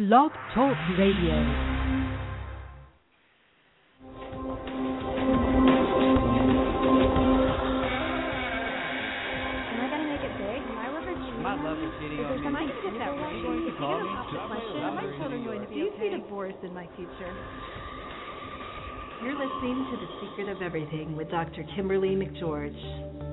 [0.00, 2.40] Blog Talk Radio.
[8.50, 10.60] Am I gonna make it big?
[10.66, 11.42] Am I liver cheese?
[11.44, 12.72] My love is getting on Am I me.
[12.82, 13.42] get that right?
[13.44, 14.80] Going to Call a pop question?
[14.80, 16.00] My children going to be Do you okay?
[16.00, 16.14] see
[16.64, 17.32] in my future?
[19.22, 21.62] You're listening to The Secret of Everything with Dr.
[21.76, 23.29] Kimberly McGeorge.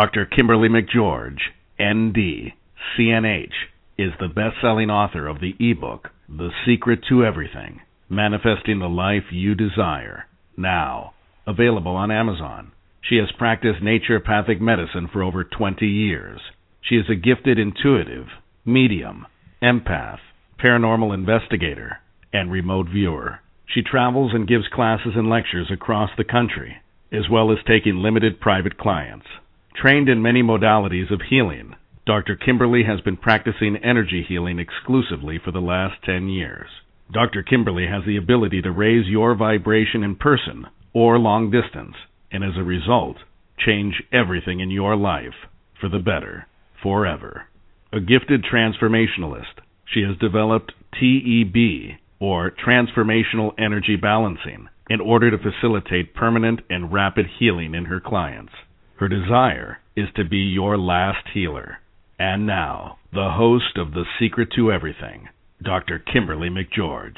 [0.00, 0.24] Dr.
[0.24, 1.40] Kimberly McGeorge,
[1.78, 2.54] ND,
[2.96, 3.52] CNH,
[3.98, 9.24] is the best selling author of the ebook, The Secret to Everything Manifesting the Life
[9.30, 10.24] You Desire.
[10.56, 11.12] Now,
[11.46, 12.72] available on Amazon.
[13.02, 16.40] She has practiced naturopathic medicine for over 20 years.
[16.80, 18.28] She is a gifted intuitive,
[18.64, 19.26] medium,
[19.62, 20.20] empath,
[20.58, 21.98] paranormal investigator,
[22.32, 23.40] and remote viewer.
[23.66, 26.76] She travels and gives classes and lectures across the country,
[27.12, 29.26] as well as taking limited private clients.
[29.74, 31.74] Trained in many modalities of healing,
[32.04, 32.36] Dr.
[32.36, 36.68] Kimberly has been practicing energy healing exclusively for the last 10 years.
[37.12, 37.42] Dr.
[37.42, 41.94] Kimberly has the ability to raise your vibration in person or long distance,
[42.30, 43.16] and as a result,
[43.58, 45.46] change everything in your life
[45.80, 46.46] for the better,
[46.82, 47.46] forever.
[47.92, 56.14] A gifted transformationalist, she has developed TEB, or Transformational Energy Balancing, in order to facilitate
[56.14, 58.52] permanent and rapid healing in her clients.
[59.00, 61.78] Her desire is to be your last healer.
[62.18, 65.30] And now, the host of The Secret to Everything,
[65.62, 65.98] Dr.
[65.98, 67.16] Kimberly McGeorge.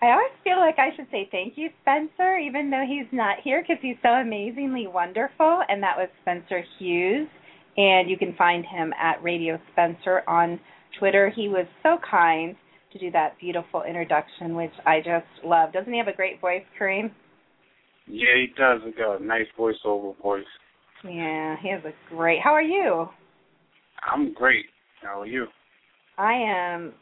[0.00, 3.60] I always feel like I should say thank you, Spencer, even though he's not here
[3.60, 5.60] because he's so amazingly wonderful.
[5.68, 7.28] And that was Spencer Hughes.
[7.76, 10.58] And you can find him at Radio Spencer on
[10.98, 11.28] Twitter.
[11.28, 12.56] He was so kind
[12.94, 15.74] to do that beautiful introduction, which I just love.
[15.74, 17.10] Doesn't he have a great voice, Kareem?
[18.10, 18.80] Yeah, he does.
[18.84, 20.44] He got a nice voiceover voice.
[21.04, 22.40] Yeah, he has a great.
[22.42, 23.08] How are you?
[24.10, 24.66] I'm great.
[25.02, 25.46] How are you?
[26.16, 26.92] I am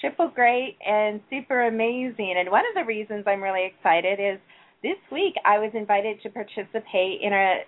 [0.00, 2.34] triple great and super amazing.
[2.38, 4.38] And one of the reasons I'm really excited is
[4.82, 7.60] this week I was invited to participate in a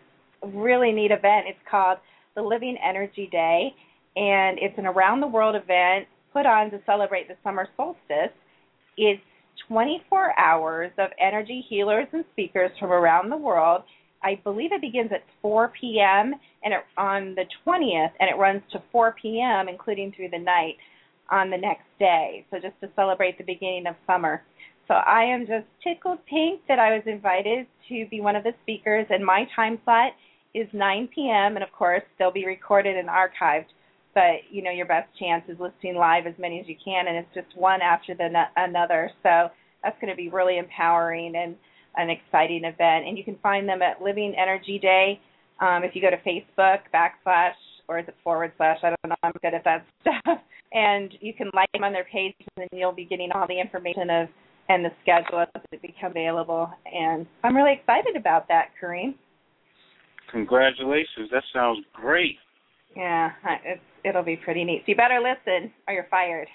[0.46, 1.46] really neat event.
[1.48, 1.98] It's called
[2.34, 3.74] the Living Energy Day,
[4.16, 8.34] and it's an around the world event put on to celebrate the summer solstice.
[8.96, 9.22] It's
[9.66, 13.82] 24 hours of energy healers and speakers from around the world.
[14.22, 16.34] I believe it begins at 4 p.m.
[16.64, 20.76] and it, on the 20th, and it runs to 4 p.m., including through the night
[21.30, 22.46] on the next day.
[22.50, 24.42] So just to celebrate the beginning of summer.
[24.88, 28.54] So I am just tickled pink that I was invited to be one of the
[28.62, 30.12] speakers, and my time slot
[30.54, 31.56] is 9 p.m.
[31.56, 33.66] And of course, they'll be recorded and archived.
[34.18, 37.16] But you know, your best chance is listening live as many as you can, and
[37.16, 39.12] it's just one after the another.
[39.22, 39.46] So
[39.84, 41.54] that's going to be really empowering and
[41.94, 43.06] an exciting event.
[43.06, 45.20] And you can find them at Living Energy Day.
[45.60, 47.54] Um, if you go to Facebook backslash
[47.86, 48.78] or is it forward slash?
[48.82, 49.14] I don't know.
[49.22, 50.38] I'm good at that stuff.
[50.72, 53.60] And you can like them on their page, and then you'll be getting all the
[53.60, 54.28] information of
[54.68, 56.68] and the schedule as it becomes available.
[56.92, 59.14] And I'm really excited about that, Kareem.
[60.32, 61.30] Congratulations.
[61.30, 62.36] That sounds great.
[62.96, 63.30] Yeah,
[63.64, 64.82] it's it'll be pretty neat.
[64.84, 66.48] So you better listen, or you're fired.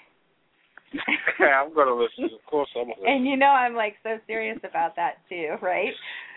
[1.40, 2.24] I'm gonna listen.
[2.24, 3.12] Of course, I'm gonna listen.
[3.12, 5.92] And you know I'm like so serious about that too, right?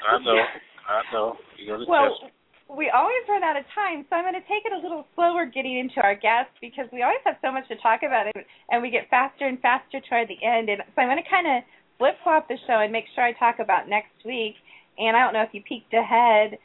[0.08, 0.44] I know.
[0.88, 1.36] I know.
[1.58, 2.34] You're gonna Well, test
[2.70, 5.46] we always run out of time, so I'm going to take it a little slower
[5.46, 8.82] getting into our guests because we always have so much to talk about, and, and
[8.84, 10.68] we get faster and faster toward the end.
[10.68, 11.64] And so I'm going to kind of
[11.98, 14.56] flip flop the show and make sure I talk about next week.
[15.00, 16.60] And I don't know if you peeked ahead,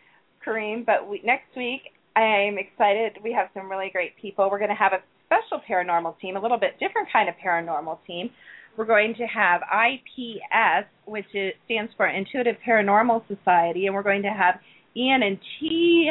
[0.44, 3.18] Kareem, but we, next week I'm excited.
[3.22, 4.48] We have some really great people.
[4.50, 7.98] We're going to have a special paranormal team, a little bit different kind of paranormal
[8.06, 8.30] team.
[8.76, 14.22] We're going to have IPS, which is, stands for Intuitive Paranormal Society, and we're going
[14.22, 14.56] to have
[14.96, 16.10] Ian and T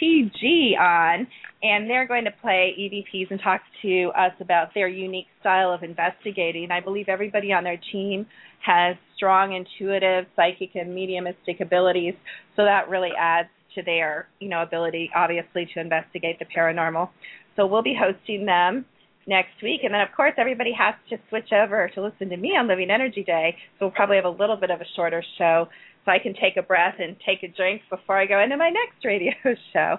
[0.00, 1.26] TG on,
[1.62, 5.82] and they're going to play EVPs and talk to us about their unique style of
[5.82, 6.70] investigating.
[6.70, 8.26] I believe everybody on their team
[8.64, 12.14] has strong intuitive, psychic, and mediumistic abilities,
[12.54, 13.48] so that really adds
[13.78, 17.08] to their, you know, ability, obviously, to investigate the paranormal.
[17.56, 18.84] So we'll be hosting them
[19.26, 22.56] next week, and then of course everybody has to switch over to listen to me
[22.56, 23.54] on Living Energy Day.
[23.78, 25.68] So we'll probably have a little bit of a shorter show,
[26.04, 28.70] so I can take a breath and take a drink before I go into my
[28.82, 29.34] next radio
[29.72, 29.96] show.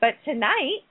[0.00, 0.82] But tonight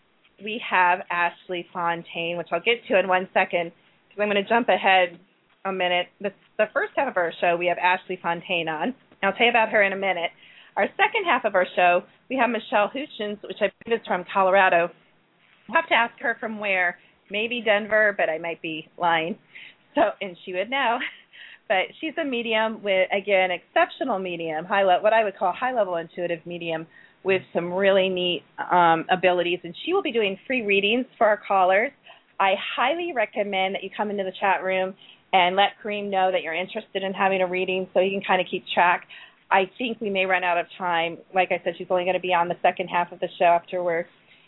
[0.41, 3.73] we have Ashley Fontainne, which I'll get to in one second
[4.07, 5.19] because I'm going to jump ahead
[5.65, 6.07] a minute.
[6.21, 8.95] The, the first half of our show we have Ashley Fontainne on.
[9.21, 10.31] I'll tell you about her in a minute.
[10.77, 14.23] Our second half of our show we have Michelle Houchens, which I believe is from
[14.33, 14.89] Colorado.
[15.67, 16.97] I'll have to ask her from where.
[17.29, 19.37] Maybe Denver, but I might be lying.
[19.95, 20.97] So, and she would know.
[21.67, 25.95] But she's a medium with, again, exceptional medium, high what I would call high level
[25.95, 26.85] intuitive medium
[27.23, 31.39] with some really neat um, abilities, and she will be doing free readings for our
[31.47, 31.91] callers.
[32.41, 34.95] I highly recommend that you come into the chat room
[35.31, 38.41] and let Kareem know that you're interested in having a reading so he can kind
[38.41, 39.07] of keep track.
[39.51, 41.17] I think we may run out of time.
[41.35, 43.45] Like I said, she's only going to be on the second half of the show
[43.45, 44.03] after we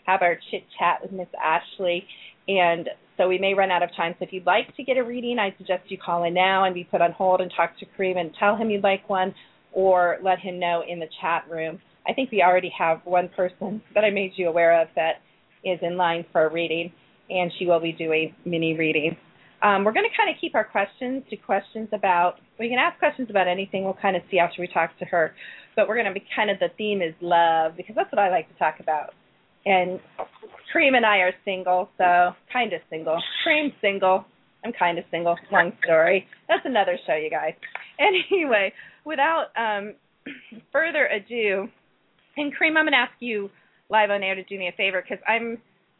[0.06, 2.06] have our chit chat with Miss Ashley,
[2.48, 4.14] and so we may run out of time.
[4.18, 6.74] So if you'd like to get a reading, I suggest you call in now and
[6.74, 9.34] be put on hold and talk to Kareem and tell him you'd like one,
[9.72, 11.80] or let him know in the chat room.
[12.06, 15.22] I think we already have one person that I made you aware of that
[15.64, 16.92] is in line for a reading,
[17.30, 19.16] and she will be doing mini readings.
[19.62, 22.34] Um, we're going to kind of keep our questions to questions about.
[22.58, 23.84] We can ask questions about anything.
[23.84, 25.34] We'll kind of see after we talk to her,
[25.76, 28.30] but we're going to be kind of the theme is love because that's what I
[28.30, 29.14] like to talk about.
[29.66, 30.00] And
[30.74, 33.18] Kareem and I are single, so kind of single.
[33.46, 34.26] Kareem's single.
[34.64, 35.36] I'm kind of single.
[35.52, 36.26] Long story.
[36.48, 37.54] That's another show, you guys.
[37.96, 38.72] Anyway,
[39.04, 39.94] without um,
[40.72, 41.68] further ado,
[42.36, 43.50] and Kareem, I'm going to ask you
[43.88, 45.58] live on air to do me a favor because I'm,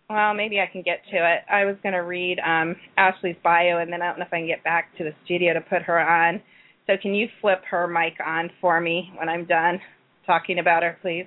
[0.09, 1.41] well, maybe I can get to it.
[1.51, 4.39] I was going to read um, Ashley's bio, and then I don't know if I
[4.39, 6.43] can get back to the studio to put her on.
[6.87, 9.81] So can you flip her mic on for me when I'm done
[10.27, 11.27] talking about her, please?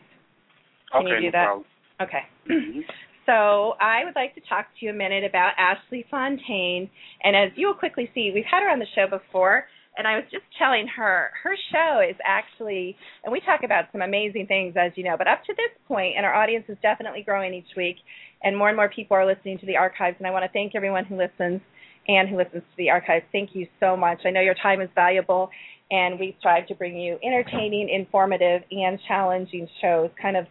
[0.91, 1.45] Can okay, you do no that?
[1.45, 1.65] problem.
[2.01, 2.23] Okay.
[2.49, 2.81] Mhm.
[3.27, 6.89] So I would like to talk to you a minute about Ashley Fontainne.
[7.23, 9.65] And as you will quickly see, we've had her on the show before,
[9.97, 14.01] and I was just telling her her show is actually, and we talk about some
[14.01, 17.23] amazing things, as you know, but up to this point, and our audience is definitely
[17.23, 17.97] growing each week,
[18.43, 20.15] and more and more people are listening to the archives.
[20.19, 21.61] And I want to thank everyone who listens
[22.07, 23.25] and who listens to the archives.
[23.31, 24.19] Thank you so much.
[24.25, 25.49] I know your time is valuable,
[25.89, 30.45] and we strive to bring you entertaining, informative, and challenging shows, kind of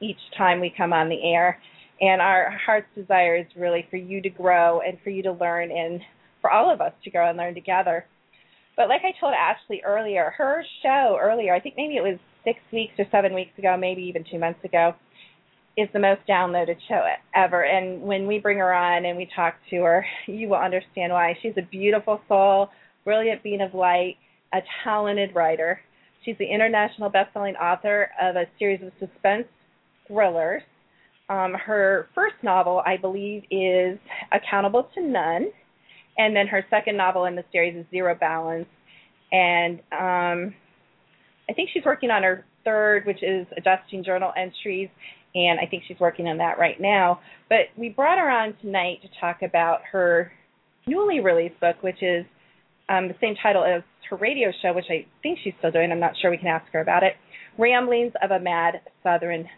[0.00, 1.58] each time we come on the air.
[2.00, 5.70] And our heart's desire is really for you to grow and for you to learn
[5.70, 6.00] and
[6.40, 8.06] for all of us to grow and learn together.
[8.80, 12.58] But like I told Ashley earlier, her show earlier, I think maybe it was six
[12.72, 14.94] weeks or seven weeks ago, maybe even two months ago,
[15.76, 17.04] is the most downloaded show
[17.34, 17.66] ever.
[17.66, 21.36] And when we bring her on and we talk to her, you will understand why.
[21.42, 22.70] She's a beautiful soul,
[23.04, 24.16] brilliant being of light,
[24.54, 25.78] a talented writer.
[26.24, 29.44] She's the international best-selling author of a series of suspense
[30.08, 30.62] thrillers.
[31.28, 33.98] Um, her first novel, I believe, is
[34.32, 35.48] Accountable to None,
[36.18, 38.66] and then her second novel in the series is Zero Balance.
[39.32, 40.54] And um,
[41.48, 44.88] I think she's working on her third, which is Adjusting Journal Entries,
[45.34, 47.20] and I think she's working on that right now.
[47.48, 50.32] But we brought her on tonight to talk about her
[50.86, 52.24] newly released book, which is
[52.88, 55.92] um, the same title as her radio show, which I think she's still doing.
[55.92, 56.30] I'm not sure.
[56.30, 57.12] We can ask her about it.
[57.58, 59.48] Ramblings of a Mad Southern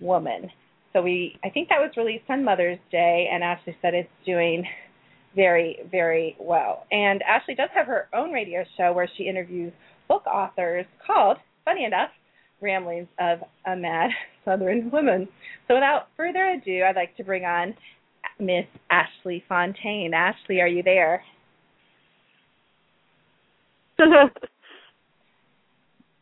[0.00, 0.50] Woman.
[0.92, 4.64] So we, I think that was released on Mother's Day, and Ashley said it's doing
[5.34, 6.86] very, very well.
[6.90, 9.72] And Ashley does have her own radio show where she interviews
[10.08, 12.10] book authors called, funny enough,
[12.60, 14.10] Ramblings of a Mad
[14.44, 15.28] Southern Woman.
[15.68, 17.74] So without further ado, I'd like to bring on
[18.38, 20.14] Miss Ashley Fontainne.
[20.14, 21.22] Ashley, are you there?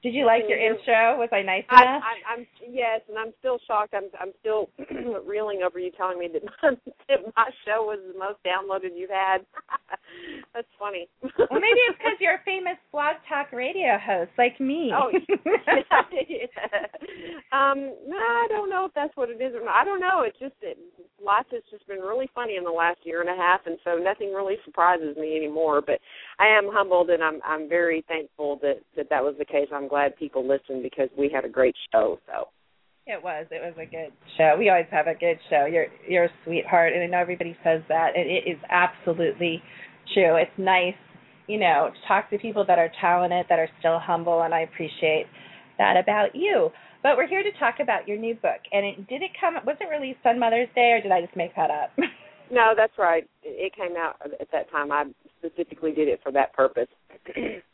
[0.03, 1.17] Did you like your intro?
[1.19, 2.03] Was I nice I, enough?
[2.03, 3.95] I, I'm yes, and I'm still shocked.
[3.95, 4.69] I'm I'm still
[5.27, 6.71] reeling over you telling me that my,
[7.09, 9.47] that my show was the most downloaded you've had.
[10.55, 11.09] That's funny.
[11.23, 14.93] well, maybe it's because you're a famous blog talk radio host like me.
[14.95, 15.23] Oh, yeah.
[17.53, 19.77] um, no, I don't know if that's what it is or not.
[19.77, 20.23] I don't know.
[20.27, 20.77] It's just that
[21.25, 23.97] life has just been really funny in the last year and a half, and so
[23.97, 25.81] nothing really surprises me anymore.
[25.81, 26.01] But
[26.39, 29.69] I am humbled, and I'm I'm very thankful that that that was the case.
[29.73, 32.19] I'm glad people listened because we had a great show.
[32.27, 32.49] So.
[33.06, 33.44] It was.
[33.51, 34.56] It was a good show.
[34.58, 35.67] We always have a good show.
[35.67, 39.61] You're you're a sweetheart, and I know everybody says that, and it is absolutely
[40.15, 40.37] true.
[40.37, 40.94] It's nice,
[41.46, 44.61] you know, to talk to people that are talented, that are still humble, and I
[44.61, 45.27] appreciate
[45.77, 46.70] that about you.
[47.03, 49.56] But we're here to talk about your new book, and it, did it come?
[49.67, 51.91] Was it released on Mother's Day, or did I just make that up?
[52.51, 53.25] No, that's right.
[53.43, 54.93] It came out at that time.
[54.93, 55.05] I
[55.39, 56.89] specifically did it for that purpose.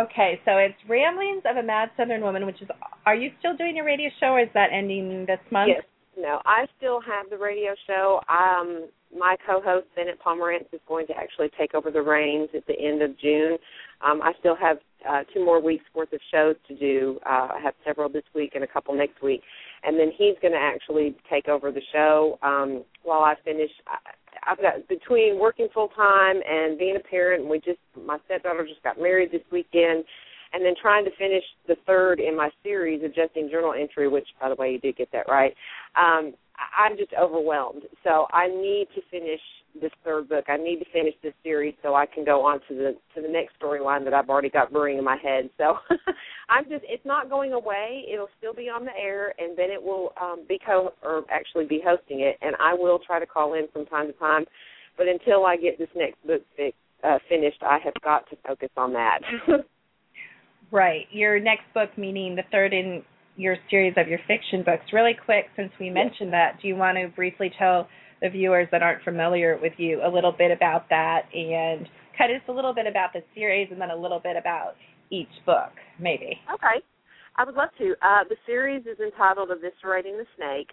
[0.00, 2.68] okay, so it's Ramblings of a Mad Southern Woman, which is.
[3.04, 5.70] Are you still doing your radio show, or is that ending this month?
[5.74, 5.84] Yes.
[6.18, 8.20] No, I still have the radio show.
[8.30, 12.78] Um, my co-host Bennett Pomerantz is going to actually take over the reins at the
[12.78, 13.58] end of June.
[14.00, 17.18] Um, I still have uh, two more weeks worth of shows to do.
[17.26, 19.42] Uh, I have several this week and a couple next week,
[19.84, 23.70] and then he's going to actually take over the show um, while I finish.
[24.46, 28.66] I've got between working full time and being a parent, and we just my stepdaughter
[28.66, 30.04] just got married this weekend,
[30.52, 34.48] and then trying to finish the third in my series, adjusting journal entry, which by
[34.48, 35.54] the way you did get that right.
[35.96, 36.34] Um,
[36.76, 39.40] I'm just overwhelmed, so I need to finish
[39.80, 40.44] this third book.
[40.48, 43.28] I need to finish this series so I can go on to the to the
[43.28, 45.50] next storyline that I've already got brewing in my head.
[45.58, 45.76] So
[46.48, 48.04] I'm just it's not going away.
[48.12, 51.66] It'll still be on the air, and then it will um, be co or actually
[51.66, 54.44] be hosting it, and I will try to call in from time to time.
[54.96, 58.70] But until I get this next book fi- uh, finished, I have got to focus
[58.76, 59.20] on that.
[60.70, 61.06] Right.
[61.10, 63.02] Your next book, meaning the third in
[63.36, 64.92] your series of your fiction books.
[64.92, 67.88] Really quick, since we mentioned that, do you want to briefly tell
[68.22, 72.38] the viewers that aren't familiar with you a little bit about that and kind of
[72.38, 74.74] just a little bit about the series and then a little bit about
[75.10, 76.40] each book, maybe?
[76.52, 76.82] Okay.
[77.36, 77.94] I would love to.
[78.00, 80.70] Uh, the series is entitled Eviscerating the Snake.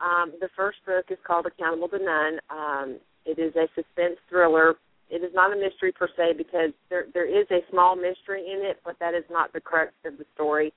[0.00, 2.38] Um, the first book is called Accountable to None.
[2.50, 4.74] Um, it is a suspense thriller.
[5.10, 8.64] It is not a mystery per se because there there is a small mystery in
[8.64, 10.72] it, but that is not the crux of the story.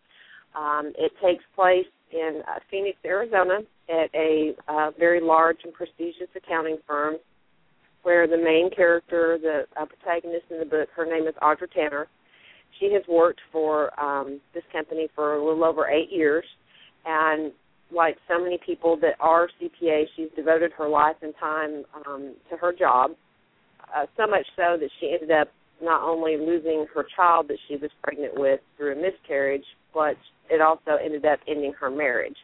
[0.56, 3.60] Um, it takes place in uh, Phoenix, Arizona,
[3.92, 7.16] at a uh, very large and prestigious accounting firm,
[8.04, 12.08] where the main character, the uh, protagonist in the book, her name is Audra Tanner.
[12.80, 16.46] She has worked for um, this company for a little over eight years,
[17.06, 17.52] and
[17.94, 22.58] like so many people that are CPA, she's devoted her life and time um, to
[22.58, 23.12] her job.
[23.94, 25.50] Uh, so much so that she ended up
[25.82, 30.16] not only losing her child that she was pregnant with through a miscarriage, but
[30.50, 32.38] it also ended up ending her marriage.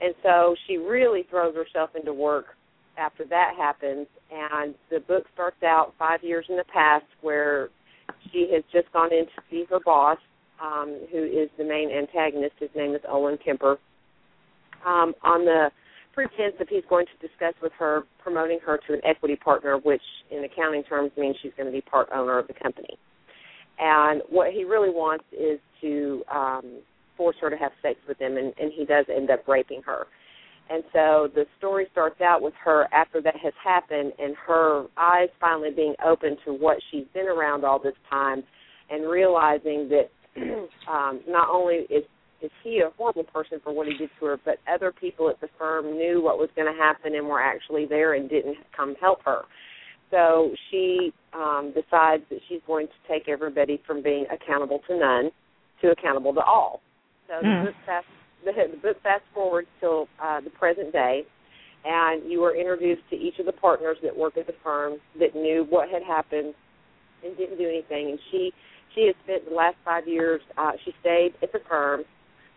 [0.00, 2.46] And so she really throws herself into work
[2.96, 4.06] after that happens.
[4.30, 7.68] And the book starts out five years in the past where
[8.32, 10.18] she has just gone in to see her boss,
[10.62, 12.54] um, who is the main antagonist.
[12.58, 13.78] His name is Owen Kemper.
[14.86, 15.70] Um, on the
[16.14, 20.02] pretense that he's going to discuss with her promoting her to an equity partner, which
[20.30, 22.98] in accounting terms means she's going to be part owner of the company.
[23.78, 26.80] And what he really wants is to um,
[27.18, 30.06] force her to have sex with him, and, and he does end up raping her.
[30.70, 35.28] And so the story starts out with her after that has happened, and her eyes
[35.40, 38.42] finally being open to what she's been around all this time,
[38.90, 40.10] and realizing that
[40.90, 42.04] um, not only is
[42.40, 45.40] is he a horrible person for what he did to her, but other people at
[45.40, 48.94] the firm knew what was going to happen and were actually there and didn't come
[49.00, 49.40] help her.
[50.12, 55.30] So she um, decides that she's going to take everybody from being accountable to none
[55.82, 56.80] to accountable to all.
[57.28, 57.60] So Mm.
[57.60, 58.06] the book fast
[58.44, 61.26] the, the book fast forwards till uh, the present day,
[61.84, 65.34] and you are introduced to each of the partners that work at the firm that
[65.34, 66.54] knew what had happened
[67.24, 68.10] and didn't do anything.
[68.10, 68.52] And she
[68.94, 70.40] she has spent the last five years.
[70.56, 72.04] Uh, she stayed at the firm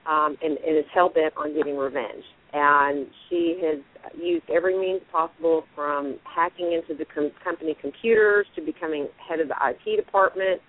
[0.08, 2.24] um, and, and is hell bent on getting revenge.
[2.54, 3.80] And she has
[4.20, 9.48] used every means possible from hacking into the com- company computers to becoming head of
[9.48, 10.62] the IT department,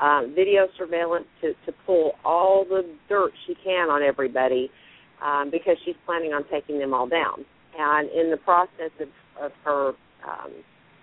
[0.00, 4.70] um, video surveillance to, to pull all the dirt she can on everybody
[5.24, 7.44] um, because she's planning on taking them all down.
[7.78, 9.08] And in the process of,
[9.40, 9.88] of her
[10.26, 10.52] um,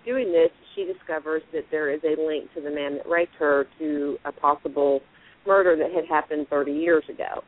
[0.04, 3.66] doing this, she discovers that there is a link to the man that raped her
[3.78, 5.00] to a possible
[5.46, 7.42] murder that had happened 30 years ago.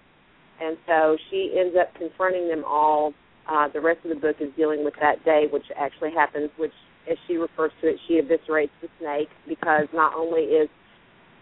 [0.61, 3.13] And so she ends up confronting them all.
[3.49, 6.73] Uh, the rest of the book is dealing with that day, which actually happens, which,
[7.11, 10.69] as she refers to it, she eviscerates the snake because not only is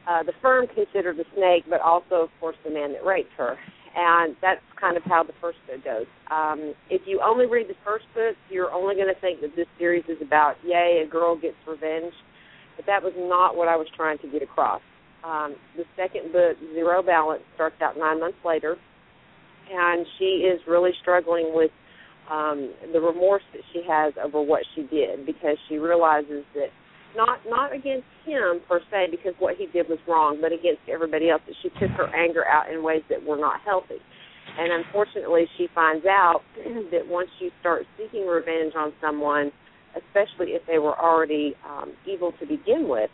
[0.09, 3.57] uh, the firm considered the snake, but also, of course, the man that raped her.
[3.97, 6.07] And that's kind of how the first book goes.
[6.31, 9.67] Um, if you only read the first book, you're only going to think that this
[9.79, 12.13] series is about, yay, a girl gets revenge.
[12.77, 14.83] But that was not what I was trying to get across.
[15.25, 18.77] Um, the second book, Zero Balance, starts out nine months later,
[19.71, 21.71] and she is really struggling with
[22.31, 26.69] um, the remorse that she has over what she did because she realizes that
[27.17, 31.31] not not against him per se because what he did was wrong, but against everybody
[31.31, 33.99] else that she took her anger out in ways that were not healthy.
[34.59, 36.43] And unfortunately, she finds out
[36.93, 39.51] that once you start seeking revenge on someone,
[39.97, 43.11] especially if they were already um, evil to begin with,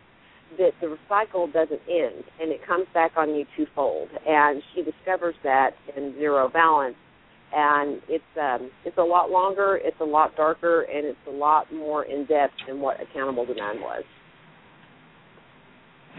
[0.58, 4.08] that the cycle doesn't end and it comes back on you twofold.
[4.26, 6.96] And she discovers that in Zero Balance,
[7.54, 11.72] and it's um, it's a lot longer, it's a lot darker, and it's a lot
[11.72, 14.04] more in depth than what Accountable None was.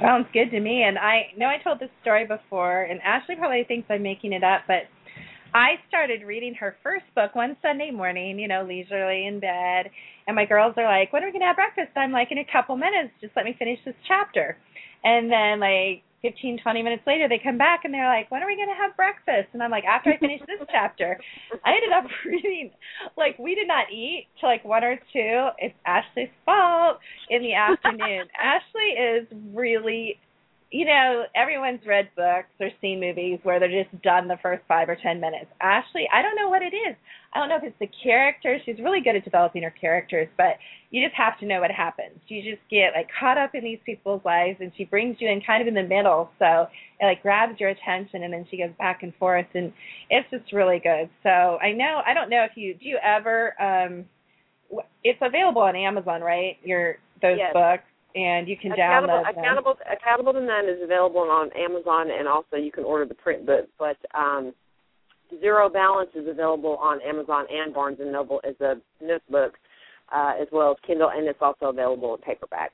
[0.02, 0.84] Sounds good to me.
[0.84, 4.44] And I know I told this story before, and Ashley probably thinks I'm making it
[4.44, 4.88] up, but
[5.54, 9.92] I started reading her first book one Sunday morning, you know, leisurely in bed.
[10.28, 11.92] And my girls are like, when are we going to have breakfast?
[11.98, 14.58] I'm like, in a couple minutes, just let me finish this chapter.
[15.04, 18.48] And then, like, 15, 20 minutes later, they come back and they're like, when are
[18.48, 19.50] we going to have breakfast?
[19.54, 21.20] And I'm like, after I finish this chapter.
[21.66, 22.72] I ended up reading,
[23.18, 25.48] like, we did not eat till like one or two.
[25.58, 27.00] It's Ashley's fault
[27.30, 28.28] in the afternoon.
[28.40, 30.20] Ashley is really
[30.72, 34.88] you know, everyone's read books or seen movies where they're just done the first five
[34.88, 35.48] or ten minutes.
[35.60, 36.96] Ashley, I don't know what it is.
[37.34, 38.58] I don't know if it's the character.
[38.66, 40.56] She's really good at developing her characters, but
[40.90, 42.20] you just have to know what happens.
[42.28, 45.42] You just get like caught up in these people's lives, and she brings you in
[45.42, 46.68] kind of in the middle, so
[47.00, 49.74] it like grabs your attention, and then she goes back and forth, and
[50.10, 51.10] it's just really good.
[51.24, 53.62] So I know I don't know if you do you ever.
[53.62, 54.06] um
[55.04, 56.58] It's available on Amazon, right?
[56.64, 57.54] Your those Yes.
[57.54, 57.84] books
[58.16, 59.40] and you can accountable, download them.
[59.40, 63.46] accountable, accountable to none is available on Amazon, and also you can order the print
[63.46, 63.68] book.
[63.78, 64.54] But um,
[65.40, 69.54] Zero Balance is available on Amazon and Barnes and Noble as a Nook book,
[70.14, 72.72] uh, as well as Kindle, and it's also available in paperback.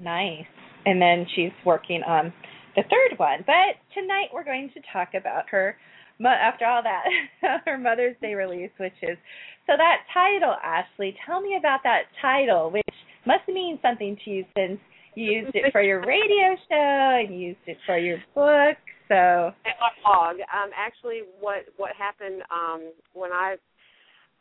[0.00, 0.46] Nice.
[0.86, 2.32] And then she's working on
[2.76, 3.44] the third one.
[3.46, 5.76] But tonight we're going to talk about her,
[6.24, 7.04] after all that,
[7.64, 9.18] her Mother's Day release, which is
[9.66, 11.14] so that title, Ashley.
[11.26, 12.84] Tell me about that title, which
[13.28, 14.80] must mean something to you since
[15.14, 18.78] you used it for your radio show and used it for your book.
[19.08, 20.36] So my blog.
[20.40, 23.56] Um, actually, what what happened um, when I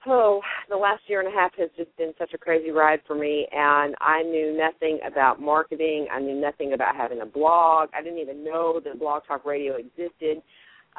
[0.05, 3.15] oh the last year and a half has just been such a crazy ride for
[3.15, 6.07] me, and I knew nothing about marketing.
[6.11, 7.89] I knew nothing about having a blog.
[7.97, 10.41] I didn't even know that Blog Talk Radio existed.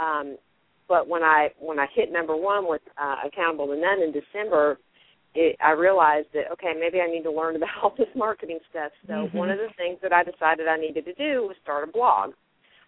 [0.00, 0.36] Um,
[0.88, 4.78] but when I when I hit number one with uh, Accountable to None in December,
[5.34, 8.92] it, I realized that okay, maybe I need to learn about all this marketing stuff.
[9.06, 9.34] So Mhm.
[9.34, 12.32] one of the things that I decided I needed to do was start a blog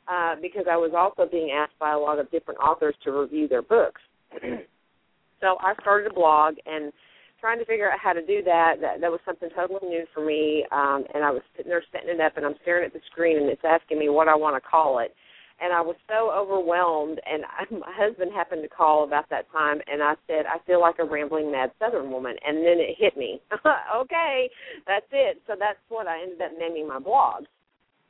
[0.08, 3.48] uh, because I was also being asked by a lot of different authors to review
[3.48, 4.00] their books.
[5.40, 6.92] so I started a blog and
[7.40, 8.76] trying to figure out how to do that.
[8.80, 12.10] That, that was something totally new for me, um, and I was sitting there setting
[12.10, 14.62] it up, and I'm staring at the screen, and it's asking me what I want
[14.62, 15.14] to call it.
[15.62, 19.80] And I was so overwhelmed, and I, my husband happened to call about that time,
[19.86, 22.34] and I said, I feel like a rambling mad Southern woman.
[22.46, 23.40] And then it hit me.
[23.96, 24.48] okay,
[24.86, 25.42] that's it.
[25.46, 27.44] So that's what I ended up naming my blog.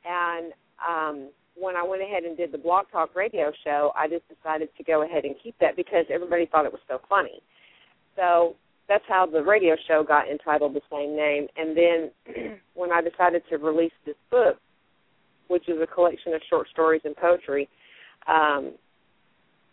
[0.05, 4.23] And um, when I went ahead and did the Blog Talk radio show, I just
[4.29, 7.41] decided to go ahead and keep that because everybody thought it was so funny.
[8.15, 8.55] So
[8.87, 11.47] that's how the radio show got entitled the same name.
[11.55, 14.57] And then when I decided to release this book,
[15.51, 17.69] which is a collection of short stories and poetry,
[18.27, 18.73] um,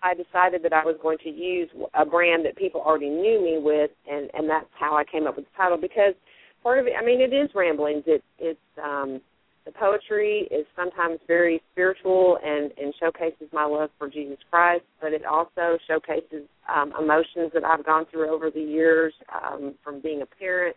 [0.03, 3.59] I decided that I was going to use a brand that people already knew me
[3.61, 5.77] with, and and that's how I came up with the title.
[5.77, 6.15] Because
[6.63, 8.05] part of it, I mean, it is ramblings.
[8.07, 9.21] It it's um,
[9.67, 15.13] the poetry is sometimes very spiritual and and showcases my love for Jesus Christ, but
[15.13, 20.23] it also showcases um, emotions that I've gone through over the years, um, from being
[20.23, 20.77] a parent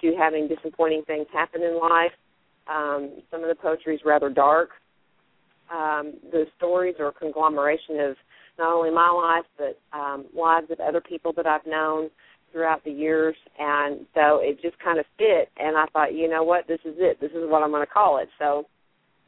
[0.00, 2.12] to having disappointing things happen in life.
[2.68, 4.70] Um, some of the poetry is rather dark.
[5.72, 8.16] Um, the stories are a conglomeration of
[8.58, 12.10] not only my life but um, lives of other people that I've known
[12.52, 15.50] throughout the years, and so it just kind of fit.
[15.58, 17.20] And I thought, you know what, this is it.
[17.20, 18.28] This is what I'm going to call it.
[18.38, 18.66] So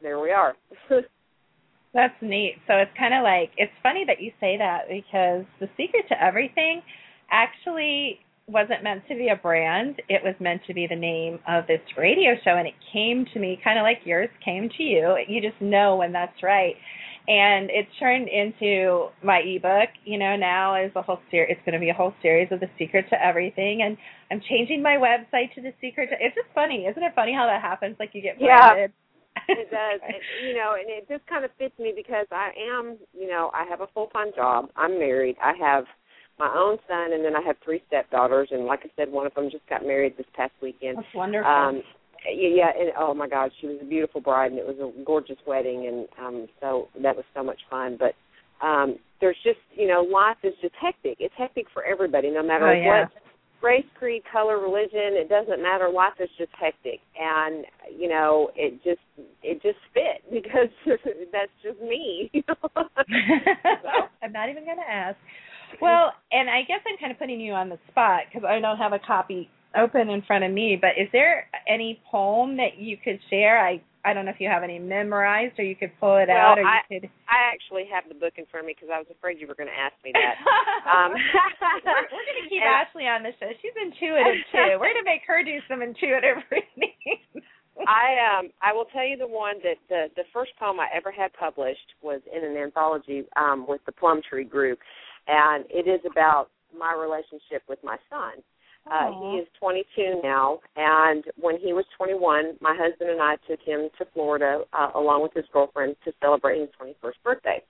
[0.01, 0.55] there we are.
[1.93, 2.55] That's neat.
[2.67, 6.23] So it's kind of like it's funny that you say that because the secret to
[6.23, 6.81] everything
[7.31, 8.19] actually
[8.51, 10.01] wasn't meant to be a brand.
[10.09, 13.39] It was meant to be the name of this radio show and it came to
[13.39, 15.17] me kind of like yours came to you.
[15.27, 16.75] You just know when that's right.
[17.27, 21.73] And it turned into my ebook, you know, now is a whole series it's going
[21.73, 23.97] to be a whole series of the secret to everything and
[24.31, 26.85] I'm changing my website to the secret to it's just funny.
[26.85, 28.87] Isn't it funny how that happens like you get Yeah.
[29.47, 32.97] it does, it, you know, and it just kind of fits me because I am,
[33.13, 34.69] you know, I have a full time job.
[34.75, 35.37] I'm married.
[35.41, 35.85] I have
[36.39, 38.49] my own son, and then I have three stepdaughters.
[38.51, 40.97] And like I said, one of them just got married this past weekend.
[40.97, 41.51] That's wonderful.
[41.51, 41.83] Um,
[42.25, 45.03] yeah, yeah, and oh my God, she was a beautiful bride, and it was a
[45.03, 47.97] gorgeous wedding, and um, so that was so much fun.
[47.99, 48.13] But
[48.65, 51.17] um, there's just, you know, life is just hectic.
[51.19, 53.01] It's hectic for everybody, no matter Oh, yeah.
[53.03, 53.11] what
[53.61, 55.89] race, creed, color, religion, it doesn't matter.
[55.89, 57.65] Life is just hectic, and
[57.97, 59.01] you know, it just
[59.43, 60.69] it just fit because
[61.31, 62.31] that's just me.
[64.23, 65.17] I'm not even going to ask.
[65.81, 68.77] Well, and I guess I'm kind of putting you on the spot because I don't
[68.77, 70.77] have a copy open in front of me.
[70.79, 73.59] But is there any poem that you could share?
[73.59, 76.37] I I don't know if you have any memorized, or you could pull it Well,
[76.37, 77.09] out, or I- you could.
[77.27, 79.59] I actually have the book in front of me because I was afraid you were
[79.59, 80.39] going to ask me that.
[80.87, 83.51] um, we're, we're going to keep and- Ashley on the show.
[83.61, 84.79] She's intuitive too.
[84.79, 87.43] We're going to make her do some intuitive reading.
[87.87, 91.11] I um I will tell you the one that the the first poem I ever
[91.11, 94.79] had published was in an anthology um with the Plum Tree group
[95.27, 98.43] and it is about my relationship with my son.
[98.89, 103.59] Uh he is 22 now and when he was 21 my husband and I took
[103.61, 107.61] him to Florida uh, along with his girlfriend to celebrate his 21st birthday.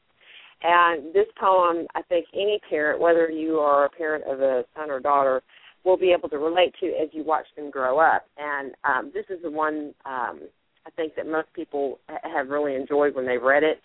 [0.61, 4.91] And this poem I think any parent whether you are a parent of a son
[4.91, 5.41] or daughter
[5.83, 8.25] will be able to relate to as you watch them grow up.
[8.37, 10.41] And um, this is the one um,
[10.85, 13.79] I think that most people ha- have really enjoyed when they've read it.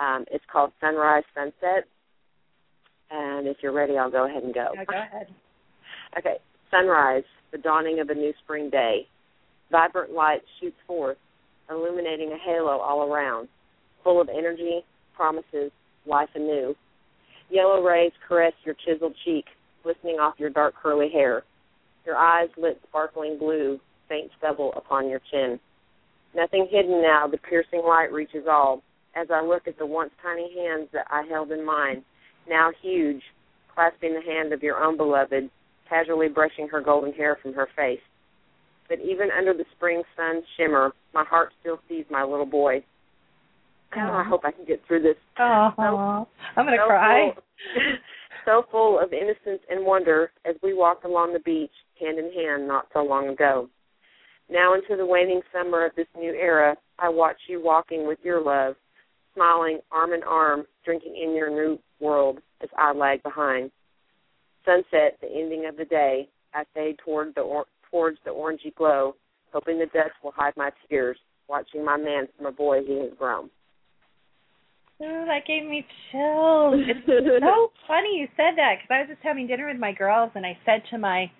[0.00, 1.86] Um, it's called Sunrise Sunset.
[3.10, 4.68] And if you're ready, I'll go ahead and go.
[4.74, 5.28] Yeah, go ahead.
[6.18, 6.36] Okay,
[6.70, 9.06] sunrise, the dawning of a new spring day.
[9.70, 11.18] Vibrant light shoots forth,
[11.70, 13.48] illuminating a halo all around,
[14.02, 14.80] full of energy,
[15.14, 15.70] promises,
[16.06, 16.74] life anew.
[17.50, 19.44] Yellow rays caress your chiseled cheek,
[19.82, 21.42] glistening off your dark curly hair.
[22.06, 25.60] Your eyes lit sparkling blue, faint stubble upon your chin.
[26.34, 28.82] Nothing hidden now, the piercing light reaches all.
[29.14, 32.04] As I look at the once tiny hands that I held in mine,
[32.48, 33.22] now huge,
[33.74, 35.50] clasping the hand of your own beloved,
[35.88, 38.00] casually brushing her golden hair from her face.
[38.88, 42.82] But even under the spring sun's shimmer, my heart still sees my little boy.
[43.96, 45.16] Oh, I hope I can get through this.
[45.38, 45.70] Oh,
[46.56, 47.30] I'm gonna so cry.
[47.34, 47.42] Full,
[48.44, 52.68] so full of innocence and wonder as we walked along the beach, hand in hand,
[52.68, 53.68] not so long ago.
[54.50, 58.42] Now into the waning summer of this new era, I watch you walking with your
[58.42, 58.74] love,
[59.34, 63.70] smiling arm in arm, drinking in your new world as I lag behind.
[64.64, 69.14] Sunset, the ending of the day, I fade toward the or- towards the orangey glow,
[69.52, 73.10] hoping the dust will hide my tears, watching my man from a boy he has
[73.18, 73.50] grown.
[75.00, 76.82] Oh, that gave me chills.
[76.86, 77.06] It's
[77.44, 80.44] so funny you said that because I was just having dinner with my girls and
[80.44, 81.30] I said to my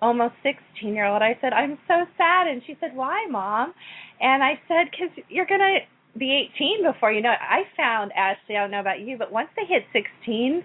[0.00, 2.46] almost 16 year old, I said, I'm so sad.
[2.46, 3.74] And she said, Why, mom?
[4.20, 5.78] And I said, Because you're going to
[6.18, 7.38] be 18 before you know it.
[7.40, 10.64] I found, Ashley, I don't know about you, but once they hit 16,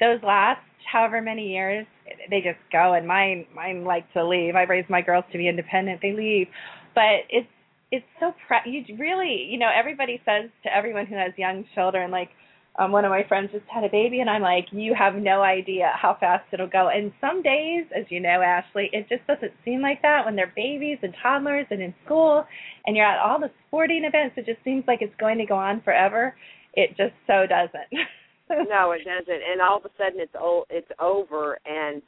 [0.00, 1.86] those last however many years,
[2.30, 2.94] they just go.
[2.94, 4.54] And mine, mine like to leave.
[4.54, 6.00] I raised my girls to be independent.
[6.00, 6.46] They leave.
[6.94, 7.48] But it's,
[7.92, 12.10] it's so pre- you really you know everybody says to everyone who has young children
[12.10, 12.30] like
[12.78, 15.42] um one of my friends just had a baby and I'm like you have no
[15.42, 16.88] idea how fast it'll go.
[16.88, 20.52] And some days as you know Ashley it just doesn't seem like that when they're
[20.54, 22.44] babies and toddlers and in school
[22.86, 25.56] and you're at all the sporting events it just seems like it's going to go
[25.56, 26.36] on forever.
[26.74, 27.90] It just so doesn't.
[28.48, 29.42] No it doesn't.
[29.50, 32.00] And all of a sudden it's o- it's over and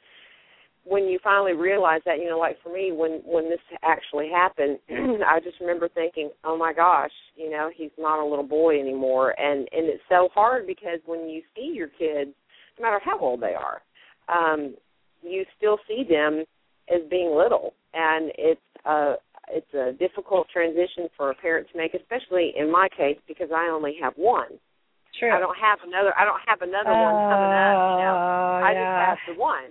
[0.85, 4.79] when you finally realize that, you know, like for me, when when this actually happened,
[5.25, 9.39] I just remember thinking, "Oh my gosh, you know, he's not a little boy anymore,"
[9.39, 12.31] and and it's so hard because when you see your kids,
[12.77, 13.81] no matter how old they are,
[14.29, 14.75] um,
[15.21, 16.43] you still see them
[16.89, 19.15] as being little, and it's a
[19.51, 23.69] it's a difficult transition for a parent to make, especially in my case because I
[23.69, 24.59] only have one.
[25.19, 25.33] True.
[25.33, 26.13] I don't have another.
[26.17, 27.75] I don't have another one coming up.
[27.91, 28.15] You know?
[28.15, 28.79] Oh, I yeah.
[28.79, 29.69] just have the one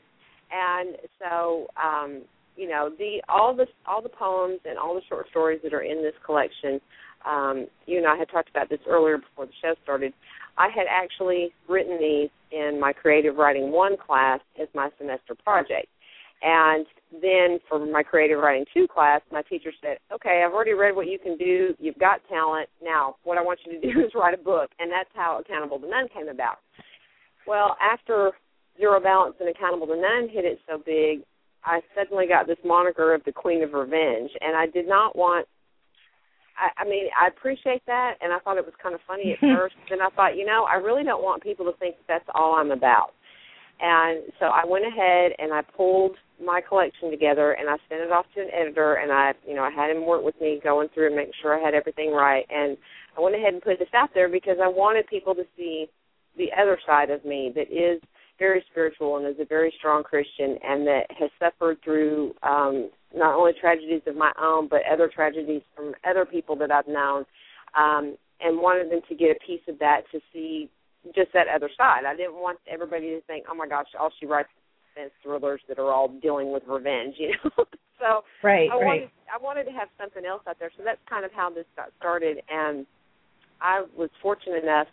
[0.51, 2.23] and so um
[2.57, 5.83] you know the all the all the poems and all the short stories that are
[5.83, 6.81] in this collection
[7.27, 10.13] um you and I had talked about this earlier before the show started.
[10.57, 15.87] I had actually written these in my creative writing 1 class as my semester project.
[16.43, 16.87] And
[17.23, 21.07] then for my creative writing 2 class my teacher said okay I've already read what
[21.07, 21.75] you can do.
[21.79, 22.69] You've got talent.
[22.83, 24.71] Now what I want you to do is write a book.
[24.79, 26.59] And that's how accountable to none came about.
[27.47, 28.33] Well after
[28.79, 31.21] Zero Balance and Accountable to None hit it so big,
[31.65, 35.47] I suddenly got this moniker of the Queen of Revenge, and I did not want.
[36.57, 39.41] I, I mean, I appreciate that, and I thought it was kind of funny at
[39.57, 39.75] first.
[39.91, 42.71] Then I thought, you know, I really don't want people to think that's all I'm
[42.71, 43.11] about.
[43.81, 48.11] And so I went ahead and I pulled my collection together and I sent it
[48.11, 50.89] off to an editor and I, you know, I had him work with me going
[50.93, 52.45] through and make sure I had everything right.
[52.51, 52.77] And
[53.17, 55.87] I went ahead and put this out there because I wanted people to see
[56.37, 58.03] the other side of me that is
[58.39, 63.35] very spiritual and is a very strong Christian and that has suffered through um, not
[63.35, 67.25] only tragedies of my own but other tragedies from other people that I've known,
[67.77, 70.71] um, and wanted them to get a piece of that to see
[71.15, 72.05] just that other side.
[72.07, 74.49] I didn't want everybody to think, oh my gosh, all she writes
[74.97, 77.65] is thrillers that are all dealing with revenge, you know.
[77.99, 80.71] so right I right wanted I wanted to have something else out there.
[80.77, 82.87] So that's kind of how this got started and
[83.61, 84.87] I was fortunate enough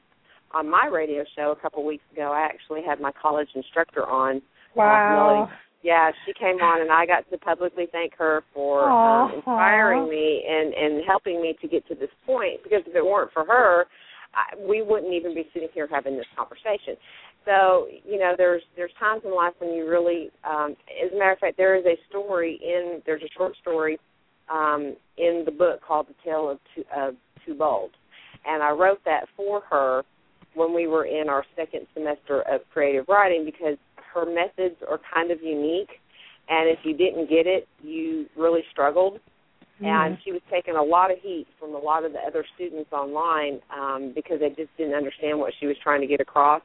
[0.55, 4.41] on my radio show a couple weeks ago, I actually had my college instructor on.
[4.75, 9.33] wow Uh, yeah, she came on, and I got to publicly thank her for um,
[9.35, 12.63] inspiring me and and helping me to get to this point.
[12.63, 13.85] Because if it weren't for her,
[14.33, 16.97] I, we wouldn't even be sitting here having this conversation.
[17.45, 21.33] So you know, there's there's times in life when you really, um, as a matter
[21.33, 23.99] of fact, there is a story in there's a short story
[24.49, 27.13] um, in the book called The Tale of Two, of
[27.45, 27.91] Two Bold,
[28.47, 30.01] and I wrote that for her
[30.55, 33.77] when we were in our second semester of creative writing because
[34.13, 35.99] her methods are kind of unique
[36.49, 39.19] and if you didn't get it you really struggled.
[39.75, 39.85] Mm-hmm.
[39.87, 42.93] and she was taking a lot of heat from a lot of the other students
[42.93, 46.61] online um because they just didn't understand what she was trying to get across.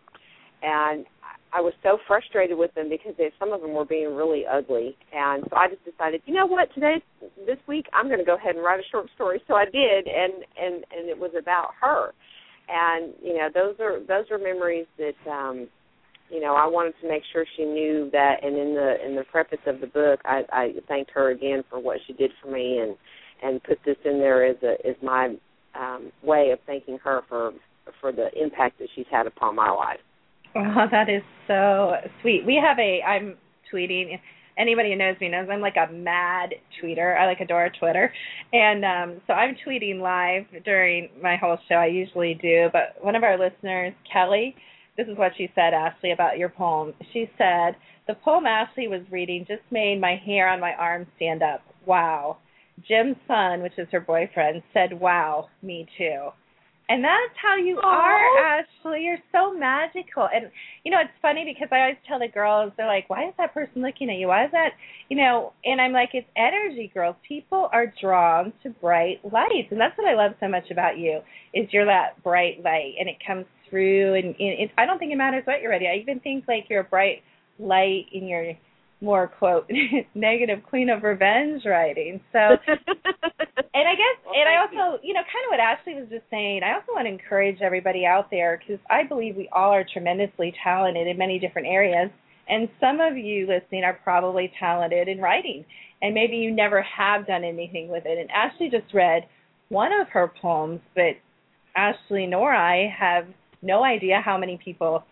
[0.63, 1.07] And
[1.53, 4.97] I was so frustrated with them because they, some of them were being really ugly,
[5.13, 7.03] and so I just decided, you know what, today,
[7.45, 9.43] this week, I'm going to go ahead and write a short story.
[9.49, 12.13] So I did, and and and it was about her,
[12.71, 15.69] and you know, those are those are memories that, um,
[16.31, 18.43] you know, I wanted to make sure she knew that.
[18.43, 21.81] And in the in the preface of the book, I, I thanked her again for
[21.81, 22.97] what she did for me, and
[23.43, 25.35] and put this in there as a as my
[25.79, 27.53] um, way of thanking her for
[28.01, 30.01] for the impact that she's had upon my life.
[30.55, 32.45] Oh, that is so sweet.
[32.47, 33.37] We have a I'm
[33.73, 34.19] tweeting
[34.61, 36.51] anybody who knows me knows I'm like a mad
[36.83, 37.19] tweeter.
[37.19, 38.13] I like adore Twitter.
[38.53, 41.77] And um so I'm tweeting live during my whole show.
[41.77, 44.55] I usually do, but one of our listeners, Kelly,
[44.97, 46.93] this is what she said, Ashley, about your poem.
[47.13, 51.43] She said, The poem Ashley was reading just made my hair on my arm stand
[51.43, 51.63] up.
[51.87, 52.39] Wow.
[52.87, 56.29] Jim's son, which is her boyfriend, said, Wow, me too.
[56.91, 57.85] And that's how you Aww.
[57.85, 59.05] are, Ashley.
[59.05, 60.29] You're so magical.
[60.35, 60.51] And
[60.83, 63.55] you know, it's funny because I always tell the girls, they're like, "Why is that
[63.55, 64.27] person looking at you?
[64.27, 64.71] Why is that?"
[65.09, 67.15] You know, and I'm like, "It's energy, girls.
[67.27, 71.21] People are drawn to bright lights, and that's what I love so much about you.
[71.55, 74.15] Is you're that bright light, and it comes through.
[74.15, 75.87] And, and it, I don't think it matters what you're ready.
[75.87, 77.23] I even think like you're a bright
[77.61, 78.53] light in your
[79.01, 79.69] more quote
[80.15, 82.21] negative queen of revenge writing.
[82.33, 85.15] So and I guess Well, and I thank also, you.
[85.15, 88.31] know, kind of what Ashley was just saying, I also want to encourage everybody out
[88.31, 92.11] there cuz I believe we all are tremendously talented in many different areas.
[92.49, 95.65] And some of you listening are probably talented in writing,
[96.03, 98.19] and maybe you never have done anything with it.
[98.19, 99.23] And Ashley just read
[99.69, 101.15] one of her poems, but
[101.77, 103.27] Ashley nor I have
[103.63, 105.05] no idea how many people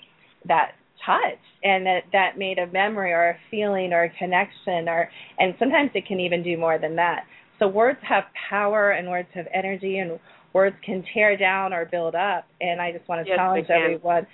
[0.46, 0.72] that
[1.04, 5.08] touched and that that made a memory or a feeling or a connection or
[5.38, 7.24] and sometimes it can even do more than that
[7.58, 10.18] so words have power and words have energy and
[10.52, 14.26] words can tear down or build up and i just want to Yes, challenge everyone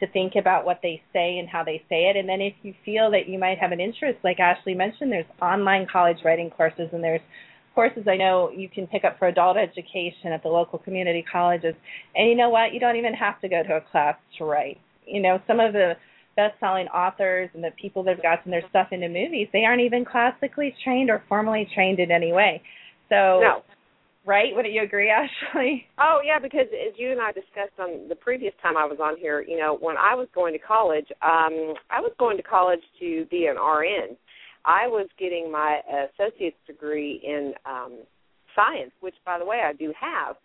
[0.00, 2.74] to think about what they say and how they say it and then if you
[2.84, 6.88] feel that you might have an interest like ashley mentioned there's online college writing courses
[6.92, 7.20] and there's
[7.74, 11.74] courses I know you can pick up for adult education at the local community colleges.
[12.14, 12.74] And you know what?
[12.74, 14.78] You don't even have to go to a class to write.
[15.06, 15.94] You know, some of the
[16.36, 19.82] best selling authors and the people that have gotten their stuff into movies, they aren't
[19.82, 22.62] even classically trained or formally trained in any way.
[23.08, 23.62] So no.
[24.24, 24.54] right?
[24.54, 25.10] Wouldn't you agree,
[25.54, 25.86] Ashley?
[25.98, 29.16] Oh yeah, because as you and I discussed on the previous time I was on
[29.18, 32.82] here, you know, when I was going to college, um, I was going to college
[33.00, 34.16] to be an RN.
[34.64, 35.80] I was getting my
[36.14, 37.98] associate's degree in um,
[38.54, 40.36] science, which, by the way, I do have.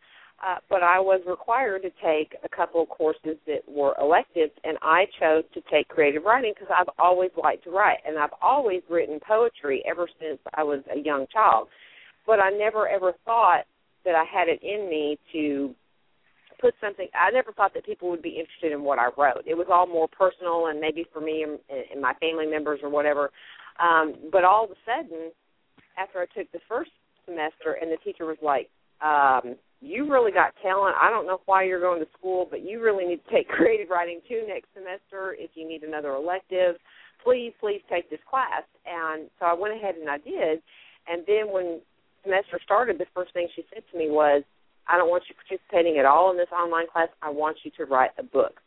[0.45, 4.77] Uh, but I was required to take a couple of courses that were electives, and
[4.83, 8.83] I chose to take creative writing because I've always liked to write, and I've always
[8.87, 11.69] written poetry ever since I was a young child.
[12.27, 13.63] But I never ever thought
[14.05, 15.73] that I had it in me to
[16.61, 17.07] put something.
[17.19, 19.43] I never thought that people would be interested in what I wrote.
[19.45, 21.59] It was all more personal, and maybe for me and,
[21.91, 23.31] and my family members or whatever.
[23.79, 25.31] Um, but all of a sudden,
[25.97, 26.91] after I took the first
[27.25, 28.69] semester, and the teacher was like,
[29.01, 30.95] um, "You really got talent.
[30.99, 33.89] I don't know why you're going to school, but you really need to take creative
[33.89, 35.35] writing too next semester.
[35.37, 36.75] If you need another elective,
[37.23, 40.61] please, please take this class." And so I went ahead and I did.
[41.07, 41.81] And then when
[42.23, 44.43] semester started, the first thing she said to me was,
[44.87, 47.09] "I don't want you participating at all in this online class.
[47.21, 48.61] I want you to write a book."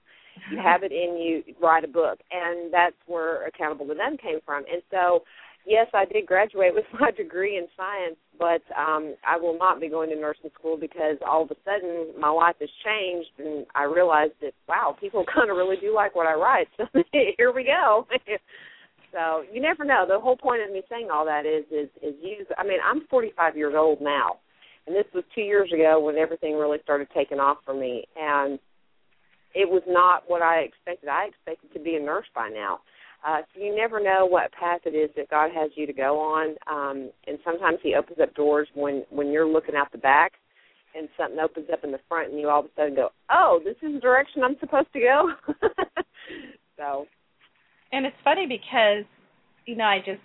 [0.50, 4.38] you have it in you write a book and that's where accountable to them came
[4.44, 5.22] from and so
[5.66, 9.88] yes i did graduate with my degree in science but um i will not be
[9.88, 13.84] going to nursing school because all of a sudden my life has changed and i
[13.84, 17.64] realized that wow people kind of really do like what i write so here we
[17.64, 18.06] go
[19.12, 22.14] so you never know the whole point of me saying all that is is is
[22.22, 24.36] use i mean i'm forty five years old now
[24.86, 28.58] and this was two years ago when everything really started taking off for me and
[29.54, 31.08] it was not what I expected.
[31.08, 32.80] I expected to be a nurse by now.
[33.26, 36.18] Uh, so you never know what path it is that God has you to go
[36.18, 40.32] on, um, and sometimes He opens up doors when when you're looking out the back,
[40.94, 43.60] and something opens up in the front, and you all of a sudden go, "Oh,
[43.64, 45.30] this is the direction I'm supposed to go."
[46.78, 47.06] so,
[47.92, 49.04] And it's funny because,
[49.66, 50.20] you know, I just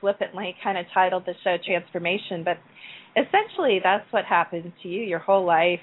[0.00, 2.58] flippantly kind of titled the show Transformation, but
[3.16, 5.80] essentially that's what happened to you your whole life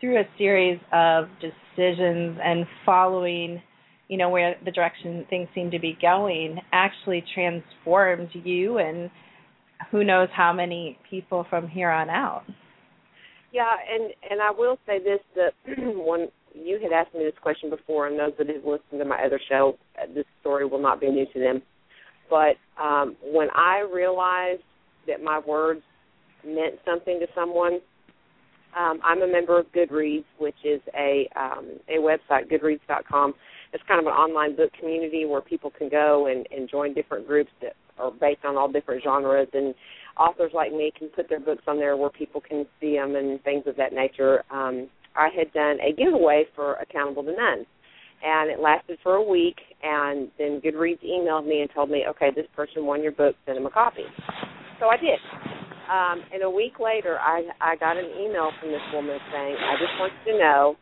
[0.00, 3.62] through a series of decisions and following,
[4.08, 9.10] you know, where the direction things seem to be going actually transformed you and
[9.90, 12.44] who knows how many people from here on out.
[13.52, 15.52] yeah, and and I will say this: that
[15.96, 19.22] when you had asked me this question before, and those that have listened to my
[19.24, 21.62] other show, uh, this story will not be new to them.
[22.30, 24.62] But um, when I realized
[25.06, 25.82] that my words
[26.44, 27.80] meant something to someone,
[28.76, 33.34] um, I'm a member of Goodreads, which is a um, a website, Goodreads.com,
[33.74, 37.26] it's kind of an online book community where people can go and, and join different
[37.26, 39.74] groups that are based on all different genres and
[40.16, 43.42] authors like me can put their books on there where people can see them and
[43.42, 44.44] things of that nature.
[44.50, 47.66] Um, I had done a giveaway for Accountable to None,
[48.24, 49.56] and it lasted for a week.
[49.82, 53.56] And then Goodreads emailed me and told me, okay, this person won your book, send
[53.56, 54.04] them a copy.
[54.80, 55.18] So I did.
[55.90, 59.74] Um, and a week later, I I got an email from this woman saying, I
[59.78, 60.76] just want you to know,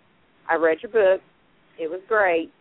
[0.48, 1.20] I read your book,
[1.78, 2.52] it was great,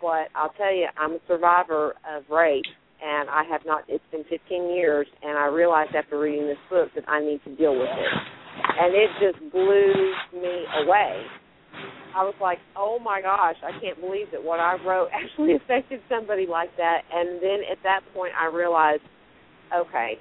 [0.00, 2.64] but I'll tell you, I'm a survivor of rape
[3.02, 3.82] and I have not.
[3.88, 7.54] It's been 15 years, and I realized after reading this book that I need to
[7.56, 8.12] deal with it,
[8.78, 11.22] and it just blew me away.
[12.14, 16.00] I was like, "Oh my gosh, I can't believe that what I wrote actually affected
[16.08, 19.02] somebody like that." And then at that point, I realized,
[19.74, 20.18] okay,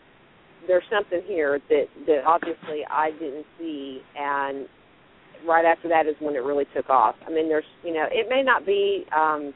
[0.67, 4.67] there's something here that that obviously I didn't see, and
[5.47, 7.15] right after that is when it really took off.
[7.26, 9.06] I mean, there's, you know, it may not be.
[9.15, 9.54] um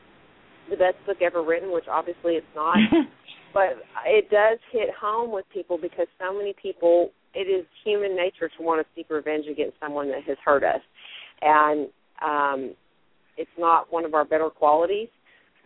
[0.69, 2.77] the best book ever written, which obviously it's not.
[3.53, 8.49] but it does hit home with people because so many people it is human nature
[8.57, 10.81] to want to seek revenge against someone that has hurt us.
[11.41, 11.87] And
[12.25, 12.75] um
[13.37, 15.09] it's not one of our better qualities,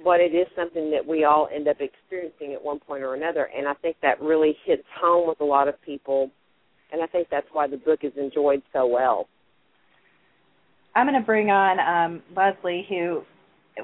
[0.03, 3.49] but it is something that we all end up experiencing at one point or another.
[3.55, 6.31] And I think that really hits home with a lot of people
[6.91, 9.27] and I think that's why the book is enjoyed so well.
[10.95, 13.21] I'm going to bring on um, Leslie, who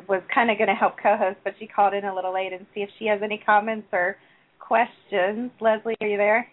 [0.09, 2.65] was kind of going to help co-host, but she called in a little late and
[2.73, 4.17] see if she has any comments or
[4.59, 5.51] questions.
[5.61, 6.47] Leslie, are you there?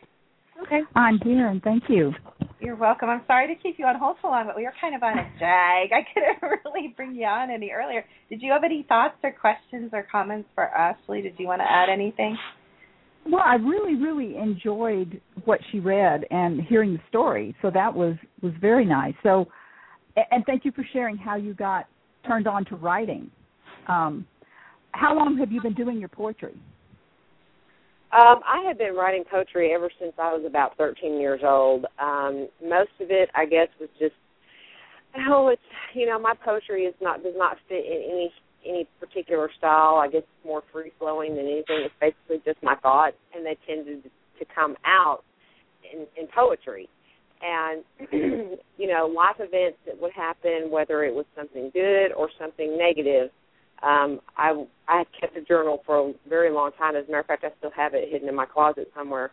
[0.62, 0.80] Okay.
[0.94, 2.12] I'm here, and thank you.
[2.62, 3.08] You're welcome.
[3.08, 5.18] I'm sorry to keep you on hold so long, but we were kind of on
[5.18, 5.90] a jag.
[5.92, 8.04] I couldn't really bring you on any earlier.
[8.30, 11.22] Did you have any thoughts or questions or comments for Ashley?
[11.22, 12.38] Did you want to add anything?
[13.26, 17.56] Well, I really, really enjoyed what she read and hearing the story.
[17.62, 19.14] So that was was very nice.
[19.24, 19.46] So,
[20.30, 21.86] and thank you for sharing how you got
[22.24, 23.28] turned on to writing.
[23.88, 24.24] Um,
[24.92, 26.54] how long have you been doing your poetry?
[28.12, 31.86] Um, I have been writing poetry ever since I was about 13 years old.
[31.98, 34.14] Um, most of it, I guess, was just
[35.28, 35.62] oh, it's
[35.94, 38.32] you know, my poetry is not does not fit in any
[38.66, 39.96] any particular style.
[39.96, 41.86] I guess it's more free flowing than anything.
[41.86, 45.24] It's basically just my thoughts, and they tended to come out
[45.90, 46.88] in, in poetry
[47.42, 47.82] and
[48.78, 53.30] you know life events that would happen whether it was something good or something negative
[53.82, 54.52] um i
[54.88, 56.96] i kept a journal for a very long time.
[56.96, 59.30] As a matter of fact i still have it hidden in my closet somewhere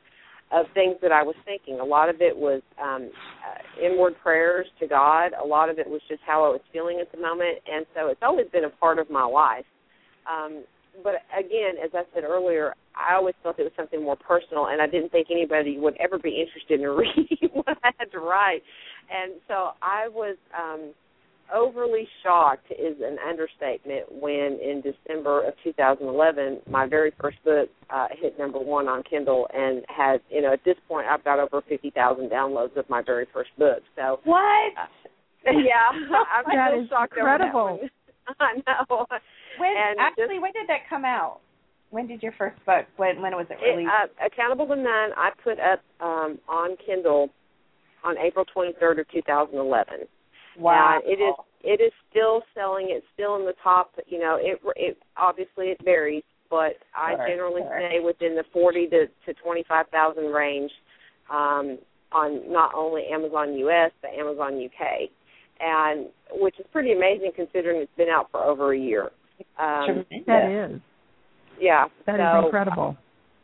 [0.52, 1.80] of things that i was thinking.
[1.80, 3.10] A lot of it was um
[3.46, 5.32] uh, inward prayers to god.
[5.42, 7.60] A lot of it was just how i was feeling at the moment.
[7.72, 9.66] And so it's always been a part of my life.
[10.30, 10.64] Um
[11.04, 14.82] but again, as I said earlier, I always felt it was something more personal, and
[14.82, 18.62] I didn't think anybody would ever be interested in reading what I had to write.
[19.10, 20.92] And so I was um,
[21.54, 28.08] overly shocked is an understatement when in December of 2011 my very first book uh,
[28.20, 31.62] hit number one on Kindle and had you know at this point I've got over
[31.68, 33.80] 50,000 downloads of my very first book.
[33.96, 34.74] So what?
[34.78, 37.60] Uh, yeah, I'm that is shocked incredible.
[37.60, 37.90] over that
[38.40, 38.66] one.
[38.68, 39.06] I know.
[39.58, 41.40] When And actually, just- when did that come out?
[41.92, 42.86] When did your first book?
[42.98, 43.90] When when was it It, released?
[43.92, 47.30] uh, Accountable to None, I put up um, on Kindle
[48.04, 50.08] on April 23rd of 2011.
[50.60, 51.00] Wow.
[51.04, 52.88] And it is it is still selling.
[52.90, 53.92] It's still in the top.
[54.08, 57.82] You know, it it obviously it varies, but I Sure, generally sure.
[57.88, 60.72] stay within the 40 to to 25,000 range
[61.30, 61.78] um,
[62.12, 65.10] on not only Amazon US but Amazon UK,
[65.60, 69.10] and which is pretty amazing considering it's been out for over a year.
[69.58, 70.26] Um, Tremendous.
[70.28, 70.82] That is
[71.60, 72.98] yeah, that is so, incredible.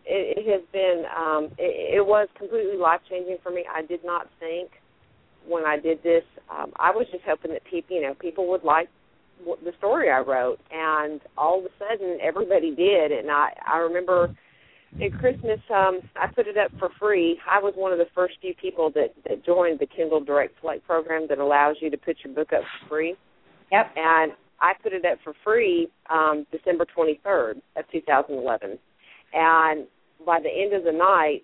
[0.05, 4.03] it, it has been um it, it was completely life changing for me i did
[4.05, 4.69] not think
[5.47, 8.63] when i did this um i was just hoping that people you know people would
[8.63, 8.89] like
[9.63, 10.59] the story i wrote.
[10.71, 13.11] And all of a sudden everybody did.
[13.11, 14.35] And i i remember
[15.01, 17.37] at christmas um i put it up for free.
[17.49, 20.85] I was one of the first few people that that joined the kindle direct select
[20.87, 23.15] program that allows you to put your book up for free.
[23.71, 23.91] Yep.
[23.95, 24.31] and
[24.61, 28.79] I put it up for free um, December 23rd of 2011,
[29.33, 29.87] and
[30.25, 31.43] by the end of the night,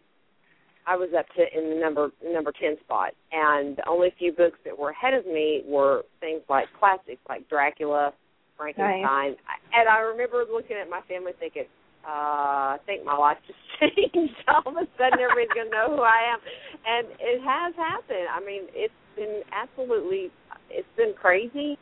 [0.91, 4.60] I was up to in the number number 10 spot, and the only few books
[4.65, 8.12] that were ahead of me were things like classics like Dracula,
[8.58, 9.39] Frankenstein,
[9.71, 11.71] and I remember looking at my family thinking.
[12.04, 14.34] Uh, I think my life just changed.
[14.49, 16.39] All of a sudden, everybody's gonna know who I am,
[16.84, 18.27] and it has happened.
[18.27, 20.27] I mean, it's been absolutely,
[20.69, 21.77] it's been crazy,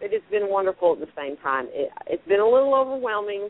[0.00, 1.68] but it's been wonderful at the same time.
[1.72, 3.48] It, it's been a little overwhelming.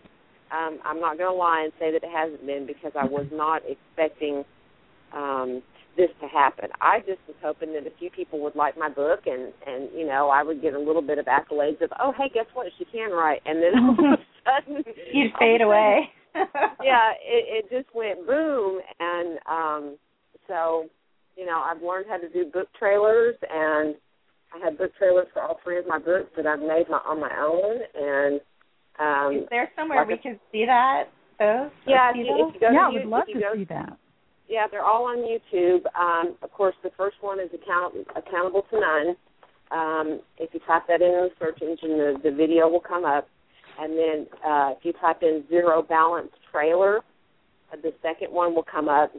[0.53, 3.26] Um, I'm not going to lie and say that it hasn't been because I was
[3.32, 4.45] not expecting
[5.13, 5.63] um,
[5.97, 6.71] this to happen.
[6.81, 10.07] I just was hoping that a few people would like my book, and and you
[10.07, 12.67] know I would get a little bit of accolades of, oh hey, guess what?
[12.79, 14.25] She can write, and then all of a
[14.67, 16.09] sudden you'd fade away.
[16.83, 19.97] yeah, it, it just went boom, and um,
[20.47, 20.87] so
[21.37, 23.97] you know I've learned how to do book trailers, and
[24.55, 27.21] I have book trailers for all three of my books that I've made my, on
[27.21, 28.41] my own, and
[29.01, 31.05] um, is there somewhere like we a- can see that?
[31.41, 31.71] Those?
[31.87, 32.49] yeah, if you, those?
[32.49, 33.99] if you go yeah, I to would you- love if you to go, see that.
[34.51, 35.86] Yeah, they're all on YouTube.
[35.94, 39.16] Um, of course, the first one is account- accountable to none.
[39.70, 43.28] Um, if you type that in the search engine, the, the video will come up.
[43.78, 46.98] And then uh, if you type in zero balance trailer,
[47.72, 49.12] uh, the second one will come up.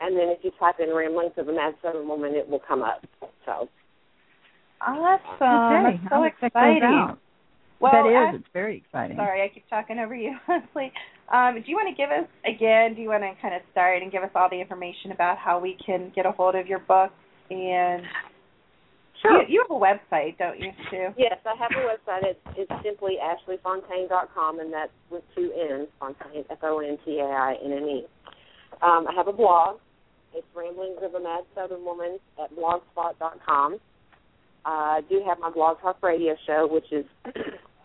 [0.00, 2.82] And then if you type in ramblings of a mad southern woman, it will come
[2.82, 3.04] up.
[3.46, 3.68] So
[4.84, 5.22] Awesome.
[5.38, 7.16] okay, That's so I'll exciting.
[7.78, 9.16] Well, that is, Ash- it's very exciting.
[9.16, 10.92] sorry, I keep talking over you, Leslie.
[11.32, 12.94] Um, do you want to give us again?
[12.94, 15.58] Do you want to kind of start and give us all the information about how
[15.58, 17.10] we can get a hold of your book?
[17.50, 18.02] And
[19.24, 21.08] you, you have a website, don't you, too?
[21.16, 22.24] Yes, I have a website.
[22.24, 28.06] It's, it's simply ashleyfontainne.com, and that's with two N's, Fontainne, F-O-N-T-A-I-N-N-E.
[28.82, 29.78] Um, I have a blog.
[30.34, 33.74] It's Ramblings of a Mad Southern Woman at blogspot.com.
[33.74, 37.04] Uh, I do have my blog talk radio show, which is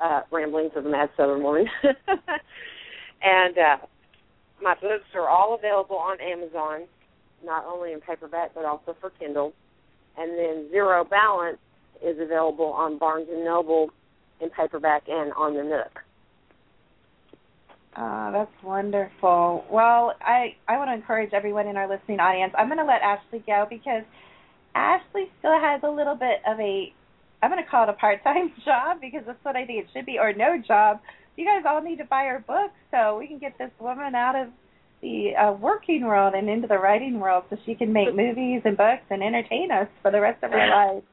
[0.03, 1.65] uh, Ramblings of a Mad Southern Woman.
[3.21, 3.77] and uh,
[4.61, 6.87] my books are all available on Amazon,
[7.43, 9.53] not only in paperback but also for Kindle.
[10.17, 11.59] And then Zero Balance
[12.03, 13.89] is available on Barnes and Noble
[14.41, 15.99] in paperback and on the Nook.
[17.99, 19.65] Oh, that's wonderful.
[19.71, 22.53] Well, I I want to encourage everyone in our listening audience.
[22.55, 24.03] I'm going to let Ashley go because
[24.75, 26.93] Ashley still has a little bit of a
[27.41, 30.05] I'm going to call it a part-time job because that's what I think it should
[30.05, 30.99] be or no job.
[31.37, 34.35] You guys all need to buy her book so we can get this woman out
[34.35, 34.47] of
[35.01, 38.75] the uh, working world and into the writing world so she can make movies and
[38.75, 41.03] books and entertain us for the rest of her life.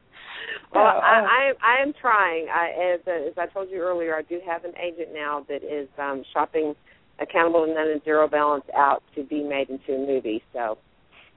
[0.72, 2.48] Well, I, uh, I I am trying.
[2.48, 5.62] I, as uh, as I told you earlier, I do have an agent now that
[5.62, 6.74] is um, shopping
[7.20, 10.42] Accountable and None and Zero Balance out to be made into a movie.
[10.52, 10.78] So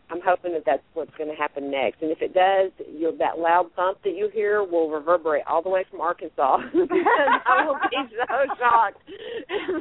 [0.09, 2.01] I'm hoping that that's what's going to happen next.
[2.01, 5.69] And if it does, you'll, that loud thump that you hear will reverberate all the
[5.69, 6.57] way from Arkansas.
[6.73, 9.01] I will be so shocked.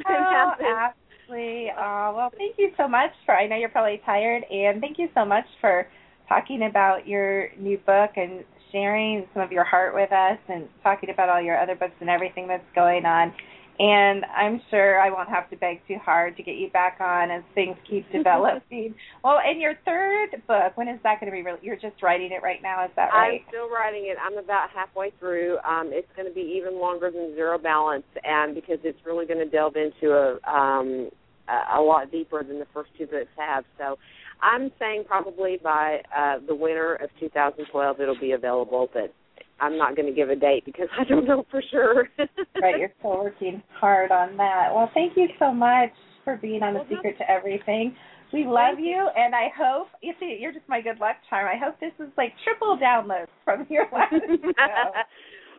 [0.09, 0.93] Oh.
[1.29, 1.69] Ashley.
[1.71, 3.35] Uh, well, thank you so much for.
[3.35, 5.87] I know you're probably tired, and thank you so much for
[6.29, 11.09] talking about your new book and sharing some of your heart with us, and talking
[11.09, 13.33] about all your other books and everything that's going on.
[13.79, 17.29] And I'm sure I won't have to beg too hard to get you back on
[17.29, 18.95] as things keep developing.
[19.23, 21.43] well, and your third book, when is that going to be?
[21.43, 23.41] Re- you're just writing it right now, is that right?
[23.41, 24.17] I'm still writing it.
[24.19, 25.57] I'm about halfway through.
[25.59, 29.39] Um, it's going to be even longer than Zero Balance, and because it's really going
[29.39, 31.09] to delve into a um,
[31.47, 33.63] a a lot deeper than the first two books have.
[33.77, 33.97] So,
[34.41, 39.13] I'm saying probably by uh, the winter of 2012 it'll be available, but
[39.59, 42.07] I'm not going to give a date because I don't know for sure.
[42.61, 44.69] right, you're still working hard on that.
[44.73, 45.91] Well, thank you so much
[46.23, 47.95] for being on the Well, Secret to Everything.
[48.33, 51.47] We love you, and I hope you see you're just my good luck charm.
[51.47, 54.91] I hope this is like triple downloads from your last show.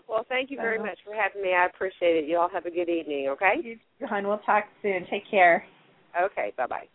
[0.07, 1.55] well, thank you very much for having me.
[1.55, 2.29] I appreciate it.
[2.29, 3.29] You all have a good evening.
[3.31, 3.55] Okay.
[3.65, 4.27] You hon.
[4.29, 5.07] We'll talk soon.
[5.11, 5.65] Take care.
[6.21, 6.53] Okay.
[6.59, 6.89] Bye bye.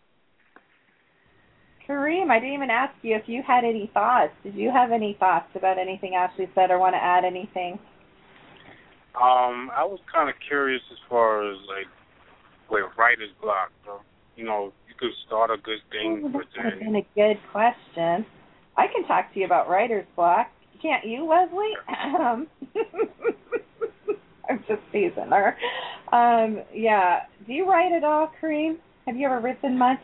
[1.88, 4.32] Kareem, I didn't even ask you if you had any thoughts.
[4.42, 7.78] Did you have any thoughts about anything Ashley said or want to add anything?
[9.14, 11.86] Um, I was kind of curious as far as like
[12.70, 14.00] with writer's block, though.
[14.36, 16.96] You know, you could start a good thing, Oh, but that would have then been
[16.96, 18.26] a good question.
[18.76, 20.48] I can talk to you about writer's block.
[20.82, 21.74] Can't you, Leslie?
[22.18, 22.48] Um,
[24.48, 25.56] I'm just teasing her.
[26.12, 27.20] Um, yeah.
[27.46, 28.76] Do you write at all, Kareem?
[29.06, 30.00] Have you ever written much?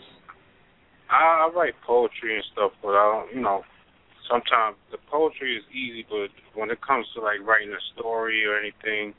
[1.11, 3.63] I, I write poetry and stuff, but I don't, you know,
[4.31, 8.57] sometimes the poetry is easy, but when it comes to like writing a story or
[8.59, 9.15] anything,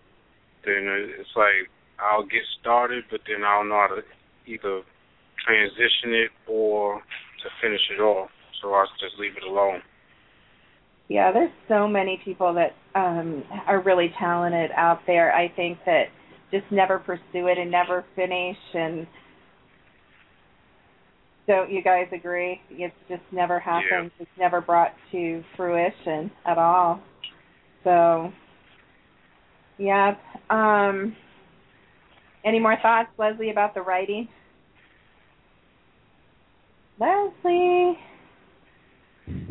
[0.66, 0.88] then
[1.20, 1.68] it's like
[2.00, 4.02] I'll get started, but then I don't know how to
[4.48, 4.82] either
[5.46, 7.02] transition it or
[7.44, 8.30] to finish it off.
[8.62, 9.82] So I'll just leave it alone.
[11.10, 15.34] Yeah, there's so many people that um are really talented out there.
[15.34, 16.06] I think that
[16.52, 19.08] just never pursue it and never finish and
[21.52, 22.62] don't you guys agree?
[22.70, 24.10] It's just never happens.
[24.20, 27.02] It's never brought to fruition at all.
[27.84, 28.32] So
[29.78, 30.16] yeah.
[30.50, 31.14] Um
[32.46, 34.30] any more thoughts, Leslie, about the writing?
[36.98, 37.98] Leslie.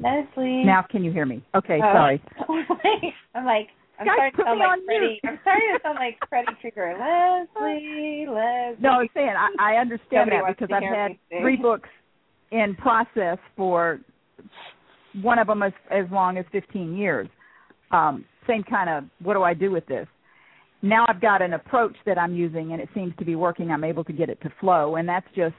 [0.02, 0.64] Leslie.
[0.64, 1.42] Now, can you hear me?
[1.54, 1.92] Okay, Oh.
[1.92, 2.22] sorry.
[3.34, 3.68] I'm like,
[4.00, 5.20] I'm Guys, to put sound me like on Freddie.
[5.24, 6.96] I'm starting to sound like Freddie Krueger.
[7.54, 8.82] Leslie, Leslie.
[8.82, 11.88] No, I'm saying I, I understand Nobody that because I've had three books,
[12.50, 14.00] in process for
[15.22, 17.28] one of them as as long as 15 years.
[17.90, 20.06] Um, same kind of what do I do with this?
[20.82, 23.70] Now I've got an approach that I'm using and it seems to be working.
[23.70, 25.54] I'm able to get it to flow, and that's just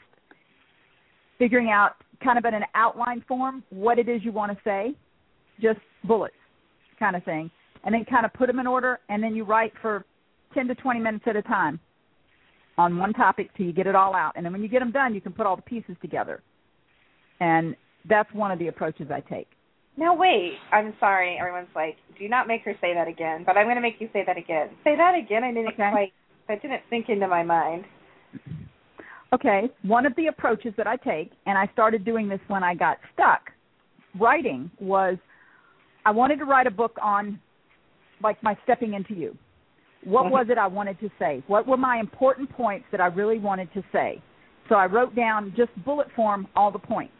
[1.37, 1.91] figuring out
[2.23, 4.95] kind of in an outline form what it is you want to say,
[5.61, 6.33] just bullets
[6.99, 7.49] kind of thing,
[7.83, 10.05] and then kind of put them in order, and then you write for
[10.53, 11.79] 10 to 20 minutes at a time
[12.77, 14.33] on one topic till you get it all out.
[14.35, 16.41] And then when you get them done, you can put all the pieces together.
[17.39, 17.75] And
[18.09, 19.47] that's one of the approaches I take.
[19.97, 21.37] Now wait, I'm sorry.
[21.39, 23.43] Everyone's like, do not make her say that again.
[23.45, 24.69] But I'm going to make you say that again.
[24.83, 25.43] Say that again.
[25.43, 25.89] I didn't Okay.
[25.91, 26.13] quite.
[26.47, 27.85] That didn't sink into my mind.
[29.33, 32.75] Okay, one of the approaches that I take, and I started doing this when I
[32.75, 33.51] got stuck
[34.19, 35.17] writing, was
[36.05, 37.39] I wanted to write a book on,
[38.23, 39.37] like, my stepping into you.
[40.03, 40.31] What Mhm.
[40.31, 41.43] was it I wanted to say?
[41.47, 44.21] What were my important points that I really wanted to say?
[44.69, 47.13] So I wrote down just bullet form all the points.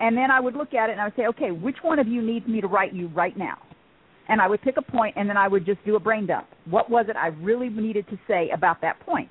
[0.00, 2.06] And then I would look at it and I would say, okay, which one of
[2.06, 3.58] you needs me to write you right now?
[4.28, 6.46] And I would pick a point and then I would just do a brain dump.
[6.66, 9.30] What was it I really needed to say about that point?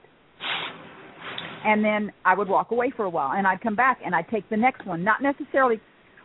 [1.66, 4.28] And then I would walk away for a while and I'd come back and I'd
[4.30, 5.80] take the next one, not necessarily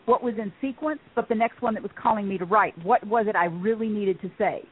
[0.07, 2.75] what was in sequence, but the next one that was calling me to write.
[2.85, 4.63] What was it I really needed to say?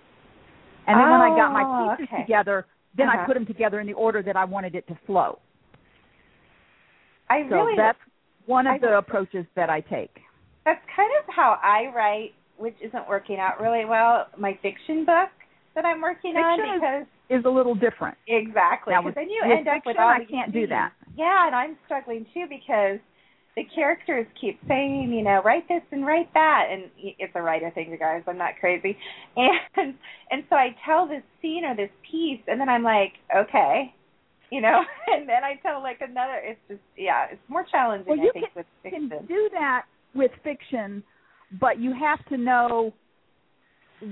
[0.87, 2.23] And then when I got my Oh, pieces okay.
[2.23, 2.67] together,
[2.97, 3.27] then I Uh-huh.
[3.27, 5.39] put them together in the order that I wanted it to flow.
[7.29, 7.99] I So really that's
[8.47, 10.23] one of I- the approaches that I take.
[10.65, 14.29] that's kind of how I write, which isn't working out really well.
[14.37, 15.31] My fiction book
[15.75, 18.19] that I'm working on Fiction is- because Is a little different.
[18.27, 20.93] exactly because then you end up with all I can't do that.
[21.15, 22.99] Yeah, and I'm struggling too because
[23.57, 27.71] the characters keep saying, you know, write this and write that, and it's a writer
[27.75, 28.23] thing, you guys.
[28.27, 28.97] I'm not crazy,
[29.37, 29.95] and
[30.31, 33.93] and so I tell this scene or this piece, and then I'm like, okay,
[34.51, 36.41] you know, and then I tell like another.
[36.43, 39.11] It's just yeah, it's more challenging Well, you I think with fiction.
[39.11, 39.83] can do that
[40.15, 41.03] with fiction,
[41.61, 42.93] but you have to know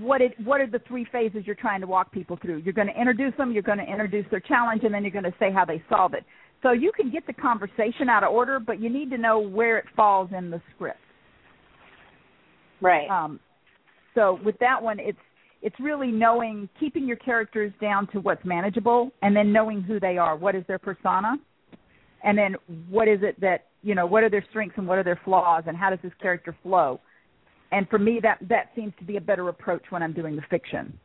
[0.01, 2.59] what it what are the three phases you're trying to walk people through.
[2.59, 5.25] You're going to introduce them, you're going to introduce their challenge, and then you're going
[5.25, 6.25] to say how they solve it.
[6.63, 9.79] So you can get the conversation out of order, but you need to know where
[9.79, 10.99] it falls in the script.
[12.81, 13.09] Right.
[13.09, 13.39] Um,
[14.15, 15.19] so with that one, it's
[15.61, 20.17] it's really knowing keeping your characters down to what's manageable, and then knowing who they
[20.19, 20.37] are.
[20.37, 21.37] What is their persona,
[22.25, 22.57] and then
[22.89, 24.07] what is it that you know?
[24.07, 27.01] What are their strengths and what are their flaws, and how does this character flow?
[27.71, 30.43] And for me, that that seems to be a better approach when I'm doing the
[30.49, 30.99] fiction.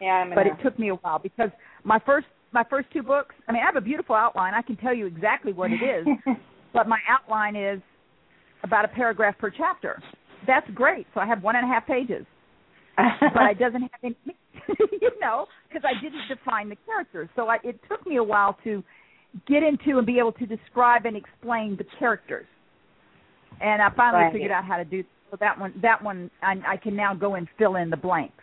[0.00, 1.50] yeah, I'm But it took me a while because
[1.84, 3.34] my first my first two books.
[3.48, 4.54] I mean, I have a beautiful outline.
[4.54, 6.06] I can tell you exactly what it is.
[6.72, 7.80] but my outline is
[8.62, 10.02] about a paragraph per chapter.
[10.46, 11.06] That's great.
[11.14, 12.26] So I have one and a half pages,
[12.96, 14.16] but it doesn't have any,
[15.00, 17.28] you know, because I didn't define the characters.
[17.36, 18.82] So I, it took me a while to
[19.46, 22.46] get into and be able to describe and explain the characters.
[23.60, 24.32] And I finally Right.
[24.32, 25.72] figured out how to do so that one.
[25.82, 28.42] That one I, I can now go and fill in the blanks,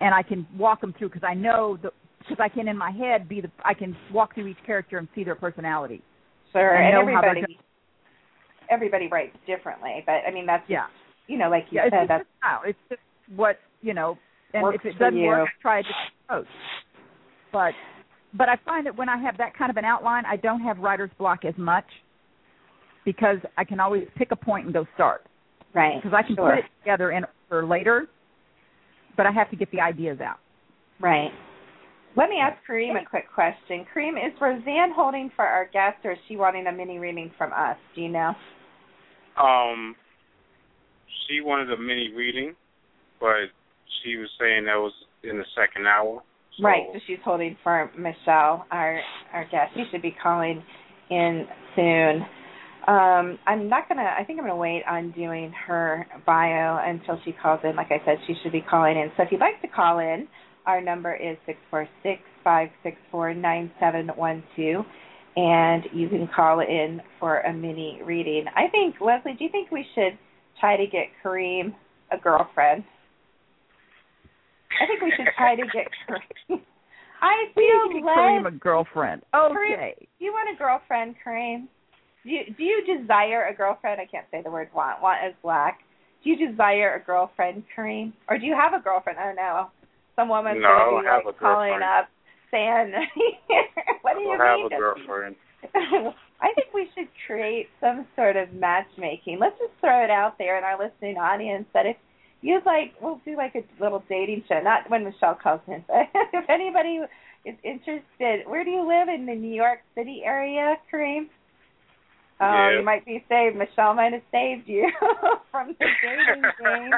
[0.00, 1.90] and I can walk them through because I know the
[2.28, 5.08] because I can in my head be the I can walk through each character and
[5.14, 6.02] see their personality.
[6.52, 7.58] sure, and and how they're everybody
[8.70, 10.86] everybody writes differently, but I mean that's just, Yeah.
[11.26, 12.68] you know, like you Yeah, it's said, just that's a.
[12.68, 13.00] It's just
[13.34, 14.18] what you know,
[14.54, 15.48] and if it doesn't work.
[15.48, 16.46] I try a different approach.
[17.52, 17.72] But
[18.34, 20.78] but I find that when I have that kind of an outline, I don't have
[20.78, 21.86] writer's block as much
[23.04, 25.24] because I can always pick a point and go start
[25.74, 25.94] right.
[26.02, 26.50] because I can sure.
[26.50, 28.06] put it together in for later,
[29.16, 30.38] but I have to get the ideas out.
[31.00, 31.30] Right.
[32.16, 33.86] Let me ask Kareem a quick question.
[33.94, 37.52] Kareem, is Roseanne holding for our guest, or is she wanting a mini reading from
[37.52, 37.76] us?
[37.94, 38.32] Do you know?
[39.40, 39.94] Um,
[41.26, 42.54] she wanted a mini reading,
[43.20, 43.52] but
[44.02, 44.92] she was saying that was
[45.22, 46.22] in the second hour.
[46.56, 46.84] So, Right.
[46.92, 49.00] So she's holding for Michelle, our
[49.32, 49.74] our guest.
[49.74, 50.62] She should be calling
[51.10, 51.46] in
[51.76, 52.26] soon.
[52.88, 54.14] Um, I'm not gonna.
[54.18, 57.76] I think I'm gonna wait on doing her bio until she calls in.
[57.76, 59.12] Like I said, she should be calling in.
[59.16, 60.26] So if you'd like to call in,
[60.68, 64.82] our number is six four six five six four nine seven one two,
[65.34, 68.44] and you can call in for a mini reading.
[68.54, 69.34] I think Leslie.
[69.36, 70.18] Do you think we should
[70.60, 71.74] try to get Kareem
[72.12, 72.84] a girlfriend?
[74.80, 76.60] I think we should try to get Kareem.
[77.20, 78.16] I feel need to get led.
[78.16, 79.22] Kareem a girlfriend.
[79.34, 79.94] Okay.
[80.18, 81.66] Do you want a girlfriend, Kareem?
[82.24, 84.00] Do you, do you desire a girlfriend?
[84.00, 85.00] I can't say the word want.
[85.00, 85.78] Want is black.
[86.22, 88.12] Do you desire a girlfriend, Kareem?
[88.28, 89.18] Or do you have a girlfriend?
[89.18, 89.68] I don't know.
[90.18, 91.84] Some woman's No, I gonna don't be have like calling girlfriend.
[91.86, 92.08] up
[92.50, 92.90] saying,
[94.02, 95.36] "What do don't have mean?" a girlfriend.
[96.42, 99.38] I think we should create some sort of matchmaking.
[99.38, 101.96] Let's just throw it out there in our listening audience that if
[102.42, 104.60] you'd like, we'll do like a little dating show.
[104.60, 107.00] Not when Michelle calls in, but if anybody
[107.44, 111.26] is interested, where do you live in the New York City area, Kareem?
[112.40, 112.78] Oh, Yeah.
[112.78, 113.56] you might be saved.
[113.56, 114.90] Michelle might have saved you
[115.50, 116.90] from the dating game.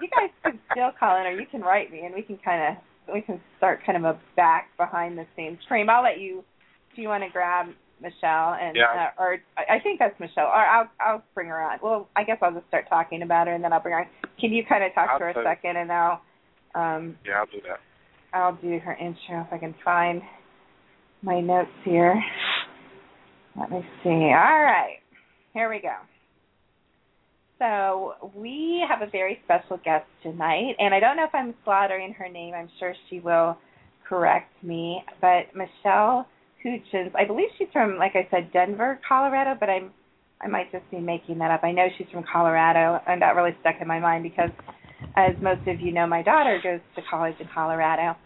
[0.00, 2.76] You guys can still call in, or you can write me, and we can kind
[2.76, 5.88] of we can start kind of a back behind the scenes stream.
[5.90, 6.44] I'll let you.
[6.94, 7.66] Do you want to grab
[8.00, 9.10] Michelle and Yeah.
[9.18, 10.46] uh, or I I think that's Michelle.
[10.46, 11.78] Or I'll I'll bring her on.
[11.82, 14.00] Well, I guess I'll just start talking about her, and then I'll bring her.
[14.02, 14.06] on.
[14.40, 16.20] Can you kind of talk I'll to her a second, and I'll
[16.76, 17.80] um Yeah, I'll do that.
[18.32, 20.22] I'll do her intro if I can find
[21.22, 22.14] my notes here.
[23.58, 24.08] Let me see.
[24.10, 24.98] All right.
[25.52, 25.94] Here we go.
[27.58, 32.14] So we have a very special guest tonight, and I don't know if I'm slaughtering
[32.14, 32.54] her name.
[32.54, 33.58] I'm sure she will
[34.08, 35.02] correct me.
[35.20, 36.28] But Michelle
[36.62, 39.90] Hutchins, I believe she's from, like I said, Denver, Colorado, but I'm
[40.40, 41.64] I might just be making that up.
[41.64, 44.50] I know she's from Colorado, and that really stuck in my mind because,
[45.16, 48.16] as most of you know, my daughter goes to college in Colorado.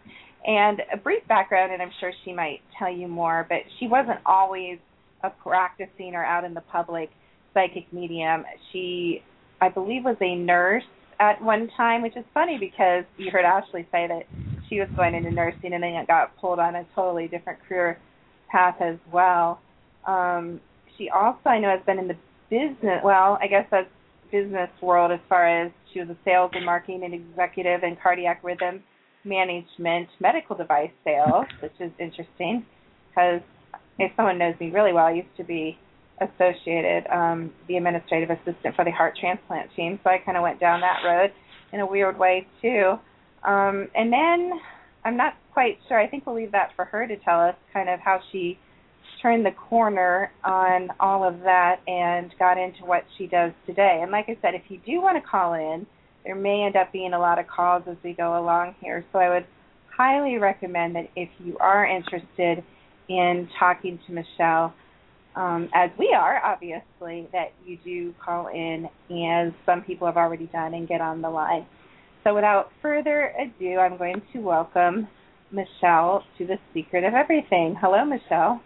[0.46, 4.18] And a brief background, and I'm sure she might tell you more, but she wasn't
[4.26, 4.78] always
[5.22, 7.10] a practicing or out in the public
[7.54, 8.44] psychic medium.
[8.72, 9.22] She,
[9.60, 10.84] I believe, was a nurse
[11.20, 14.22] at one time, which is funny because you heard Ashley say that
[14.68, 17.98] she was going into nursing and then it got pulled on a totally different career
[18.50, 19.60] path as well.
[20.06, 20.60] Um,
[20.98, 22.16] she also, I know, has been in the
[22.50, 23.00] business.
[23.04, 23.88] Well, I guess that's
[24.30, 28.42] business world as far as she was a sales and marketing and executive in cardiac
[28.42, 28.82] rhythm
[29.24, 32.64] management, medical device sales, which is interesting
[33.10, 33.40] because
[34.02, 35.78] if someone knows me really well, I used to be
[36.20, 40.60] associated, um, the administrative assistant for the heart transplant team, so I kind of went
[40.60, 41.32] down that road
[41.72, 42.94] in a weird way too.
[43.44, 44.52] Um, and then
[45.04, 45.98] I'm not quite sure.
[45.98, 48.58] I think we'll leave that for her to tell us kind of how she
[49.20, 54.00] turned the corner on all of that and got into what she does today.
[54.02, 55.86] And like I said, if you do want to call in,
[56.24, 59.04] there may end up being a lot of calls as we go along here.
[59.12, 59.46] So I would
[59.96, 62.64] highly recommend that if you are interested
[63.08, 64.74] in talking to Michelle,
[65.34, 70.46] um, as we are, obviously, that you do call in, as some people have already
[70.46, 71.66] done, and get on the line.
[72.24, 75.08] So without further ado, I'm going to welcome
[75.50, 77.76] Michelle to the Secret of Everything.
[77.80, 78.60] Hello, Michelle.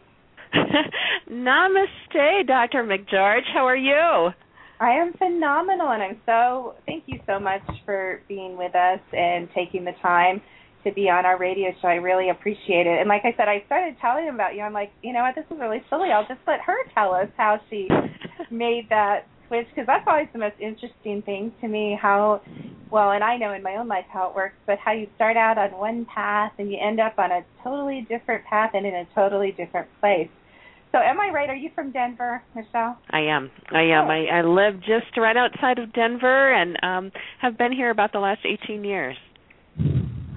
[1.30, 2.84] Namaste, Dr.
[2.84, 3.47] McGeorge.
[3.53, 4.30] How are you?
[4.78, 9.49] I am phenomenal, and I'm so thank you so much for being with us and
[9.55, 10.43] taking the time
[10.87, 11.89] to be on our radio show.
[11.89, 13.01] I really appreciate it.
[13.01, 14.62] And like I said, I started telling him about you.
[14.62, 16.11] I'm like, you know what, this is really silly.
[16.12, 17.89] I'll just let her tell us how she
[18.51, 21.99] made that switch because that's always the most interesting thing to me.
[22.01, 22.41] How
[22.91, 25.37] well, and I know in my own life how it works, but how you start
[25.37, 28.95] out on one path and you end up on a totally different path and in
[28.95, 30.28] a totally different place.
[30.93, 31.51] So am I right?
[31.51, 32.97] Are you from Denver, Michelle?
[33.11, 33.51] I am.
[33.72, 34.07] I am.
[34.07, 34.11] Oh.
[34.11, 38.20] I, I live just right outside of Denver and um have been here about the
[38.20, 39.16] last 18 years.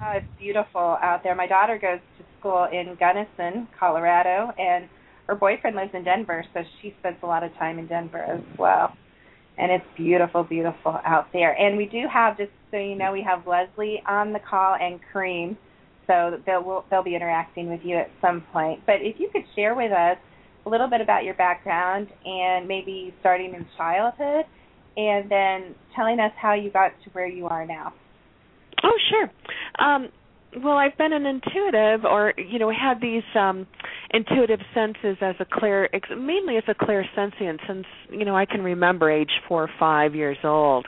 [0.02, 1.34] Oh, it's beautiful out there.
[1.34, 4.88] My daughter goes to school in Gunnison, Colorado, and
[5.26, 8.40] her boyfriend lives in Denver, so she spends a lot of time in Denver as
[8.58, 8.96] well.
[9.58, 11.52] And it's beautiful, beautiful out there.
[11.52, 15.00] And we do have, just so you know, we have Leslie on the call and
[15.12, 15.58] Kareem,
[16.06, 18.80] so they'll they'll be interacting with you at some point.
[18.86, 20.16] But if you could share with us
[20.64, 24.46] a little bit about your background and maybe starting in childhood,
[24.96, 27.92] and then telling us how you got to where you are now.
[28.82, 29.30] Oh, sure.
[29.78, 30.08] Um
[30.64, 33.66] well, I've been an intuitive or you know, had these um
[34.12, 38.62] intuitive senses as a clear mainly as a clear sentient since, you know, I can
[38.62, 40.86] remember age 4 or 5 years old.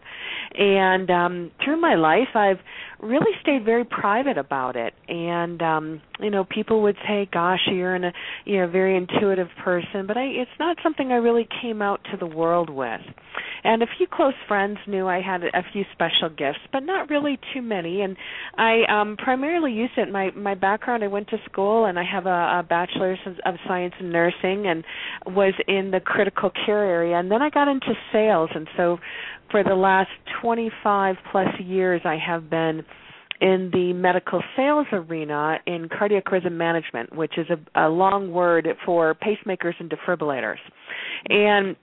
[0.59, 2.59] And um through my life I've
[3.01, 7.97] really stayed very private about it and um you know people would say gosh you're
[7.97, 8.13] in a
[8.45, 12.17] you're a very intuitive person but I it's not something I really came out to
[12.17, 13.01] the world with
[13.65, 17.39] and a few close friends knew I had a few special gifts but not really
[17.53, 18.03] too many.
[18.03, 18.17] And
[18.57, 20.11] I um primarily used it.
[20.11, 23.95] My my background I went to school and I have a, a bachelor's of, science
[24.01, 24.85] in nursing and
[25.27, 27.19] was in the critical care area.
[27.19, 28.51] And then I got into sales.
[28.55, 28.99] And so
[29.51, 30.11] for the last
[30.41, 32.85] 25 plus years I have been
[33.41, 38.69] in the medical sales arena in cardiac rhythm management, which is a, a long word
[38.87, 40.59] for pacemakers and defibrillators.
[41.29, 41.77] And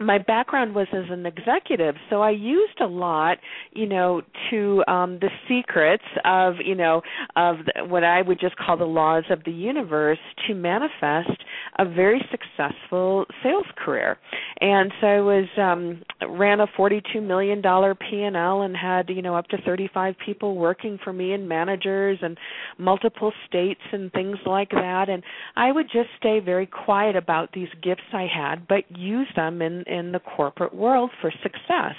[0.00, 3.38] my background was as an executive so i used a lot
[3.72, 7.00] you know to um the secrets of you know
[7.36, 11.30] of the, what i would just call the laws of the universe to manifest
[11.78, 14.18] a very successful sales career.
[14.60, 16.02] And so i was um
[16.38, 20.98] ran a 42 million dollar p&l and had you know up to 35 people working
[21.02, 22.38] for me and managers and
[22.78, 25.08] multiple states and things like that.
[25.08, 25.22] And
[25.56, 29.83] i would just stay very quiet about these gifts i had but use them in
[29.86, 31.94] in the corporate world for success.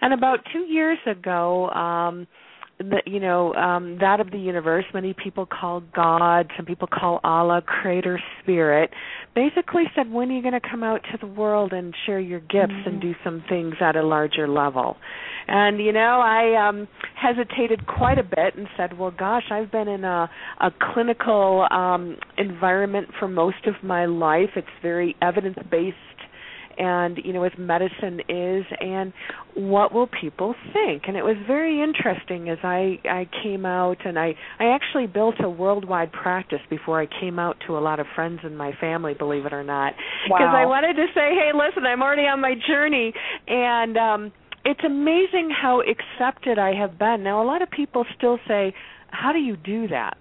[0.00, 2.26] And about 2 years ago, um
[2.78, 4.84] the, you know um, that of the universe.
[4.92, 8.90] Many people call God, some people call Allah, Creator, Spirit.
[9.34, 12.40] Basically, said when are you going to come out to the world and share your
[12.40, 12.88] gifts mm-hmm.
[12.88, 14.96] and do some things at a larger level?
[15.48, 19.88] And you know, I um hesitated quite a bit and said, "Well, gosh, I've been
[19.88, 20.28] in a
[20.60, 24.50] a clinical um environment for most of my life.
[24.54, 25.96] It's very evidence-based
[26.78, 29.12] and you know as medicine is and
[29.54, 31.04] what will people think?
[31.08, 35.36] And it was very interesting as i i came out and i i actually built
[35.42, 39.14] a worldwide practice before i came out to a lot of friends in my family
[39.14, 39.94] believe it or not.
[40.24, 40.62] Because wow.
[40.62, 43.12] i wanted to say hey listen i'm already on my journey.
[43.46, 44.32] And um
[44.64, 47.22] it's amazing how accepted i have been.
[47.22, 48.74] Now a lot of people still say
[49.08, 50.16] how do you do that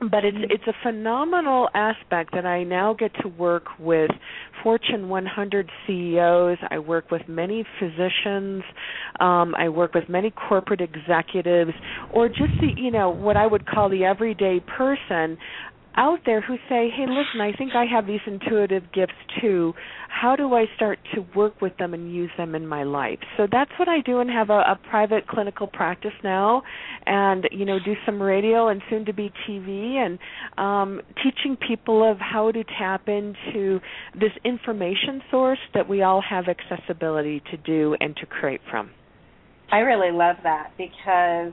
[0.00, 4.10] but it's it's a phenomenal aspect that I now get to work with
[4.62, 6.58] Fortune 100 CEOs.
[6.70, 8.62] I work with many physicians.
[9.20, 11.72] Um, I work with many corporate executives,
[12.12, 15.36] or just the you know what I would call the everyday person
[15.98, 19.74] out there who say, "Hey, listen, I think I have these intuitive gifts too.
[20.08, 23.48] How do I start to work with them and use them in my life?" So
[23.50, 26.62] that's what I do and have a, a private clinical practice now,
[27.04, 30.18] and you know, do some radio and soon to be TV and
[30.56, 33.80] um, teaching people of how to tap into
[34.14, 38.90] this information source that we all have accessibility to do and to create from.
[39.72, 41.52] I really love that because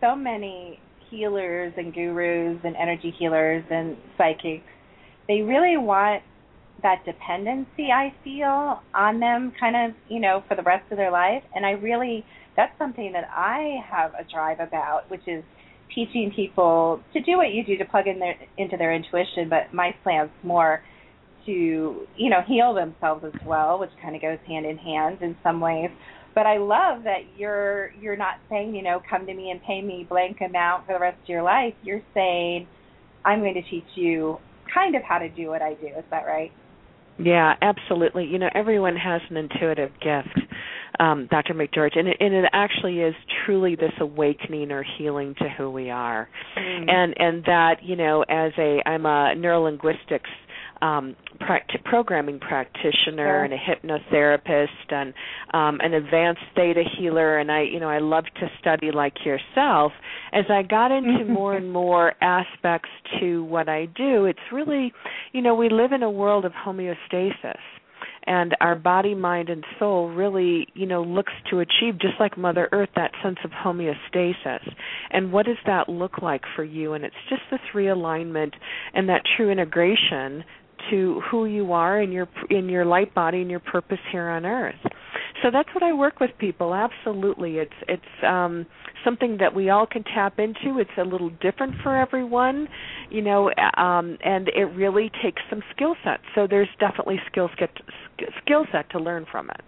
[0.00, 0.80] so many
[1.10, 4.64] healers and gurus and energy healers and psychics,
[5.26, 6.22] they really want
[6.82, 11.10] that dependency I feel on them kind of, you know, for the rest of their
[11.10, 11.42] life.
[11.54, 12.24] And I really
[12.56, 15.44] that's something that I have a drive about, which is
[15.94, 19.72] teaching people to do what you do to plug in their into their intuition, but
[19.72, 20.82] my plans more
[21.46, 21.52] to,
[22.16, 25.60] you know, heal themselves as well, which kind of goes hand in hand in some
[25.60, 25.90] ways
[26.38, 29.82] but I love that you're you're not saying, you know, come to me and pay
[29.82, 31.74] me blank amount for the rest of your life.
[31.82, 32.68] You're saying,
[33.24, 34.38] I'm going to teach you
[34.72, 35.88] kind of how to do what I do.
[35.88, 36.52] Is that right?
[37.18, 38.26] Yeah, absolutely.
[38.26, 40.38] You know, everyone has an intuitive gift,
[41.00, 41.54] um, Dr.
[41.54, 45.90] McGeorge, and it, and it actually is truly this awakening or healing to who we
[45.90, 46.88] are, mm.
[46.88, 50.30] and and that you know, as a I'm a neurolinguistics
[50.80, 55.14] um, pract- programming practitioner and a hypnotherapist and
[55.52, 59.92] um, an advanced theta healer, and I, you know, I love to study like yourself.
[60.32, 64.92] As I got into more and more aspects to what I do, it's really,
[65.32, 67.58] you know, we live in a world of homeostasis.
[68.26, 72.68] And our body mind and soul really you know looks to achieve just like mother
[72.72, 74.70] earth that sense of homeostasis.
[75.10, 76.92] And what does that look like for you?
[76.92, 78.52] And it's just this realignment
[78.92, 80.44] and that true integration
[80.90, 84.46] to who you are in your in your light body and your purpose here on
[84.46, 84.80] earth.
[85.42, 86.74] So that's what I work with people.
[86.74, 88.66] Absolutely, it's it's um,
[89.04, 90.78] something that we all can tap into.
[90.80, 92.68] It's a little different for everyone,
[93.10, 96.20] you know, um, and it really takes some skill set.
[96.34, 97.70] So there's definitely skill set
[98.42, 99.60] skill set to learn from it.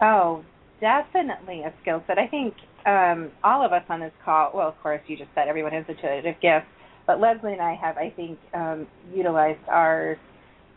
[0.00, 0.44] Oh,
[0.80, 2.18] definitely a skill set.
[2.18, 2.54] I think
[2.86, 4.50] um, all of us on this call.
[4.54, 6.66] Well, of course, you just said everyone has a intuitive gift
[7.06, 10.18] but Leslie and I have, I think, um, utilized ours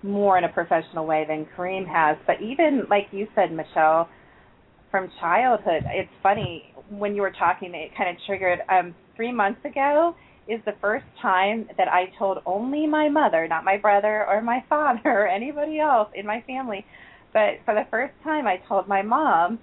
[0.03, 2.17] more in a professional way than Kareem has.
[2.27, 4.07] But even like you said, Michelle,
[4.91, 8.59] from childhood, it's funny when you were talking, it kind of triggered.
[8.69, 10.15] Um, three months ago
[10.47, 14.63] is the first time that I told only my mother, not my brother or my
[14.69, 16.85] father or anybody else in my family,
[17.33, 19.59] but for the first time, I told my mom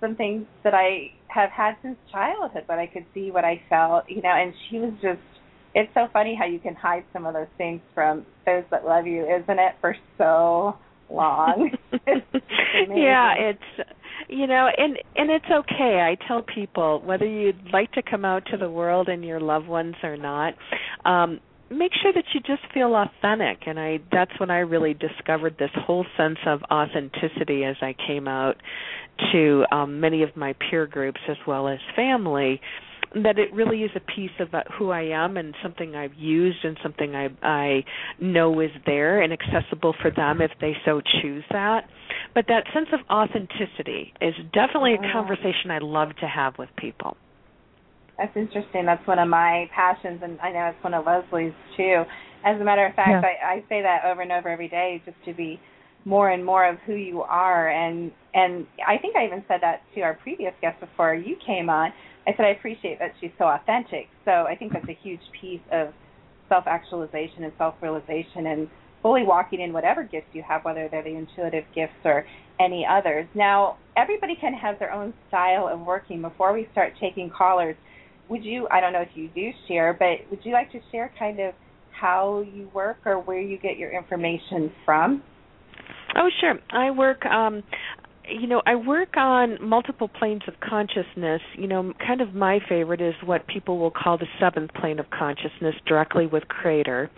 [0.00, 4.04] some things that I have had since childhood, but I could see what I felt,
[4.08, 5.20] you know, and she was just
[5.76, 9.06] it's so funny how you can hide some of those things from those that love
[9.06, 10.76] you, isn't it, for so
[11.14, 11.70] long.
[11.92, 12.26] it's
[12.88, 13.90] yeah, it's
[14.28, 16.00] you know, and and it's okay.
[16.00, 19.68] I tell people whether you'd like to come out to the world and your loved
[19.68, 20.54] ones or not,
[21.04, 25.56] um make sure that you just feel authentic and i that's when i really discovered
[25.58, 28.54] this whole sense of authenticity as i came out
[29.32, 32.60] to um many of my peer groups as well as family
[33.14, 36.64] that it really is a piece of uh, who I am and something I've used
[36.64, 37.84] and something I I
[38.20, 41.88] know is there and accessible for them if they so choose that.
[42.34, 47.16] But that sense of authenticity is definitely a conversation I love to have with people.
[48.18, 48.86] That's interesting.
[48.86, 52.02] That's one of my passions, and I know it's one of Leslie's too.
[52.44, 53.22] As a matter of fact, yeah.
[53.22, 55.60] I, I say that over and over every day, just to be
[56.04, 57.68] more and more of who you are.
[57.68, 61.68] And and I think I even said that to our previous guest before you came
[61.68, 61.92] on
[62.26, 64.08] I said I appreciate that she's so authentic.
[64.24, 65.88] So I think that's a huge piece of
[66.48, 68.68] self actualization and self realization and
[69.02, 72.24] fully walking in whatever gifts you have, whether they're the intuitive gifts or
[72.58, 73.26] any others.
[73.34, 76.22] Now, everybody of has their own style of working.
[76.22, 77.76] Before we start taking callers,
[78.28, 78.66] would you?
[78.70, 81.54] I don't know if you do share, but would you like to share kind of
[81.98, 85.22] how you work or where you get your information from?
[86.16, 86.54] Oh, sure.
[86.70, 87.62] I work um
[88.28, 91.40] you know, I work on multiple planes of consciousness.
[91.56, 95.06] You know, kind of my favorite is what people will call the seventh plane of
[95.10, 97.10] consciousness, directly with Creator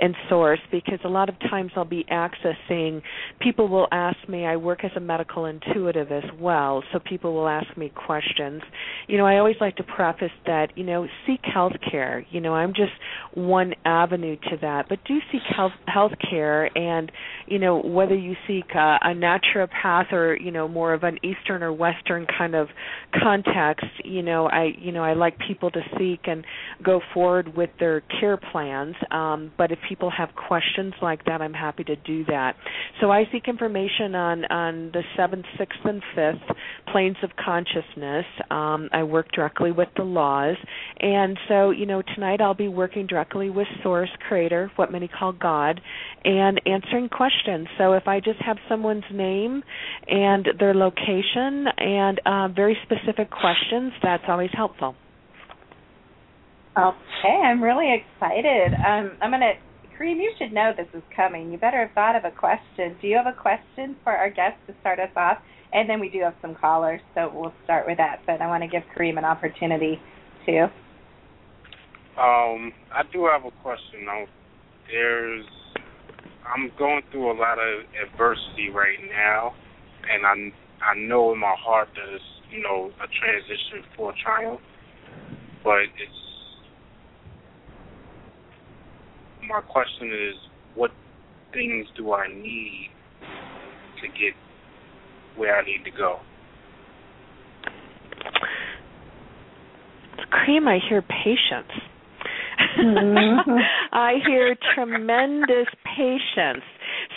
[0.00, 3.02] and Source, because a lot of times I'll be accessing,
[3.40, 7.48] people will ask me, I work as a medical intuitive as well, so people will
[7.48, 8.62] ask me questions.
[9.06, 12.24] You know, I always like to preface that, you know, seek health care.
[12.30, 12.92] You know, I'm just
[13.34, 15.72] one avenue to that, but do seek health,
[16.30, 17.10] care, and,
[17.46, 21.62] you know, whether you seek a, a naturopath or, you know more of an eastern
[21.62, 22.68] or western kind of
[23.22, 26.44] context you know i you know i like people to seek and
[26.82, 28.94] go forward with their care plans.
[29.10, 32.54] Um, but if people have questions like that i'm happy to do that.
[33.00, 36.56] So i seek information on on the seventh sixth and fifth
[36.92, 38.24] planes of consciousness.
[38.50, 40.56] Um, i work directly with the laws.
[41.00, 45.32] And so you know tonight i'll be working directly with source creator what many call
[45.32, 45.80] god
[46.24, 47.68] and answering questions.
[47.78, 49.62] So if i just have someone's name
[50.06, 53.92] and and their location and uh, very specific questions.
[54.02, 54.94] That's always helpful.
[56.76, 58.74] Okay, I'm really excited.
[58.74, 59.54] Um, I'm gonna,
[59.98, 61.50] Kareem, you should know this is coming.
[61.50, 62.96] You better have thought of a question.
[63.00, 65.38] Do you have a question for our guests to start us off?
[65.72, 68.20] And then we do have some callers, so we'll start with that.
[68.26, 70.00] But I want to give Kareem an opportunity
[70.46, 70.66] too.
[72.16, 74.06] Um, I do have a question.
[74.06, 74.24] Now,
[74.90, 75.44] there's,
[76.46, 79.54] I'm going through a lot of adversity right now
[80.10, 80.34] and I
[80.84, 84.60] I know in my heart there's you know a transition for triumph,
[85.64, 86.28] but it's
[89.48, 90.36] my question is
[90.74, 90.90] what
[91.52, 92.90] things do I need
[94.02, 94.34] to get
[95.36, 96.18] where I need to go?
[100.32, 101.72] Kareem, I hear patience.
[102.78, 103.50] Mm-hmm.
[103.92, 105.66] I hear tremendous
[105.96, 106.64] patience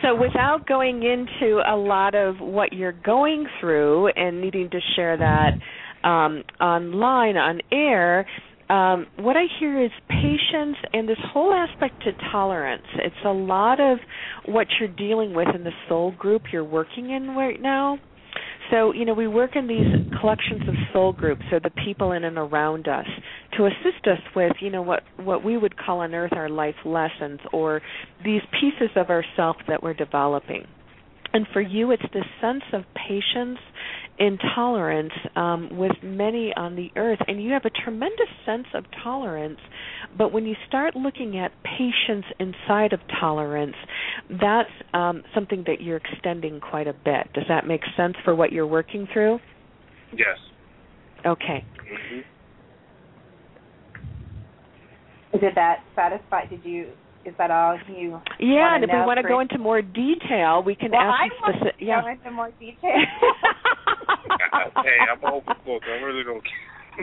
[0.01, 5.17] so, without going into a lot of what you're going through and needing to share
[5.17, 8.25] that um, online, on air,
[8.69, 12.85] um, what I hear is patience and this whole aspect to tolerance.
[12.95, 13.99] It's a lot of
[14.45, 17.99] what you're dealing with in the soul group you're working in right now.
[18.71, 19.85] So, you know, we work in these
[20.19, 23.05] collections of soul groups, so the people in and around us,
[23.57, 26.75] to assist us with, you know, what what we would call on earth our life
[26.85, 27.81] lessons or
[28.23, 30.65] these pieces of ourself that we're developing.
[31.33, 33.59] And for you, it's this sense of patience
[34.21, 39.57] intolerance um, with many on the earth, and you have a tremendous sense of tolerance.
[40.15, 43.75] But when you start looking at patience inside of tolerance,
[44.29, 47.33] that's um, something that you're extending quite a bit.
[47.33, 49.39] Does that make sense for what you're working through?
[50.11, 50.37] Yes.
[51.25, 51.65] Okay.
[51.91, 52.19] Mm-hmm.
[55.39, 56.45] Did that satisfy?
[56.45, 56.91] Did you
[57.25, 58.21] is that all you?
[58.39, 61.25] Yeah, and if we want to go into more detail, we can well, ask I
[61.25, 61.75] you specific.
[61.79, 62.01] Yeah.
[62.01, 62.91] Go into more detail.
[64.83, 65.83] hey, I'm open book.
[65.87, 66.71] I really don't care.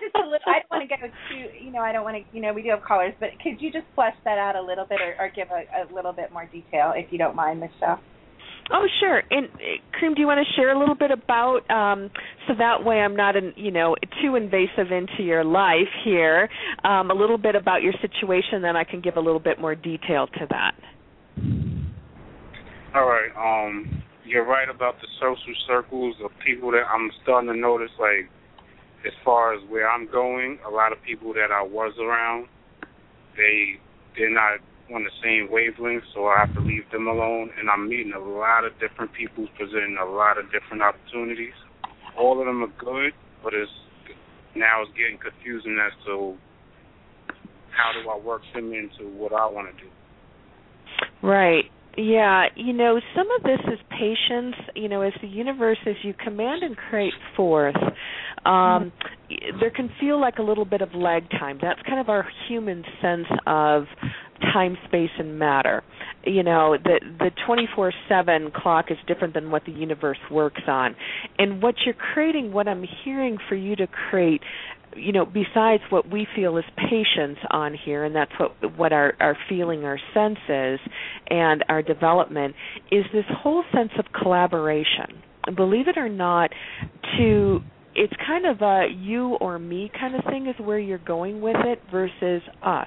[0.00, 2.22] just a little, I don't want to go too, you know, I don't want to,
[2.34, 4.86] you know, we do have callers, but could you just flesh that out a little
[4.86, 8.00] bit or, or give a, a little bit more detail, if you don't mind, Michelle?
[8.70, 9.22] Oh, sure.
[9.30, 9.48] And
[9.94, 12.10] Kareem, do you want to share a little bit about um,
[12.46, 16.48] so that way I'm not, in, you know, too invasive into your life here.
[16.84, 19.74] Um, a little bit about your situation, then I can give a little bit more
[19.74, 20.74] detail to that.
[22.94, 23.30] All right.
[23.36, 27.90] Um, you're right about the social circles of people that I'm starting to notice.
[27.98, 28.28] Like,
[29.06, 32.48] as far as where I'm going, a lot of people that I was around,
[33.36, 33.80] they
[34.16, 34.58] they're not
[34.94, 37.50] on the same wavelength, so I have to leave them alone.
[37.58, 41.54] And I'm meeting a lot of different people presenting a lot of different opportunities.
[42.16, 43.12] All of them are good,
[43.42, 43.70] but it's
[44.56, 46.36] now it's getting confusing as to
[47.70, 49.90] how do I work them into what I want to do.
[51.22, 51.64] Right.
[51.96, 54.54] Yeah, you know, some of this is patience.
[54.76, 57.74] You know, as the universe, as you command and create forth,
[58.44, 58.92] um,
[59.60, 61.58] there can feel like a little bit of lag time.
[61.60, 63.84] That's kind of our human sense of
[64.40, 65.82] time, space, and matter.
[66.24, 70.96] You know, the the 24/7 clock is different than what the universe works on,
[71.38, 74.42] and what you're creating, what I'm hearing for you to create,
[74.96, 79.14] you know, besides what we feel is patience on here, and that's what what our
[79.20, 80.80] our feeling, our senses,
[81.30, 82.54] and our development
[82.90, 85.22] is this whole sense of collaboration.
[85.56, 86.50] Believe it or not,
[87.16, 87.60] to
[87.94, 91.56] it's kind of a you or me kind of thing is where you're going with
[91.64, 92.86] it versus us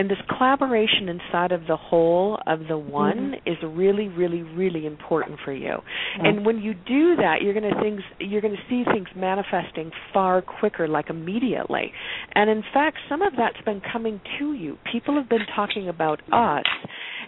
[0.00, 3.52] and this collaboration inside of the whole of the one Mm-hmm.
[3.52, 5.76] is really really really important for you.
[5.76, 6.24] Mm-hmm.
[6.26, 9.90] and when you do that you're going to things you're going to see things manifesting
[10.12, 11.92] far quicker like immediately.
[12.34, 14.78] And in fact some of that's been coming to you.
[14.90, 16.64] People have been talking about us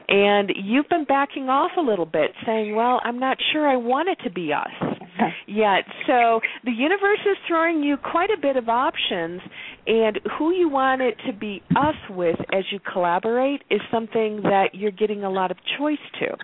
[0.08, 4.08] and you've been backing off a little bit saying well i'm not sure i want
[4.08, 4.92] it to be us
[5.46, 5.84] yet.
[6.06, 9.40] So the universe is throwing you quite a bit of options
[9.86, 14.70] and who you want it to be us with as you collaborate is something that
[14.74, 16.36] you're getting a lot of choice to.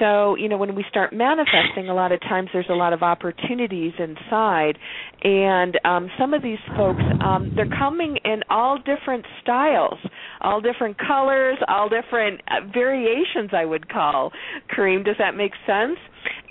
[0.00, 3.02] So you know when we start manifesting a lot of times there's a lot of
[3.02, 4.78] opportunities inside.
[5.22, 9.98] And um some of these folks um they're coming in all different styles
[10.40, 14.32] all different colors all different uh, variations i would call.
[14.76, 15.98] Kareem does that make sense?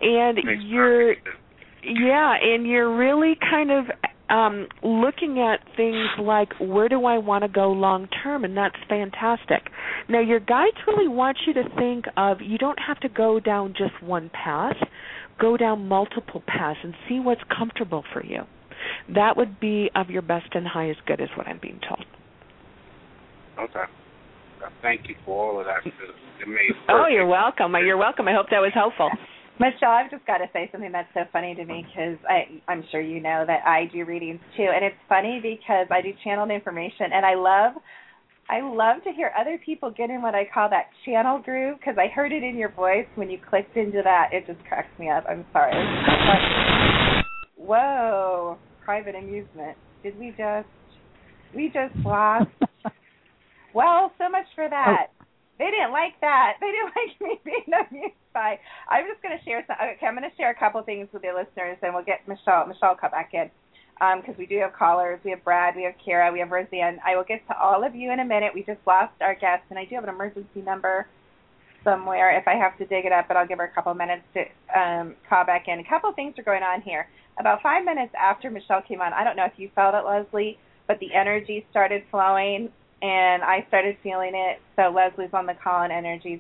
[0.02, 1.38] And Makes you're perfect
[1.84, 3.86] yeah, and you're really kind of
[4.32, 8.76] um looking at things like where do I want to go long term and that's
[8.88, 9.70] fantastic.
[10.10, 13.74] Now your guides really want you to think of you don't have to go down
[13.78, 14.78] just one path.
[15.40, 18.42] Go down multiple paths and see what's comfortable for you.
[19.14, 22.06] That would be of your best and highest good is what I'm being told.
[23.60, 23.92] Okay.
[24.82, 25.86] Thank you for all of that.
[25.86, 25.94] It
[26.42, 27.74] it made Oh, you're welcome.
[27.84, 28.28] You're welcome.
[28.28, 29.10] I hope that was helpful.
[29.62, 32.84] Michelle, I've just got to say something that's so funny to me because I I'm
[32.91, 36.49] sure you know that I do readings too, and it's funny because I do channeled
[36.49, 37.74] information, and I love
[38.49, 41.95] I love to hear other people get in what I call that channel groove because
[41.99, 44.30] I heard it in your voice when you clicked into that.
[44.32, 45.26] It just cracks me up.
[45.30, 45.74] I'm sorry.
[47.55, 49.78] Whoa, private amusement.
[50.01, 50.68] Did we just
[51.55, 52.49] we just lost?
[53.76, 55.12] well, so much for that.
[55.62, 56.57] They didn't like that.
[56.59, 58.57] They didn't like me being amused by.
[58.89, 59.78] I'm just going to share some.
[59.78, 62.66] Okay, I'm going to share a couple things with the listeners, and we'll get Michelle.
[62.66, 63.51] Michelle, come back in
[64.18, 65.20] because we do have callers.
[65.24, 66.97] We have Brad, we have Kara, we have Roseanne.
[67.05, 68.51] I will get to all of you in a minute.
[68.55, 71.05] We just lost our guest, and I do have an emergency number
[71.84, 74.24] somewhere if I have to dig it up, but I'll give her a couple minutes
[74.34, 74.41] to
[74.74, 75.78] um, call back in.
[75.80, 77.07] A couple things are going on here.
[77.39, 80.57] About five minutes after Michelle came on, I don't know if you felt it, Leslie,
[80.88, 82.70] but the energy started flowing,
[83.02, 84.60] and I started feeling it.
[84.76, 86.39] So Leslie's on the call and energies.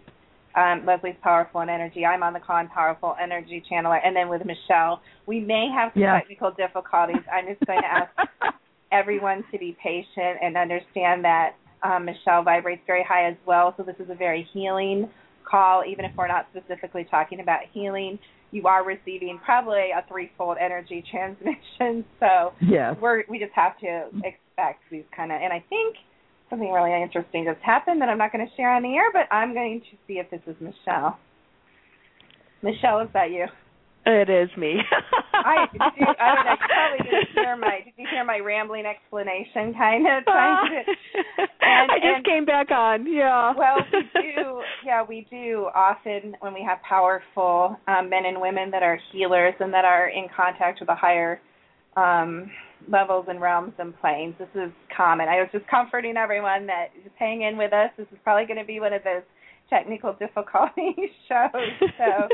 [0.55, 2.05] Um, Leslie's powerful and energy.
[2.05, 3.99] I'm on the call and powerful energy channeler.
[4.03, 6.19] And then with Michelle, we may have some Yeah.
[6.19, 7.23] technical difficulties.
[7.31, 8.53] I'm just going to ask
[8.91, 13.73] everyone to be patient and understand that um, Michelle vibrates very high as well.
[13.77, 15.09] So this is a very healing
[15.49, 18.19] call, even if we're not specifically talking about healing.
[18.51, 22.03] You are receiving probably a threefold energy transmission.
[22.19, 22.95] So yes.
[23.01, 25.39] we're we just have to expect these kind of.
[25.41, 25.95] And I think
[26.51, 29.33] something really interesting just happened that I'm not going to share on the air, but
[29.33, 31.17] I'm going to see if this is Michelle.
[32.61, 33.47] Michelle, is that you?
[34.05, 34.77] It is me.
[35.33, 36.51] I did you, I know.
[36.51, 37.79] You probably didn't hear my.
[37.85, 39.73] Did you hear my rambling explanation?
[39.77, 40.91] Kind of trying to.
[41.61, 43.05] And, I just and, came back on.
[43.11, 43.53] Yeah.
[43.55, 44.61] Well, we do.
[44.83, 49.53] Yeah, we do often when we have powerful um, men and women that are healers
[49.59, 51.39] and that are in contact with the higher
[51.95, 52.49] um,
[52.89, 54.35] levels and realms and planes.
[54.39, 55.27] This is common.
[55.27, 57.89] I was just comforting everyone that just hang in with us.
[57.97, 59.23] This is probably going to be one of those
[59.69, 60.95] technical difficulty
[61.27, 61.89] shows.
[61.97, 62.27] So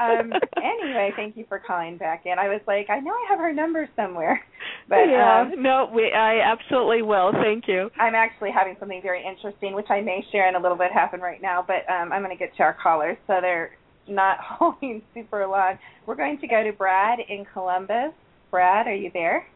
[0.00, 2.38] um anyway, thank you for calling back in.
[2.38, 4.40] I was like, I know I have her number somewhere.
[4.88, 7.30] But yeah, um no, we, I absolutely will.
[7.32, 7.90] Thank you.
[8.00, 11.20] I'm actually having something very interesting, which I may share in a little bit happen
[11.20, 13.70] right now, but um I'm gonna get to our callers so they're
[14.08, 15.78] not holding super long.
[16.06, 18.12] We're going to go to Brad in Columbus.
[18.50, 19.46] Brad, are you there?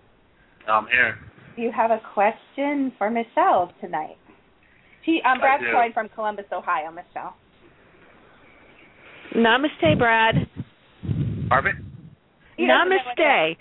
[0.69, 1.19] I'm here.
[1.57, 4.17] Do you have a question for Michelle tonight?
[5.05, 5.71] She um I Brad's do.
[5.73, 7.35] calling from Columbus, Ohio, Michelle.
[9.35, 10.35] Namaste, Brad.
[11.49, 11.85] Pardon?
[12.57, 13.57] He doesn't know what Namaste.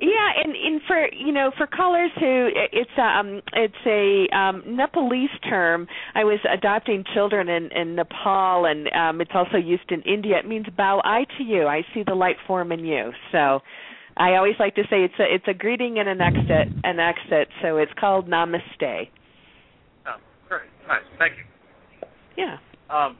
[0.00, 5.30] yeah, and, and for you know for callers who it's um it's a um Nepalese
[5.48, 5.86] term.
[6.14, 10.38] I was adopting children in in Nepal, and um it's also used in India.
[10.38, 11.66] It means bow eye to you.
[11.66, 13.12] I see the light form in you.
[13.30, 13.60] So.
[14.16, 17.48] I always like to say it's a it's a greeting and an exit an exit,
[17.62, 19.08] so it's called namaste.
[20.06, 20.16] Oh,
[20.48, 20.68] great.
[20.86, 21.02] Nice.
[21.18, 21.44] Thank you.
[22.36, 22.58] Yeah.
[22.90, 23.16] Um,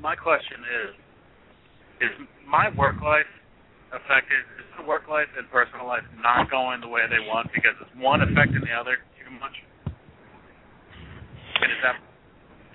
[0.00, 3.30] my question is: Is my work life
[3.94, 4.42] affected?
[4.58, 7.90] Is the work life and personal life not going the way they want because is
[7.96, 9.54] one affecting the other too much?
[11.62, 11.96] And is that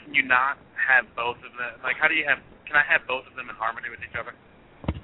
[0.04, 1.84] can you not have both of them?
[1.84, 2.40] Like, how do you have?
[2.66, 4.32] Can I have both of them in harmony with each other?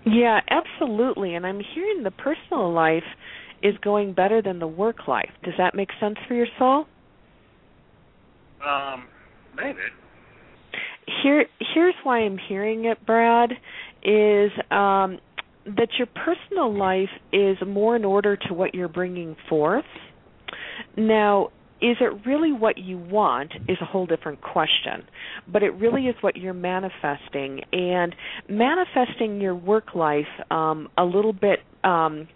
[0.06, 1.36] Yeah, absolutely.
[1.36, 3.04] And I'm hearing the personal life
[3.62, 5.30] is going better than the work life.
[5.44, 6.86] Does that make sense for your soul?
[8.66, 9.08] Um,
[9.56, 9.80] maybe.
[11.24, 13.52] Here here's why I'm hearing it, Brad,
[14.04, 15.20] is um
[15.66, 19.86] that your personal life is more in order to what you're bringing forth.
[20.96, 21.50] Now,
[21.82, 25.04] is it really what you want is a whole different question
[25.52, 27.62] but it really is what you're manifesting.
[27.72, 28.16] And
[28.50, 32.28] manifesting your work life um, a little bit um,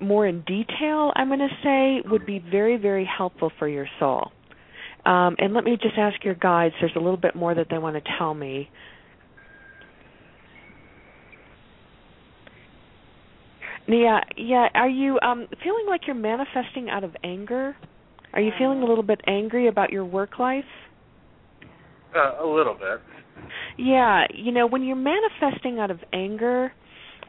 [0.00, 4.32] more in detail i'm going to say would be very very helpful for your soul.
[5.04, 7.78] Um, and let me just ask your guides there's a little bit more that they
[7.78, 8.70] want to tell me.
[13.88, 17.76] Yeah yeah are you um feeling like you're manifesting out of anger
[18.32, 20.64] are you feeling a little bit angry about your work life?
[22.14, 23.00] Uh, a little bit.
[23.78, 26.72] Yeah, you know, when you're manifesting out of anger,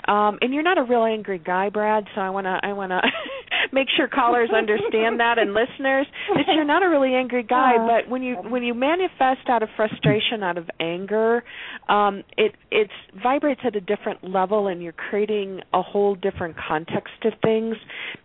[0.08, 2.92] um and you're not a real angry guy, Brad, so I want to I want
[2.92, 3.00] to
[3.72, 8.10] make sure callers understand that and listeners that you're not a really angry guy, but
[8.10, 11.44] when you when you manifest out of frustration, out of anger,
[11.90, 12.90] um it it
[13.22, 17.76] vibrates at a different level and you're creating a whole different context to things.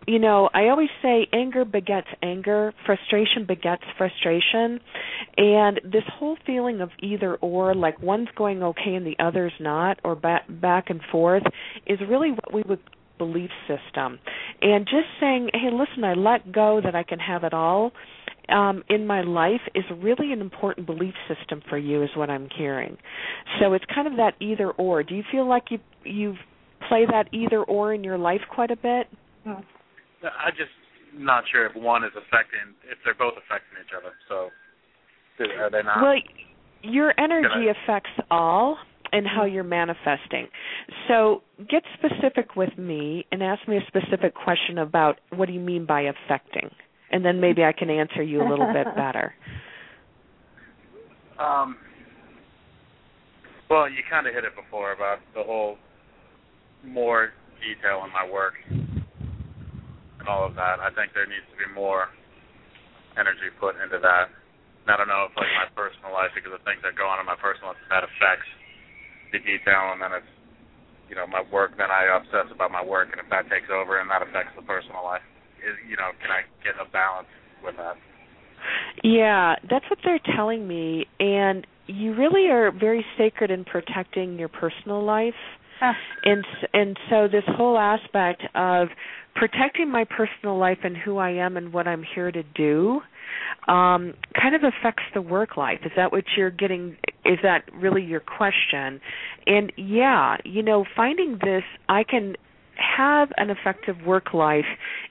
[0.07, 4.79] You know, I always say anger begets anger, frustration begets frustration,
[5.37, 9.99] and this whole feeling of either or like one's going okay and the other's not
[10.03, 11.43] or back back and forth
[11.85, 12.79] is really what we would
[13.19, 14.17] belief system.
[14.63, 17.91] And just saying, hey, listen, I let go that I can have it all
[18.51, 22.49] um, in my life is really an important belief system for you, is what I'm
[22.57, 22.97] hearing.
[23.59, 25.03] So it's kind of that either or.
[25.03, 26.35] Do you feel like you you
[26.87, 29.07] play that either or in your life quite a bit?
[29.45, 30.71] I just
[31.15, 34.13] not sure if one is affecting if they're both affecting each other.
[34.27, 34.49] So
[35.59, 36.01] are they not?
[36.01, 36.15] Well,
[36.81, 38.77] your energy affects all
[39.11, 40.47] and how you're manifesting.
[41.07, 45.59] So get specific with me and ask me a specific question about what do you
[45.59, 46.69] mean by affecting,
[47.11, 49.33] and then maybe I can answer you a little bit better.
[51.39, 51.77] Um.
[53.69, 55.77] Well, you kind of hit it before about the whole
[56.83, 57.29] more
[57.61, 60.79] detail in my work and all of that.
[60.79, 62.09] I think there needs to be more
[63.13, 64.31] energy put into that.
[64.83, 67.19] And I don't know if like my personal life, because of things that go on
[67.21, 68.49] in my personal life, that affects
[69.31, 70.33] the detail, and then it's
[71.09, 71.77] you know my work.
[71.77, 74.63] Then I obsess about my work, and if that takes over and that affects the
[74.63, 75.25] personal life,
[75.59, 77.29] is you know can I get a balance
[77.63, 77.95] with that?
[79.03, 84.49] Yeah, that's what they're telling me, and you really are very sacred in protecting your
[84.49, 85.33] personal life.
[86.25, 88.89] And and so this whole aspect of
[89.35, 93.01] protecting my personal life and who I am and what I'm here to do
[93.67, 95.79] um kind of affects the work life.
[95.85, 99.01] Is that what you're getting is that really your question?
[99.45, 102.35] And yeah, you know, finding this I can
[102.75, 104.65] have an effective work life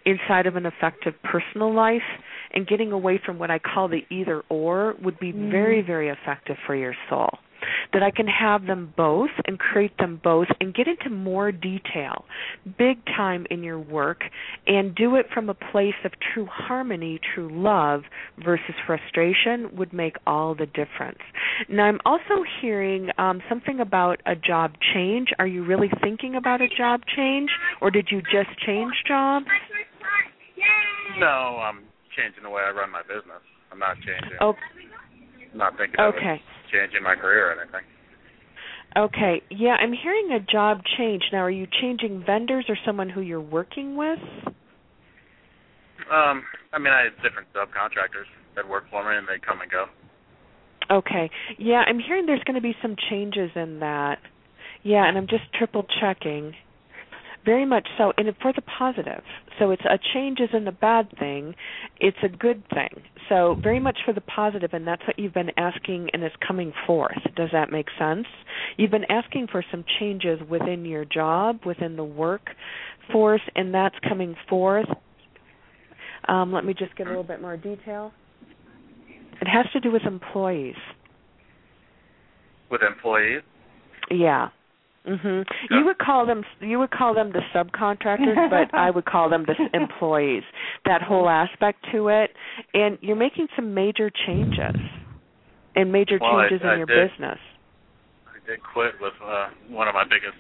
[0.07, 2.03] inside of an effective personal life
[2.55, 6.57] and getting away from what I call the either or would be very very effective
[6.67, 7.29] for your soul
[7.93, 12.25] that I can have them both and create them both and get into more detail,
[12.79, 14.23] big time in your work,
[14.67, 18.03] and do it from a place of true harmony, true love
[18.45, 21.19] versus frustration would make all the difference.
[21.69, 25.29] Now, I'm also hearing um, something about a job change.
[25.39, 27.51] Are you really thinking about a job change,
[27.81, 29.47] or did you just change jobs?
[31.19, 31.85] No, I'm
[32.17, 33.43] changing the way I run my business.
[33.73, 34.39] I'm not changing.
[34.41, 34.55] Oh,
[35.55, 36.41] not thinking okay.
[36.77, 37.83] It in my career or anything.
[38.97, 39.43] Okay.
[39.51, 41.23] Yeah, I'm hearing a job change.
[41.33, 44.19] Now, are you changing vendors or someone who you're working with?
[46.11, 46.43] Um,
[46.73, 49.87] I mean, I had different subcontractors that work for me, and they come and go.
[50.91, 51.31] Okay.
[51.59, 54.19] Yeah, I'm hearing there's going to be some changes in that.
[54.83, 56.55] Yeah, and I'm just triple checking.
[57.45, 59.23] Very much so, and for the positive.
[59.59, 61.55] So it's a change isn't a bad thing;
[62.01, 63.03] it's a good thing.
[63.29, 66.73] So very much for the positive, and that's what you've been asking, and it's coming
[66.87, 67.19] forth.
[67.37, 68.27] Does that make sense?
[68.77, 74.35] You've been asking for some changes within your job, within the workforce, and that's coming
[74.49, 74.89] forth.
[76.27, 78.13] Um, let me just get a little bit more detail.
[79.41, 80.75] It has to do with employees.
[82.71, 83.43] With employees?
[84.11, 84.49] Yeah.
[85.09, 85.45] Mhm.
[85.71, 89.47] You would call them you would call them the subcontractors, but I would call them
[89.47, 90.43] the employees.
[90.85, 92.31] That whole aspect to it,
[92.75, 94.77] and you're making some major changes,
[95.75, 97.39] and major well, changes I, I in your did, business.
[98.29, 100.37] I did quit with uh one of my biggest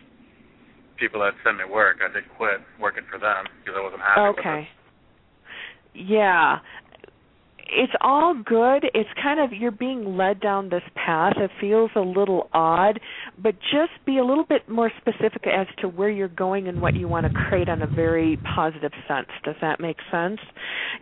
[0.98, 1.98] people that sent me work.
[2.04, 4.40] I did quit working for them because I wasn't happy with it.
[4.40, 4.68] Okay.
[5.94, 6.58] Yeah.
[7.70, 8.84] It's all good.
[8.94, 11.34] It's kind of you're being led down this path.
[11.36, 13.00] It feels a little odd,
[13.42, 16.94] but just be a little bit more specific as to where you're going and what
[16.94, 19.28] you want to create on a very positive sense.
[19.44, 20.40] Does that make sense?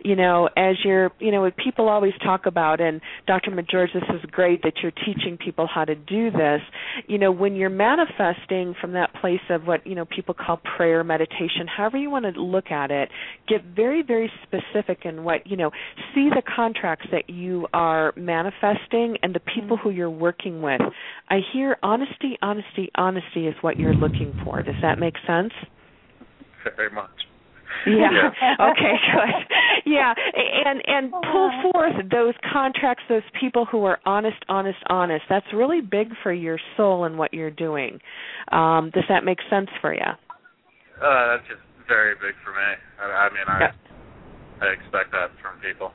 [0.03, 3.51] You know, as you're, you know, people always talk about, and Dr.
[3.51, 6.61] McGeorge, this is great that you're teaching people how to do this.
[7.07, 11.03] You know, when you're manifesting from that place of what you know people call prayer,
[11.03, 13.09] meditation, however you want to look at it,
[13.47, 15.71] get very, very specific in what you know.
[16.13, 20.81] See the contracts that you are manifesting and the people who you're working with.
[21.29, 24.63] I hear honesty, honesty, honesty is what you're looking for.
[24.63, 25.53] Does that make sense?
[26.75, 27.11] Very much.
[27.85, 28.31] Yeah.
[28.71, 29.93] okay, good.
[29.93, 30.13] Yeah,
[30.65, 35.23] and and pull forth those contracts, those people who are honest, honest, honest.
[35.29, 37.99] That's really big for your soul and what you're doing.
[38.51, 40.01] Um, does that make sense for you?
[40.01, 42.67] Uh, that's just very big for me.
[42.99, 45.91] I, I mean, I I expect that from people.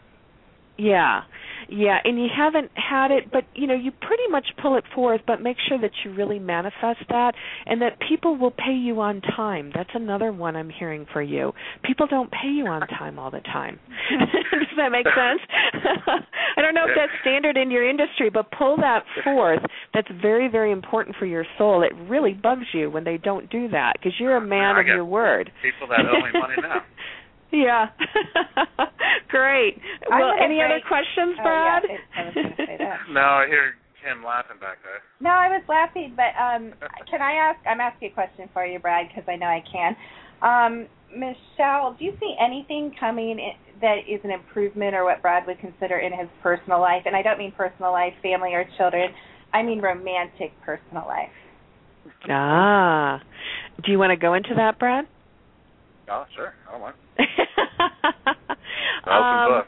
[0.78, 1.22] Yeah.
[1.68, 5.20] Yeah, and you haven't had it, but you know, you pretty much pull it forth,
[5.26, 7.32] but make sure that you really manifest that
[7.66, 9.70] and that people will pay you on time.
[9.74, 11.52] That's another one I'm hearing for you.
[11.82, 13.78] People don't pay you on time all the time.
[14.10, 15.40] Does that make sense?
[16.56, 19.60] I don't know if that's standard in your industry, but pull that forth.
[19.94, 21.82] That's very, very important for your soul.
[21.82, 25.04] It really bugs you when they don't do that because you're a man of your
[25.04, 25.50] word.
[25.62, 26.82] People that owe me money now.
[27.52, 27.88] Yeah.
[29.28, 29.78] Great.
[30.10, 31.82] I'm Well, gonna any other break- questions, Oh, Brad?
[31.88, 32.98] yeah, I was gonna say that.
[33.12, 35.00] No, I hear Kim laughing back there.
[35.20, 36.72] No, I was laughing, but um,
[37.10, 37.58] can I ask?
[37.68, 39.96] I'm asking a question for you, Brad, because I know I can.
[40.42, 45.46] Um, Michelle, do you see anything coming in, that is an improvement, or what Brad
[45.46, 47.02] would consider in his personal life?
[47.06, 49.10] And I don't mean personal life, family, or children.
[49.52, 51.28] I mean romantic personal life.
[52.28, 53.20] Ah.
[53.84, 55.04] Do you want to go into that, Brad?
[56.12, 56.52] Oh, sure.
[56.68, 56.94] I don't mind.
[59.06, 59.66] Open Um, book.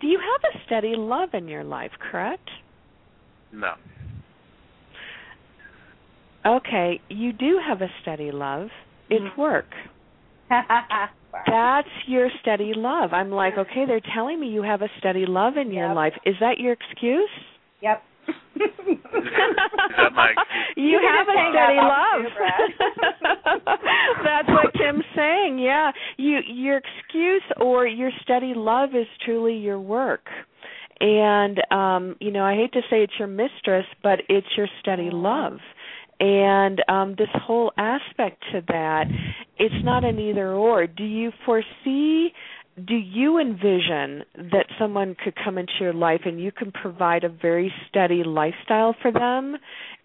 [0.00, 2.48] do you have a steady love in your life, correct?
[3.52, 3.72] No.
[6.46, 8.68] Okay, you do have a steady love.
[9.10, 9.40] It's Mm-hmm.
[9.40, 9.66] work.
[11.46, 13.12] That's your steady love.
[13.12, 15.96] I'm like, okay, they're telling me you have a steady love in your Yep.
[15.96, 16.12] life.
[16.24, 17.28] Is that your excuse?
[17.82, 18.02] Yep.
[18.26, 20.76] That my excuse?
[20.76, 22.22] You, You have just a hang steady love.
[24.24, 25.58] That's what Kim's saying.
[25.58, 30.26] Yeah, you your excuse or your steady love is truly your work.
[31.00, 35.10] And um, you know, I hate to say it's your mistress, but it's your steady
[35.12, 35.58] love.
[36.20, 39.04] And um this whole aspect to that,
[39.58, 40.86] it's not an either or.
[40.86, 42.32] Do you foresee
[42.86, 47.28] do you envision that someone could come into your life and you can provide a
[47.28, 49.56] very steady lifestyle for them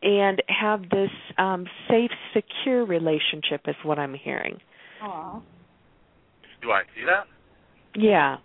[0.02, 4.60] and have this um safe secure relationship is what i'm hearing
[5.02, 5.40] Aw.
[6.62, 7.28] Do I see that?
[7.96, 8.38] yeah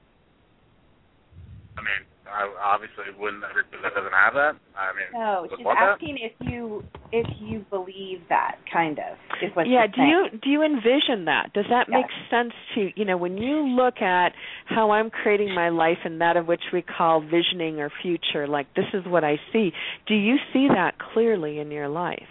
[1.78, 4.54] I mean, I obviously wouldn't everybody that doesn't have that.
[4.78, 5.98] I mean, No, would she's want that.
[5.98, 10.10] asking if you if you believe that kind of is what yeah she's do saying.
[10.32, 13.66] you do you envision that does that make sense to you You know when you
[13.66, 14.30] look at
[14.66, 18.72] how i'm creating my life and that of which we call visioning or future like
[18.76, 19.72] this is what i see
[20.06, 22.30] do you see that clearly in your life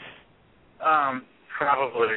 [0.81, 1.25] Um,
[1.57, 2.15] probably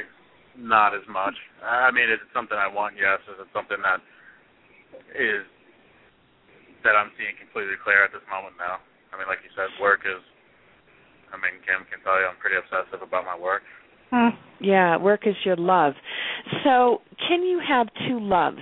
[0.57, 1.35] not as much.
[1.65, 2.95] I mean, is it something I want?
[2.95, 3.19] Yes.
[3.27, 3.99] Is it something that
[5.19, 5.43] is
[6.83, 8.55] that I'm seeing completely clear at this moment?
[8.59, 8.79] No.
[9.11, 10.21] I mean, like you said, work is.
[11.33, 13.65] I mean, Kim can tell you I'm pretty obsessive about my work.
[14.13, 14.37] Hmm.
[14.61, 15.93] Yeah, work is your love.
[16.63, 18.61] So, can you have two loves?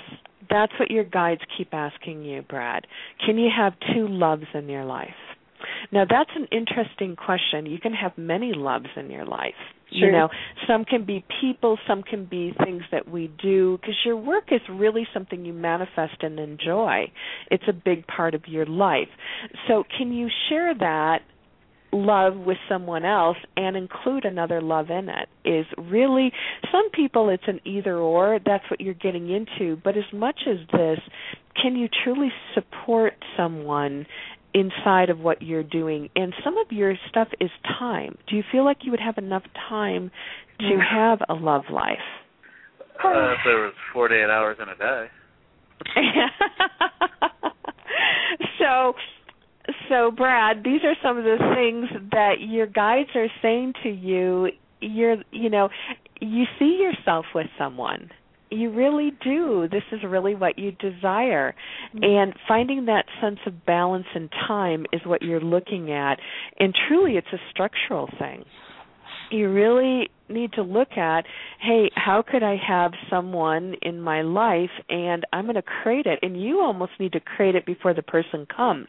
[0.49, 2.87] That's what your guides keep asking you, Brad.
[3.25, 5.09] Can you have two loves in your life?
[5.91, 7.65] Now, that's an interesting question.
[7.65, 9.53] You can have many loves in your life.
[9.91, 10.29] You know,
[10.67, 14.61] some can be people, some can be things that we do because your work is
[14.69, 17.11] really something you manifest and enjoy.
[17.49, 19.09] It's a big part of your life.
[19.67, 21.19] So, can you share that
[21.93, 26.31] love with someone else and include another love in it is really
[26.71, 30.55] some people it's an either or that's what you're getting into but as much as
[30.71, 30.99] this
[31.61, 34.05] can you truly support someone
[34.53, 37.49] inside of what you're doing and some of your stuff is
[37.79, 38.17] time.
[38.27, 40.11] Do you feel like you would have enough time
[40.59, 41.97] to have a love life?
[43.03, 45.07] Uh, if there was 48 hours in a day.
[48.59, 48.93] so
[49.89, 54.49] so brad these are some of the things that your guides are saying to you.
[54.79, 55.69] You're you know
[56.19, 58.11] you see yourself with someone
[58.51, 59.67] you really do.
[59.71, 61.55] This is really what you desire.
[61.95, 62.03] Mm-hmm.
[62.03, 66.19] And finding that sense of balance and time is what you're looking at.
[66.59, 68.43] And truly it's a structural thing.
[69.31, 71.25] You really need to look at
[71.59, 76.19] hey how could i have someone in my life and i'm going to create it?
[76.21, 78.87] And you almost need to create it before the person comes.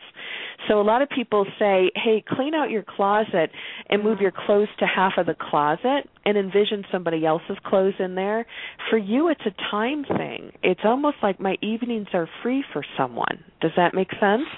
[0.68, 3.50] So a lot of people say hey clean out your closet
[3.88, 4.22] and move mm-hmm.
[4.22, 8.46] your clothes to half of the closet and envision somebody else's clothes in there.
[8.90, 10.52] For you it's a time thing.
[10.62, 13.44] It's almost like my evenings are free for someone.
[13.60, 14.48] Does that make sense?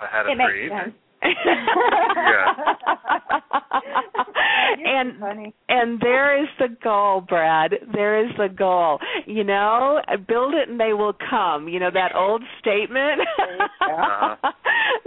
[0.00, 0.94] I had a it free makes sense
[4.84, 7.74] and and there is the goal, Brad.
[7.92, 8.98] There is the goal.
[9.26, 11.68] You know, build it and they will come.
[11.68, 13.22] You know that old statement.
[13.80, 14.36] Uh-huh.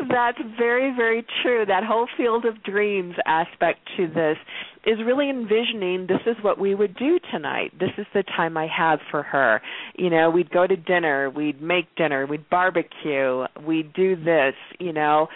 [0.10, 1.66] That's very very true.
[1.66, 4.38] That whole field of dreams aspect to this
[4.88, 7.74] is really envisioning this is what we would do tonight.
[7.78, 9.62] This is the time I have for her.
[9.96, 14.94] You know, we'd go to dinner, we'd make dinner, we'd barbecue, we'd do this, you
[14.94, 15.28] know,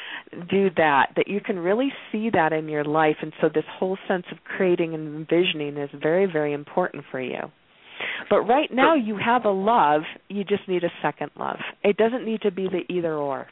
[0.50, 1.08] do that.
[1.18, 4.38] That you can really see that in your life and so this whole sense of
[4.46, 7.42] creating and envisioning is very very important for you.
[8.30, 11.60] But right now you have a love, you just need a second love.
[11.84, 13.48] It doesn't need to be the either or.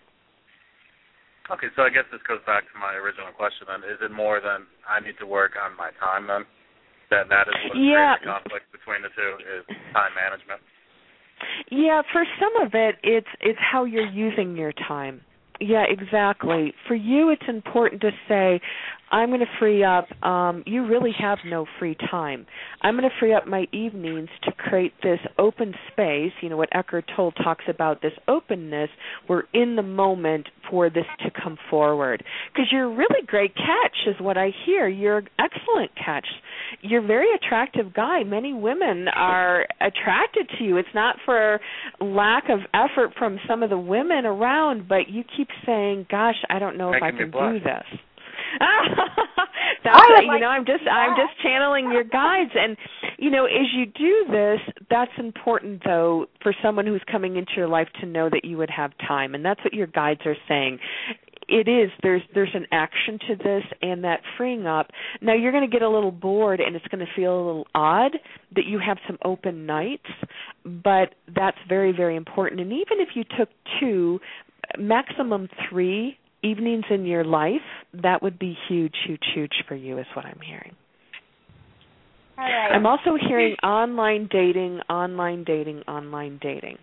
[1.50, 3.82] Okay, so I guess this goes back to my original question then.
[3.82, 6.46] Is it more than I need to work on my time then?
[7.10, 8.18] That that is what Yeah.
[8.18, 10.62] creates the conflict between the two is time management.
[11.72, 15.22] Yeah, for some of it it's it's how you're using your time.
[15.60, 16.74] Yeah, exactly.
[16.88, 18.62] For you it's important to say
[19.12, 22.46] I'm going to free up um you really have no free time.
[22.82, 26.70] I'm going to free up my evenings to create this open space, you know what
[26.72, 28.90] Eckhart Tolle talks about this openness.
[29.28, 32.24] We're in the moment for this to come forward.
[32.56, 34.88] Cuz you're a really great catch is what I hear.
[34.88, 36.28] You're an excellent catch.
[36.82, 38.24] You're a very attractive guy.
[38.24, 40.78] Many women are attracted to you.
[40.78, 41.60] It's not for
[42.00, 46.60] lack of effort from some of the women around, but you keep saying, "Gosh, I
[46.60, 47.86] don't know if I can do this."
[49.84, 52.52] That's I would you know, I'm just I'm just channeling your guides.
[52.56, 52.78] And
[53.18, 54.60] you know, as you do this,
[54.90, 58.70] that's important though for someone who's coming into your life to know that you would
[58.70, 59.36] have time.
[59.36, 60.80] And that's what your guides are saying.
[61.48, 64.92] It is there's there's an action to this and that freeing up.
[65.22, 67.68] Now you're going to get a little bored and it's going to feel a little
[67.74, 68.12] odd
[68.56, 70.10] that you have some open nights,
[70.64, 72.62] but that's very very important.
[72.62, 73.50] And even if you took
[73.80, 74.20] two
[74.78, 77.62] maximum 3 evenings in your life,
[77.94, 80.76] that would be huge, huge, huge for you, is what I'm hearing.
[82.38, 82.72] All right.
[82.72, 86.78] I'm also hearing online dating, online dating, online dating.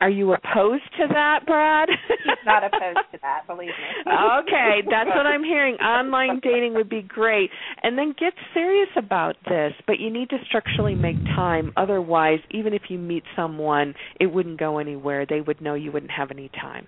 [0.00, 1.88] Are you opposed to that, Brad?
[1.88, 4.12] He's not opposed to that, believe me.
[4.42, 5.76] okay, that's what I'm hearing.
[5.76, 7.50] Online dating would be great.
[7.82, 11.72] And then get serious about this, but you need to structurally make time.
[11.76, 15.24] Otherwise, even if you meet someone, it wouldn't go anywhere.
[15.26, 16.86] They would know you wouldn't have any time.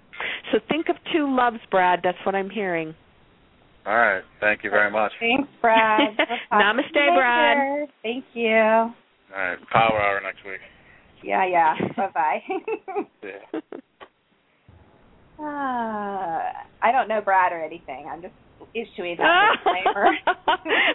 [0.52, 2.00] So think of two loves, Brad.
[2.02, 2.94] That's what I'm hearing.
[3.86, 4.22] All right.
[4.40, 5.12] Thank you very much.
[5.18, 6.00] Thanks, Brad.
[6.50, 7.88] We'll Namaste, Brad.
[8.02, 8.50] Thank you.
[8.50, 8.92] All
[9.34, 9.58] right.
[9.72, 10.60] Power hour next week.
[11.22, 11.74] Yeah, yeah.
[11.96, 12.42] Bye bye.
[13.22, 13.60] Yeah.
[15.40, 16.42] uh,
[16.82, 18.08] I don't know Brad or anything.
[18.10, 18.34] I'm just
[18.74, 20.12] issuing that disclaimer.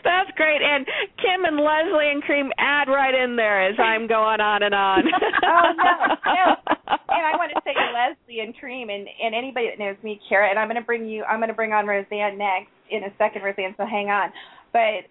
[0.03, 0.61] That's great.
[0.61, 0.85] And
[1.17, 5.03] Kim and Leslie and Kareem add right in there as I'm going on and on.
[5.43, 5.93] oh no,
[6.25, 6.55] no.
[6.87, 10.49] And I want to say Leslie and Kareem and and anybody that knows me, Kara,
[10.49, 11.23] and I'm going to bring you.
[11.23, 13.75] I'm going to bring on Roseanne next in a second, Roseanne.
[13.77, 14.29] So hang on.
[14.71, 15.05] But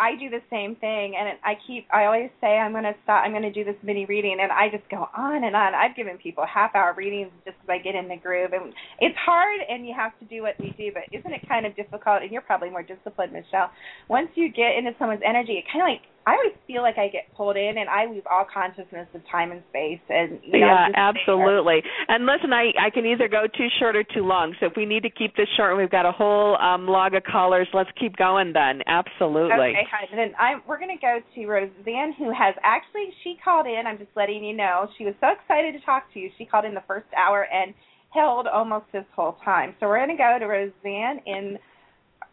[0.00, 1.86] I do the same thing, and I keep.
[1.92, 3.22] I always say I'm going to stop.
[3.24, 5.74] I'm going to do this mini reading, and I just go on and on.
[5.74, 9.16] I've given people half hour readings just because I get in the groove, and it's
[9.16, 10.92] hard, and you have to do what we do.
[10.92, 12.22] But isn't it kind of difficult?
[12.22, 13.70] And you're probably more disciplined, Michelle.
[14.08, 17.06] Once you get into someone's energy, it kind of like I always feel like I
[17.06, 20.02] get pulled in, and I lose all consciousness of time and space.
[20.10, 21.08] And you know, yeah, I'm there.
[21.14, 21.82] absolutely.
[22.08, 24.54] And listen, I I can either go too short or too long.
[24.58, 27.14] So if we need to keep this short, and we've got a whole um log
[27.14, 27.68] of callers.
[27.72, 28.82] Let's keep going then.
[28.86, 29.70] Absolutely.
[29.70, 30.06] Okay, hi.
[30.10, 33.86] And then I'm, we're going to go to Roseanne, who has actually she called in.
[33.86, 34.88] I'm just letting you know.
[34.98, 36.30] She was so excited to talk to you.
[36.38, 37.72] She called in the first hour and
[38.10, 39.74] held almost this whole time.
[39.78, 41.58] So we're going to go to Roseanne in.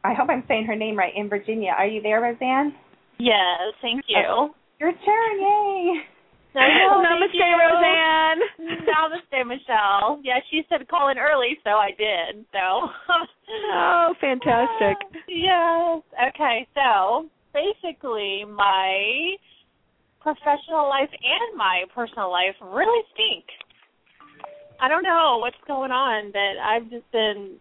[0.04, 1.76] I hope I'm saying her name right in Virginia.
[1.78, 2.74] Are you there, Roseanne?
[3.20, 4.18] Yes, thank you.
[4.18, 4.48] Uh,
[4.80, 6.02] your turn, yay!
[6.56, 7.58] No, no, Namaste, you.
[7.58, 8.40] Roseanne.
[8.86, 10.22] Namaste, Michelle.
[10.24, 12.46] Yeah, she said call in early, so I did.
[12.52, 12.90] So.
[13.74, 14.98] Oh, fantastic.
[15.28, 16.02] yes.
[16.30, 19.36] Okay, so basically, my
[20.22, 23.46] professional life and my personal life really stink.
[24.82, 27.56] I don't know what's going on, but I've just been,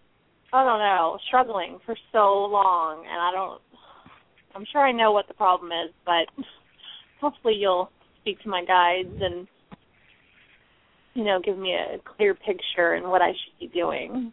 [0.52, 3.60] I don't know, struggling for so long, and I don't.
[4.54, 6.44] I'm sure I know what the problem is, but
[7.20, 9.46] hopefully you'll speak to my guides and
[11.14, 14.32] you know give me a clear picture and what I should be doing.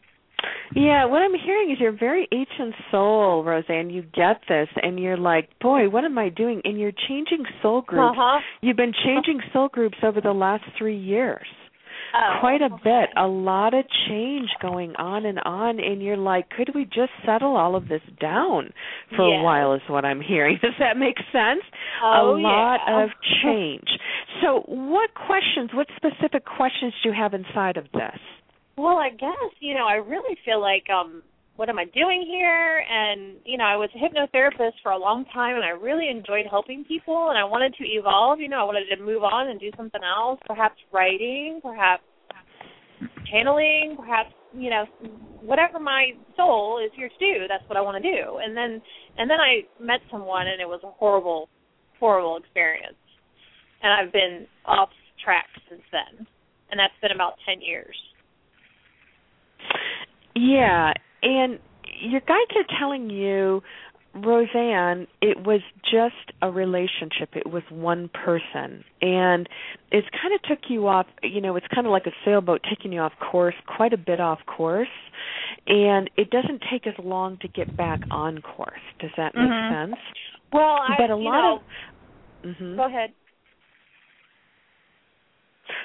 [0.75, 3.89] Yeah, what I'm hearing is you're very ancient soul, Roseanne.
[3.89, 6.61] You get this, and you're like, boy, what am I doing?
[6.63, 8.15] And you're changing soul groups.
[8.17, 8.39] Uh-huh.
[8.61, 11.45] You've been changing soul groups over the last three years.
[12.13, 12.83] Oh, Quite a okay.
[12.83, 17.11] bit, a lot of change going on and on, and you're like, could we just
[17.25, 18.71] settle all of this down
[19.15, 19.41] for Yeah.
[19.41, 19.73] a while?
[19.73, 20.57] Is what I'm hearing.
[20.61, 21.61] Does that make sense?
[22.03, 23.03] Oh, a lot yeah.
[23.03, 23.09] of
[23.43, 23.87] change.
[24.41, 25.71] So, what questions?
[25.73, 28.19] What specific questions do you have inside of this?
[28.77, 31.21] Well, I guess, you know, I really feel like um
[31.59, 32.85] what am I doing here?
[32.89, 36.45] And, you know, I was a hypnotherapist for a long time and I really enjoyed
[36.49, 39.59] helping people and I wanted to evolve, you know, I wanted to move on and
[39.59, 42.03] do something else, perhaps writing, perhaps
[43.29, 44.85] channeling, perhaps, you know,
[45.41, 48.39] whatever my soul is here to do, that's what I want to do.
[48.39, 48.81] And then
[49.17, 51.49] and then I met someone and it was a horrible
[51.99, 52.95] horrible experience.
[53.83, 54.91] And I've been off
[55.21, 56.25] track since then.
[56.71, 57.97] And that's been about 10 years.
[60.35, 61.59] Yeah, and
[62.01, 63.61] your guides are telling you,
[64.15, 67.29] Roseanne, it was just a relationship.
[67.35, 68.83] It was one person.
[69.01, 69.47] And
[69.91, 72.91] it's kind of took you off, you know, it's kind of like a sailboat taking
[72.91, 74.87] you off course, quite a bit off course.
[75.67, 78.81] And it doesn't take as long to get back on course.
[78.99, 79.89] Does that make Mhm.
[79.91, 80.01] sense?
[80.51, 81.63] Well, I, but a lot know,
[82.43, 82.75] of mhm.
[82.77, 83.13] Go ahead.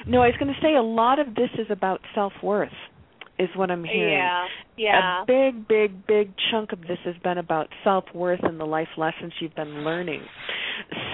[0.06, 2.72] No, I was going to say a lot of this is about self-worth
[3.38, 4.12] is what I'm hearing.
[4.12, 4.46] Yeah,
[4.76, 5.22] yeah.
[5.22, 8.88] A big, big, big chunk of this has been about self worth and the life
[8.96, 10.22] lessons you've been learning.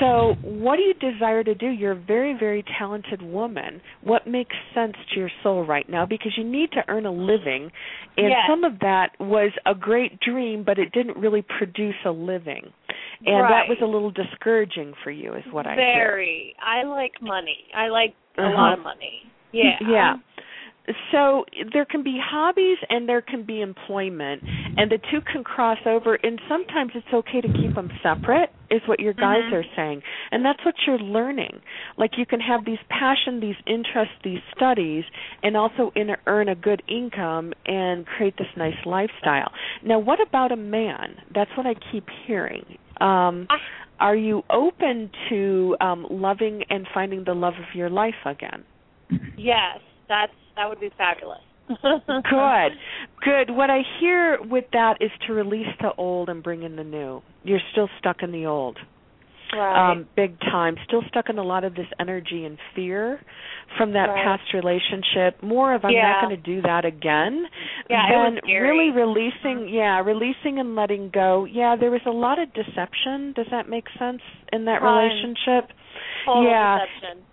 [0.01, 1.67] So, what do you desire to do?
[1.69, 3.81] You're a very, very talented woman.
[4.03, 6.07] What makes sense to your soul right now?
[6.07, 7.71] Because you need to earn a living,
[8.17, 8.39] and Yes.
[8.49, 12.73] some of that was a great dream, but it didn't really produce a living.
[13.27, 15.85] And that was a little discouraging for you, is what I hear.
[15.85, 16.55] Very.
[16.65, 17.67] I like money.
[17.75, 18.55] I like a Uh-huh.
[18.55, 19.23] lot of money.
[19.53, 19.77] Yeah.
[19.87, 20.15] Yeah.
[21.13, 24.43] So there can be hobbies and there can be employment,
[24.77, 26.15] and the two can cross over.
[26.15, 29.53] And sometimes it's okay to keep them separate, is what your guys Mhm.
[29.53, 31.61] are saying, and that's what you're learning.
[31.97, 35.05] Like you can have these passion, these interests, these studies,
[35.43, 39.53] and also in, earn a good income and create this nice lifestyle.
[39.83, 41.21] Now, what about a man?
[41.35, 42.79] That's what I keep hearing.
[43.01, 43.49] Um,
[43.99, 48.65] are you open to um, loving and finding the love of your life again?
[49.37, 49.81] Yes,
[50.11, 51.41] that's that would be fabulous.
[51.83, 52.73] Good.
[53.25, 53.55] Good.
[53.55, 57.23] What I hear with that is to release the old and bring in the new.
[57.45, 58.77] You're still stuck in the old.
[59.53, 59.93] Right.
[59.93, 60.77] Um, big time.
[60.87, 63.21] Still stuck in a lot of this energy and fear
[63.79, 64.25] from that Right.
[64.25, 65.43] past relationship.
[65.43, 66.13] More of I'm Yeah.
[66.13, 67.47] not going to do that again.
[67.89, 68.69] Yeah, it than was scary.
[68.71, 71.45] really releasing yeah, releasing and letting go.
[71.47, 73.33] Yeah, there was a lot of deception.
[73.35, 74.23] Does that make sense
[74.53, 75.11] in that Tons.
[75.13, 75.71] relationship?
[76.27, 76.79] Total yeah.
[76.79, 77.25] deception.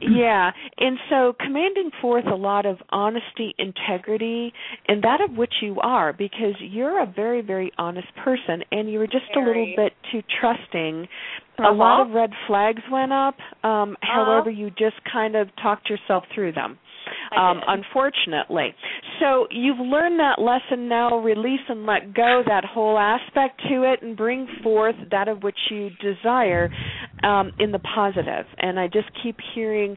[0.00, 4.52] Yeah and so commanding forth a lot of honesty integrity
[4.88, 8.98] and that of which you are because you're a very very honest person and you
[8.98, 11.06] were just a little bit too trusting
[11.58, 11.74] a Uh-huh.
[11.74, 14.24] lot of red flags went up um Uh-huh.
[14.24, 16.78] however you just kind of talked yourself through them
[17.36, 18.74] um unfortunately
[19.20, 24.02] so you've learned that lesson now release and let go that whole aspect to it
[24.02, 26.70] and bring forth that of which you desire
[27.22, 28.46] um in the positive.
[28.58, 29.96] and i just keep hearing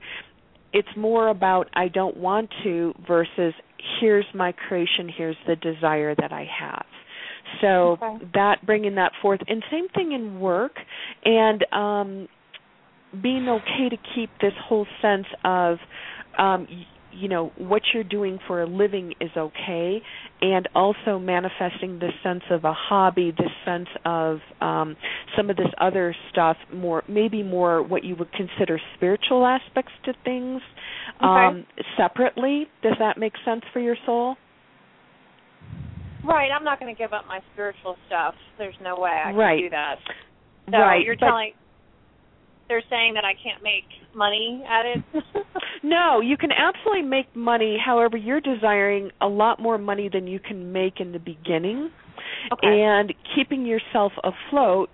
[0.73, 3.53] it's more about i don't want to versus
[3.99, 6.85] here's my creation here's the desire that i have
[7.61, 8.25] so Okay.
[8.33, 10.73] that bringing that forth and same thing in work
[11.25, 12.27] and um
[13.21, 15.77] being okay to keep this whole sense of
[16.39, 16.67] um
[17.15, 20.01] you know what you're doing for a living is okay
[20.41, 24.95] and also manifesting this sense of a hobby this sense of um
[25.37, 30.13] some of this other stuff more maybe more what you would consider spiritual aspects to
[30.23, 30.61] things
[31.21, 31.65] um
[31.97, 34.35] separately does that make sense for your soul
[36.25, 38.33] Right, I'm not going to give up my spiritual stuff.
[38.57, 39.55] There's no way I Right.
[39.57, 39.95] can do that.
[40.71, 41.51] So right you're but- telling
[42.73, 43.85] they're saying that I can't make
[44.15, 45.03] money at it.
[45.85, 47.77] No, you can absolutely make money.
[47.77, 51.91] However, you're desiring a lot more money than you can make in the beginning.
[52.53, 52.81] Okay.
[52.81, 54.89] And keeping yourself afloat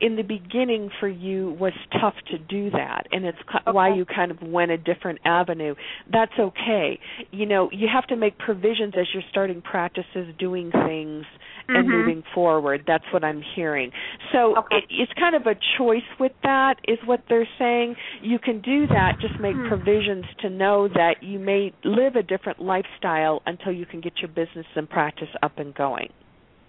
[0.00, 4.04] in the beginning for you was tough to do that and it's ki- why you
[4.04, 5.74] kind of went a different avenue
[6.12, 6.98] that's okay
[7.30, 11.24] you know you have to make provisions as you're starting practices doing things
[11.68, 11.90] and Mhm.
[11.90, 13.90] moving forward that's what i'm hearing
[14.32, 14.78] so Okay.
[14.78, 18.86] it, it's kind of a choice with that is what they're saying you can do
[18.88, 19.68] that just make Hmm.
[19.68, 24.28] provisions to know that you may live a different lifestyle until you can get your
[24.28, 26.08] business and practice up and going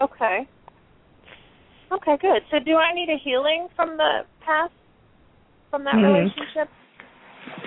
[0.01, 0.47] okay.
[1.91, 2.41] Okay, good.
[2.51, 4.71] So do I need a healing from the past
[5.69, 6.03] from that Mhm.
[6.03, 6.69] relationship?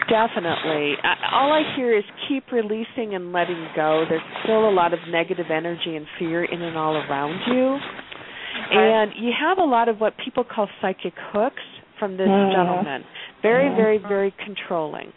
[0.09, 0.97] Definitely.
[1.33, 4.05] All I hear is keep releasing and letting go.
[4.05, 7.81] There's still a lot of negative energy and fear in and all around you.
[8.71, 11.63] And you have a lot of what people call psychic hooks
[11.99, 12.53] from this Mhm.
[12.53, 13.05] gentleman.
[13.43, 13.77] Very, Mhm.
[13.77, 15.13] very, very controlling.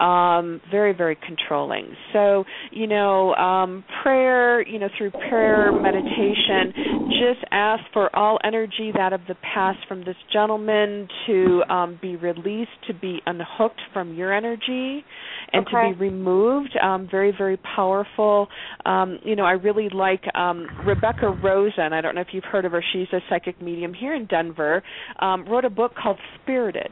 [0.00, 1.94] Um, very, very controlling.
[2.14, 6.72] So, you know, um, prayer, you know, through prayer, meditation,
[7.18, 12.16] just ask for all energy that of the past from this gentleman to um, be
[12.16, 15.04] released, to be unhooked from your energy,
[15.52, 15.90] and Okay.
[15.90, 16.76] to be removed.
[16.82, 18.48] Um, very, very powerful.
[18.86, 21.92] Um, you know, I really like um, Rebecca Rosen.
[21.92, 22.82] I don't know if you've heard of her.
[22.92, 24.82] She's a psychic medium here in Denver.
[25.18, 26.90] Um, wrote a book called Spirited,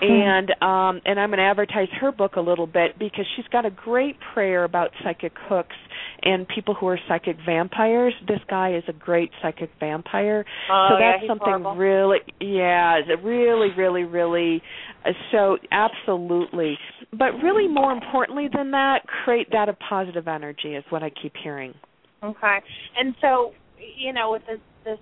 [0.00, 3.66] and um, and I'm going to advertise her book a little bit because she's got
[3.66, 5.76] a great prayer about psychic hooks
[6.22, 8.14] and people who are psychic vampires.
[8.26, 10.44] This guy is a great psychic vampire.
[10.70, 11.76] Oh, so that's he's something horrible.
[11.76, 14.62] really yeah, really really really
[15.04, 16.78] uh, so absolutely.
[17.12, 21.32] But really more importantly than that, create that of positive energy is what I keep
[21.42, 21.74] hearing.
[22.22, 22.58] Okay.
[22.98, 23.52] And so,
[23.96, 24.98] you know, with this this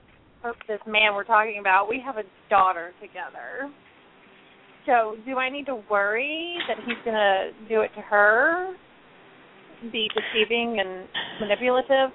[0.69, 3.71] this man we're talking about, we have a daughter together.
[4.87, 8.75] So, do I need to worry that he's going to do it to her?
[9.93, 11.09] Be deceiving and
[11.41, 12.11] manipulative?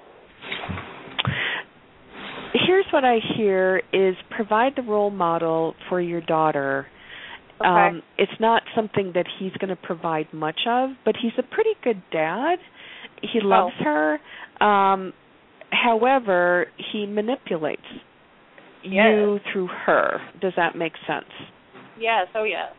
[2.66, 6.86] Here's what I hear is provide the role model for your daughter.
[7.60, 7.68] Okay.
[7.68, 11.74] Um, it's not something that he's going to provide much of, but he's a pretty
[11.84, 12.56] good dad.
[13.20, 14.18] He loves her.
[14.60, 15.12] Um,
[15.70, 17.82] however, he manipulates
[18.82, 20.20] you through her.
[20.40, 21.30] Does that make sense?
[22.02, 22.74] Yes, oh yes.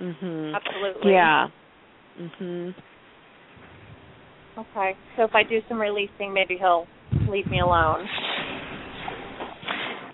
[0.00, 0.54] Mhm.
[0.54, 1.12] Absolutely.
[1.12, 1.48] Yeah.
[2.18, 2.74] Mhm.
[4.56, 4.96] Okay.
[5.16, 6.86] So if I do some releasing, maybe he'll
[7.28, 8.08] leave me alone.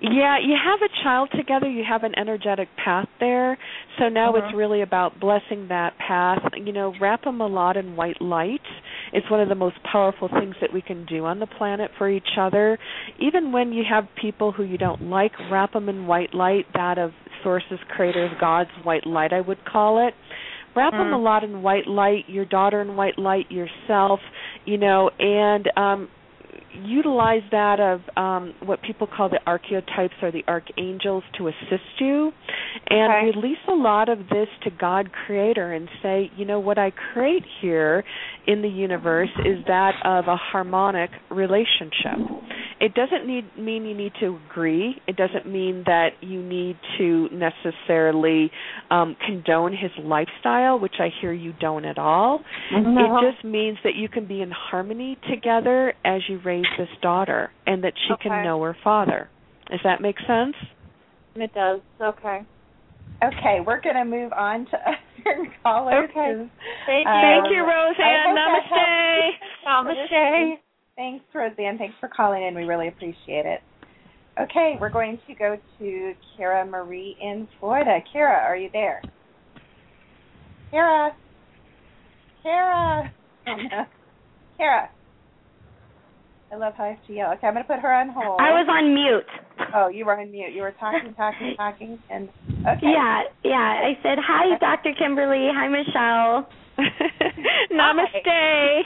[0.00, 3.56] Yeah, you have a child together, you have an energetic path there.
[3.98, 4.38] So now Mhm.
[4.38, 6.42] it's really about blessing that path.
[6.56, 8.66] You know, wrap them a lot in white light.
[9.12, 12.08] It's one of the most powerful things that we can do on the planet for
[12.08, 12.80] each other.
[13.18, 16.98] Even when you have people who you don't like, wrap them in white light, that
[16.98, 20.14] of sources, creators, God's white light, I would call it.
[20.74, 21.14] Wrap them Mm.
[21.14, 24.20] a lot in white light, your daughter in white light, yourself,
[24.64, 26.08] you know, and um
[26.74, 32.32] utilize that of um, what people call the archetypes or the archangels to assist you
[32.88, 33.38] and Okay.
[33.38, 37.44] release a lot of this to God creator and say you know what I create
[37.60, 38.04] here
[38.46, 42.18] in the universe is that of a harmonic relationship
[42.80, 47.28] it doesn't need mean you need to agree it doesn't mean that you need to
[47.32, 48.50] necessarily
[48.90, 52.40] um, condone his lifestyle which I hear you don't at all
[52.72, 53.18] No.
[53.18, 57.50] it just means that you can be in harmony together as you raise this daughter
[57.66, 58.28] and that she Okay.
[58.28, 59.28] can know her father.
[59.70, 60.54] Does that make sense?
[61.34, 61.80] It does.
[62.00, 62.42] Okay.
[63.22, 66.10] Okay, we're going to move on to other callers.
[66.10, 66.50] Okay.
[66.86, 67.22] Thank um, you.
[67.22, 68.36] Thank you, Roseanne.
[68.36, 69.30] Namaste.
[69.66, 70.58] Namaste.
[70.96, 71.78] Thanks, Roseanne.
[71.78, 72.54] Thanks for calling in.
[72.54, 73.60] We really appreciate it.
[74.40, 77.98] Okay, we're going to go to Kara Marie in Florida.
[78.12, 79.02] Kara, are you there?
[80.70, 81.10] Kara.
[82.42, 83.12] Kara.
[84.56, 84.90] Kara.
[86.52, 87.32] I love how I have to yell.
[87.32, 88.38] Okay, I'm going to put her on hold.
[88.38, 89.24] I was on mute.
[89.74, 90.52] Oh, you were on mute.
[90.52, 92.28] You were talking, talking, talking, and
[92.60, 92.92] okay.
[92.92, 93.80] Yeah, yeah.
[93.88, 94.92] I said hi, Dr.
[94.98, 95.48] Kimberly.
[95.50, 96.46] Hi, Michelle.
[97.72, 98.82] Namaste.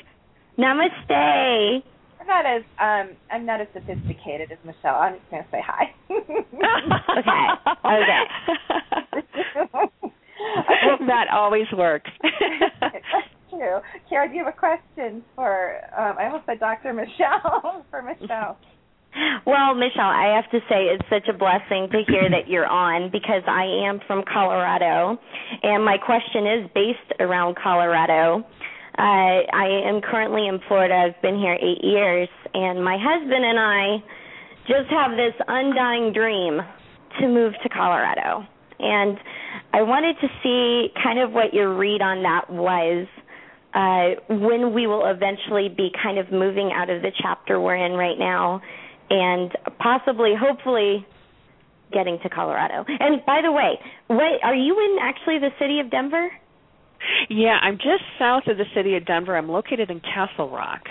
[0.57, 1.83] Namaste.
[2.21, 4.97] I'm not as um I'm not as sophisticated as Michelle.
[4.97, 5.93] I'm just gonna say hi.
[7.19, 7.47] Okay.
[9.23, 10.13] Okay.
[11.07, 12.11] That always works.
[12.81, 12.97] That's
[13.51, 13.81] true.
[14.09, 16.93] Kara, do you have a question for um I almost said Dr.
[16.93, 18.59] Michelle for Michelle.
[19.47, 23.11] Well, Michelle, I have to say it's such a blessing to hear that you're on
[23.11, 25.19] because I am from Colorado,
[25.63, 28.45] and my question is based around Colorado.
[28.99, 30.95] Uh, I am currently in Florida.
[30.95, 34.03] I've been here eight years, and my husband and I
[34.67, 36.61] just have this undying dream
[37.21, 38.47] to move to Colorado.
[38.79, 39.19] And
[39.73, 43.07] I wanted to see kind of what your read on that was.
[43.75, 47.93] Uh, when we will eventually be kind of moving out of the chapter we're in
[47.93, 48.63] right now
[49.11, 51.07] and possibly, hopefully,
[51.93, 52.85] getting to Colorado.
[52.89, 56.31] And by the way, what are you in actually the city of Denver?
[57.29, 59.37] yeah, I'm just south of the city of Denver.
[59.37, 60.83] I'm located in Castle Rock.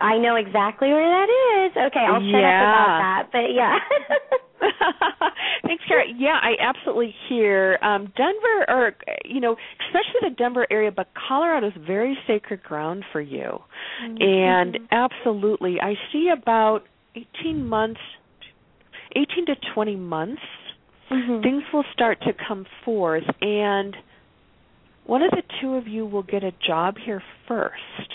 [0.00, 1.28] I know exactly where that
[1.66, 1.72] is.
[1.88, 2.60] Okay, I'll shut Yeah.
[2.60, 3.28] up about that.
[3.32, 3.78] But yeah.
[5.66, 6.04] Thanks, Kara.
[6.16, 9.56] Yeah, I absolutely hear um, Denver, or you know,
[9.88, 13.58] especially the Denver area, but Colorado is very sacred ground for you,
[14.20, 16.84] and absolutely, I see about
[17.14, 18.00] eighteen months,
[19.16, 20.42] eighteen to twenty months,
[21.10, 21.42] Mhm.
[21.42, 23.96] things will start to come forth, and
[25.06, 28.14] one of the two of you will get a job here first.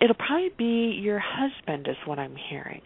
[0.00, 2.82] It'll probably be your husband, is what I'm hearing.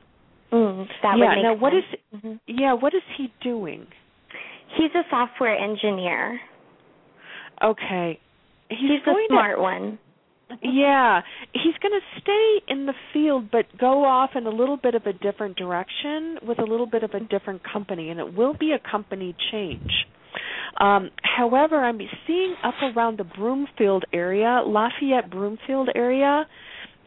[0.53, 1.29] Mm, that yeah.
[1.29, 1.85] would make now, what is?
[1.91, 2.25] sense.
[2.25, 2.41] Mhm.
[2.47, 2.73] Yeah.
[2.75, 3.87] What is he doing?
[4.77, 6.41] He's a software engineer.
[7.63, 8.21] Okay.
[8.69, 9.99] He's, He's going a smart one.
[10.63, 11.21] Yeah,
[11.53, 15.05] he's going to stay in the field, but go off in a little bit of
[15.05, 18.73] a different direction with a little bit of a different company, and it will be
[18.73, 19.91] a company change.
[20.81, 26.47] Um, however, I'm seeing up around the Broomfield area, Lafayette Broomfield area,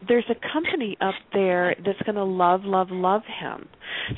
[0.08, 3.68] there's a company up there that's going to love, love, love him.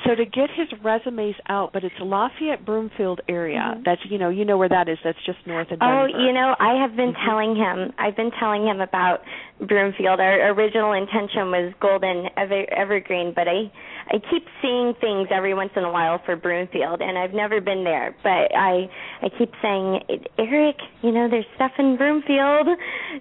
[0.05, 3.75] So to get his resumes out, but it's Lafayette Broomfield area.
[3.77, 3.85] Mhm.
[3.85, 4.99] That's you know you know where that is.
[5.05, 6.01] That's just north of Denver.
[6.03, 7.25] Oh, you know, I have been Mhm.
[7.25, 7.93] telling him.
[7.99, 9.23] I've been telling him about
[9.61, 10.21] Broomfield.
[10.21, 13.71] Our original intention was Golden Ever- Evergreen, but I
[14.07, 17.85] I keep seeing things every once in a while for Broomfield, and I've never been
[17.85, 18.15] there.
[18.23, 18.89] But I
[19.23, 20.01] I keep saying,
[20.39, 22.67] Eric, you know, there's stuff in Broomfield.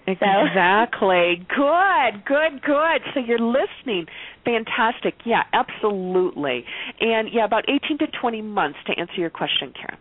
[0.05, 1.45] So Exactly.
[1.49, 3.01] Good, good, good.
[3.14, 4.07] So you're listening.
[4.43, 5.15] Fantastic.
[5.26, 6.65] Yeah, absolutely.
[6.99, 9.97] And yeah, about 18 to 20 months to answer your question, Karen.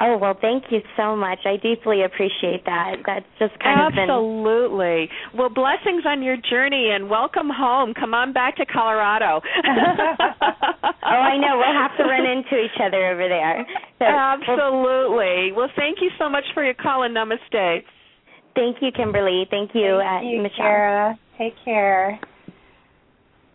[0.00, 1.40] Oh well, thank you so much.
[1.44, 2.96] I deeply appreciate that.
[3.04, 5.08] That's just kind of been Absolutely.
[5.36, 7.92] Well, blessings on your journey and welcome home.
[7.94, 9.40] Come on back to Colorado.
[9.64, 11.60] oh, I know.
[11.60, 13.66] We'll have to run into each other over there.
[13.98, 15.52] So, Absolutely.
[15.52, 17.82] Well, thank you so much for your call and namaste.
[18.54, 19.46] Thank you, Kimberly.
[19.50, 20.56] Thank you, Thank uh, you, Michelle.
[20.56, 21.18] Kara.
[21.38, 22.18] Take care.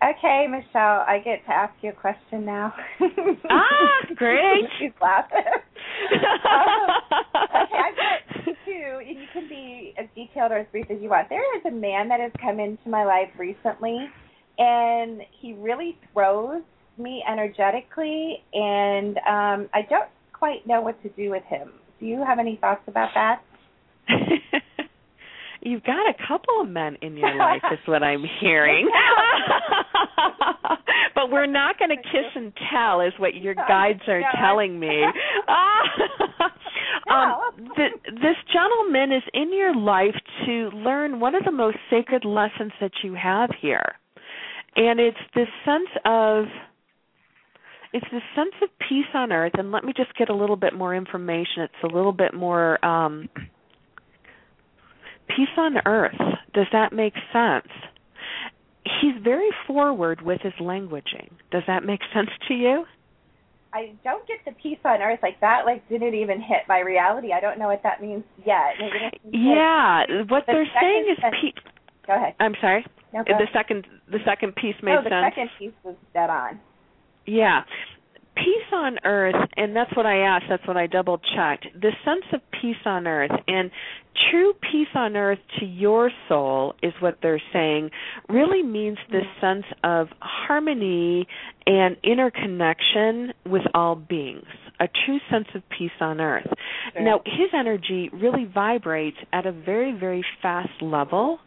[0.03, 2.73] Okay, Michelle, I get to ask you a question now.
[3.49, 4.65] Ah, great.
[4.79, 5.37] She's laughing.
[6.13, 6.23] okay,
[7.43, 11.29] I've got two, and you can be as detailed or as brief as you want.
[11.29, 13.97] There is a man that has come into my life recently,
[14.59, 16.61] and he really throws
[16.97, 21.71] me energetically, and um, I don't quite know what to do with him.
[21.99, 23.41] Do you have any thoughts about that?
[25.61, 28.89] You've got a couple of men in your life, is what I'm hearing.
[31.15, 35.03] but we're not going to kiss and tell, is what your guides are telling me.
[37.11, 37.33] um,
[37.75, 40.15] th- this gentleman is in your life
[40.45, 43.93] to learn one of the most sacred lessons that you have here,
[44.75, 46.45] and it's this sense of
[47.93, 49.53] it's this sense of peace on earth.
[49.57, 51.63] And let me just get a little bit more information.
[51.63, 53.29] It's a little bit more um
[55.27, 56.19] peace on earth.
[56.53, 57.67] Does that make sense
[59.01, 62.85] he's very forward with his languaging does that make sense to you
[63.73, 65.63] I don't get the peace on earth like that.
[65.65, 67.33] Like, didn't even hit my reality.
[67.33, 68.73] I don't know what that means yet.
[68.79, 72.33] Maybe this is yeah what the they're saying is second sen- pe- Go ahead.
[72.39, 73.49] i'm sorry No, the ahead.
[73.53, 76.59] second the second piece made oh, the sense second piece was dead on.
[77.25, 77.63] Yeah.
[78.37, 81.67] Peace on earth, and that's what I asked, that's what I double checked.
[81.73, 83.71] The sense of peace on earth and
[84.29, 87.89] true peace on earth to your soul is what they're saying,
[88.29, 91.27] really means this sense of harmony
[91.65, 94.45] and interconnection with all beings.
[94.79, 96.47] A true sense of peace on earth.
[96.93, 97.01] Sure.
[97.01, 101.39] Now, his energy really vibrates at a very, very fast level.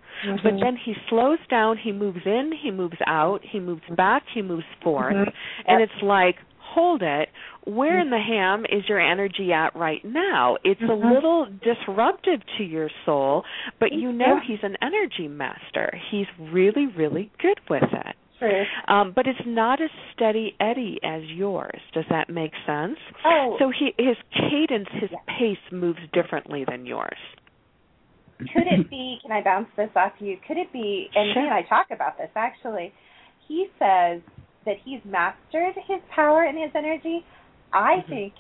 [0.43, 4.43] But then he slows down, he moves in, he moves out, he moves back, he
[4.43, 5.15] moves forth.
[5.15, 5.33] Mhm.
[5.67, 6.37] And it's like,
[6.75, 7.29] hold it,
[7.65, 10.57] where in the ham is your energy at right now?
[10.65, 11.13] It's a Mhm.
[11.15, 13.45] little disruptive to your soul,
[13.79, 14.41] but you know Yeah.
[14.41, 15.91] he's an energy master.
[16.11, 18.17] He's really, really good with it.
[18.39, 18.65] True.
[18.89, 21.81] Um, but it's not as steady eddy as yours.
[21.93, 22.99] Does that make sense?
[23.25, 23.57] Oh.
[23.59, 25.19] So he his cadence, his Yeah.
[25.27, 27.19] pace moves differently than yours.
[28.55, 31.43] could it be can i bounce this off you could it be and Sure.
[31.43, 32.91] he and i talk about this actually
[33.47, 34.23] he says
[34.67, 37.25] that he's mastered his power and his energy
[37.73, 38.11] i Mm-hmm.
[38.11, 38.33] think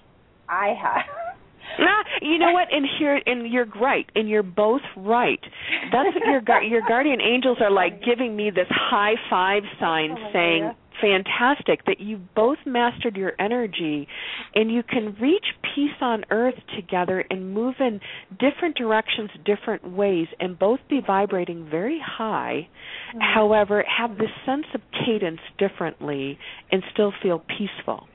[0.48, 1.05] i have
[1.78, 2.68] Ah, you know what?
[2.72, 5.38] And here, and you're right, and you're both right.
[5.92, 10.72] That's what your your guardian angels are like giving me this high five sign, saying,
[11.01, 11.85] "Fantastic!
[11.86, 14.06] That you both mastered your energy,
[14.55, 18.01] and you can reach peace on earth together and move in
[18.39, 22.68] different directions, different ways, and both be vibrating very high.
[23.10, 23.20] Mm-hmm.
[23.20, 26.39] However, have this sense of cadence differently,
[26.70, 28.06] and still feel peaceful."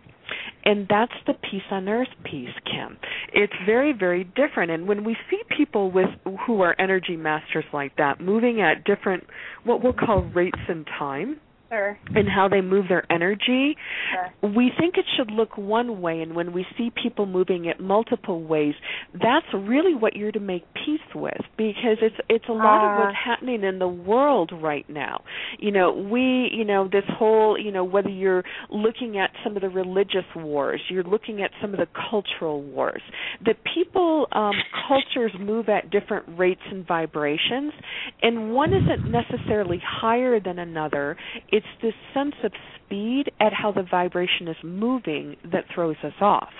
[0.64, 2.98] and that's the peace on earth piece kim
[3.34, 6.10] it's very very different and when we see people with
[6.46, 9.24] who are energy masters like that moving at different
[9.64, 11.40] what we'll call rates in time
[11.76, 11.98] Sure.
[12.16, 13.76] and how they move their energy,
[14.12, 14.52] Sure.
[14.56, 18.42] we think it should look one way and when we see people moving it multiple
[18.44, 18.76] ways,
[19.14, 23.00] that's really what you're to make peace with because it's it's a lot of Ah.
[23.00, 25.24] what's happening in the world right now.
[25.60, 29.62] You know, we, you know, this whole, you know, whether you're looking at some of
[29.62, 33.02] the religious wars, you're looking at some of the cultural wars,
[33.46, 34.54] that people um
[34.88, 37.74] cultures move at different rates and vibrations
[38.22, 41.18] and one isn't necessarily higher than another.
[41.52, 46.52] It's this sense of speed at how the vibration is moving that throws us off.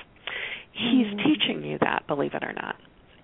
[0.72, 1.24] He's Mhm.
[1.24, 2.76] teaching you that, believe it or not.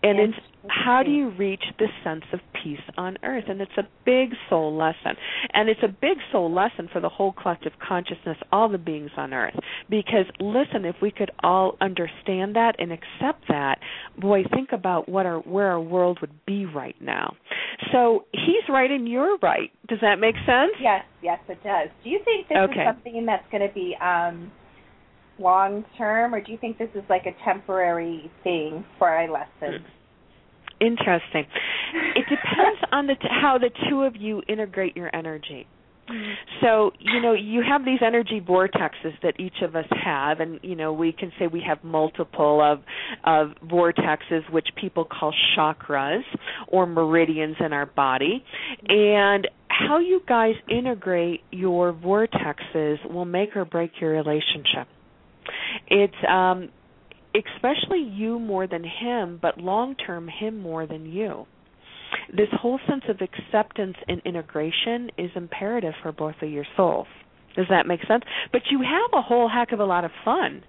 [0.04, 0.38] And it's
[0.68, 3.46] how do you reach this sense of peace on earth?
[3.48, 5.16] And it's a big soul lesson.
[5.54, 9.34] And it's a big soul lesson for the whole collective consciousness, all the beings on
[9.34, 9.56] earth.
[9.90, 13.80] Because listen, if we could all understand that and accept that,
[14.18, 17.36] boy, think about what our where our world would be right now.
[17.92, 19.72] So he's right and you're right.
[19.88, 20.74] Does that make sense?
[20.82, 21.90] Yes, yes, it does.
[22.04, 22.82] Do you think this Okay.
[22.82, 24.52] is something that's going to be um,
[25.40, 29.84] long term, or do you think this is like a temporary thing for our lesson?
[30.80, 31.46] Interesting.
[32.16, 35.68] It depends on the t- how the two of you integrate your energy.
[36.62, 40.76] So, you know, you have these energy vortexes that each of us have and you
[40.76, 42.80] know, we can say we have multiple of
[43.24, 46.24] of vortexes which people call chakras
[46.68, 48.44] or meridians in our body.
[48.90, 54.88] And how you guys integrate your vortexes will make or break your relationship.
[55.88, 56.70] It's um
[57.34, 61.46] especially you more than him, but long term him more than you.
[62.36, 67.08] This whole sense of acceptance and integration is imperative for both of your souls.
[67.56, 68.24] Does that make sense?
[68.52, 70.64] But you have a whole heck of a lot of fun.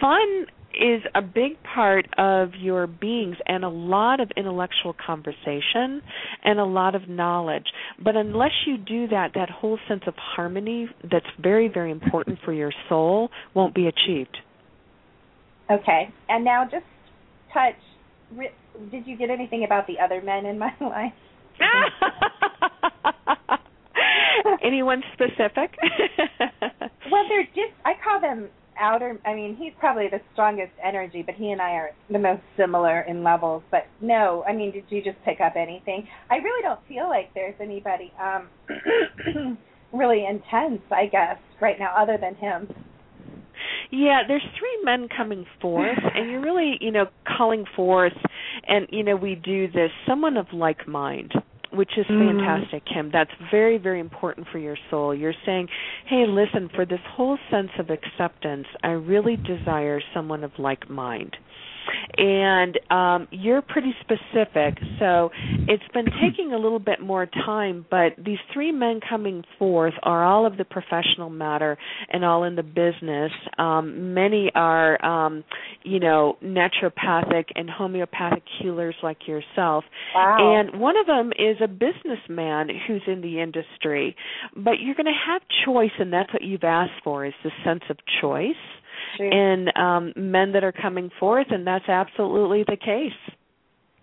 [0.00, 0.46] Fun
[0.80, 6.02] is a big part of your beings and a lot of intellectual conversation
[6.44, 7.66] and a lot of knowledge.
[8.02, 12.52] But unless you do that, that whole sense of harmony that's very, very important for
[12.52, 14.36] your soul won't be achieved.
[15.70, 16.84] Okay, and now just
[17.52, 17.74] touch.
[18.90, 21.12] Did you get anything about the other men in my life?
[24.62, 25.76] Anyone specific?
[27.10, 27.72] well, they're just.
[27.84, 28.48] I call them
[28.78, 29.18] outer.
[29.24, 33.02] I mean, he's probably the strongest energy, but he and I are the most similar
[33.02, 33.62] in levels.
[33.70, 36.06] But no, I mean, did you just pick up anything?
[36.30, 38.48] I really don't feel like there's anybody um
[39.92, 40.82] really intense.
[40.90, 42.68] I guess right now, other than him.
[43.90, 47.06] Yeah, there's three men coming forth, and you're really, you know,
[47.36, 48.16] calling forth,
[48.66, 49.90] and you know, we do this.
[50.06, 51.32] Someone of like mind,
[51.74, 52.38] which is Mm.
[52.38, 53.10] fantastic, Kim.
[53.10, 55.14] That's very, very important for your soul.
[55.14, 55.68] You're saying,
[56.06, 61.36] hey, listen, for this whole sense of acceptance, I really desire someone of like mind.
[62.16, 65.30] And um, you're pretty specific, so
[65.68, 67.84] it's been taking a little bit more time.
[67.90, 71.76] But these three men coming forth are all of the professional matter
[72.10, 73.32] and all in the business.
[73.58, 75.44] Um, many are, um,
[75.82, 79.84] you know, naturopathic and homeopathic healers like yourself.
[80.14, 80.58] Wow.
[80.58, 84.16] And one of them is a businessman who's in the industry.
[84.56, 87.82] But you're going to have choice, and that's what you've asked for is the sense
[87.90, 88.54] of choice
[89.18, 93.34] in um, men that are coming forth, and that's absolutely the case.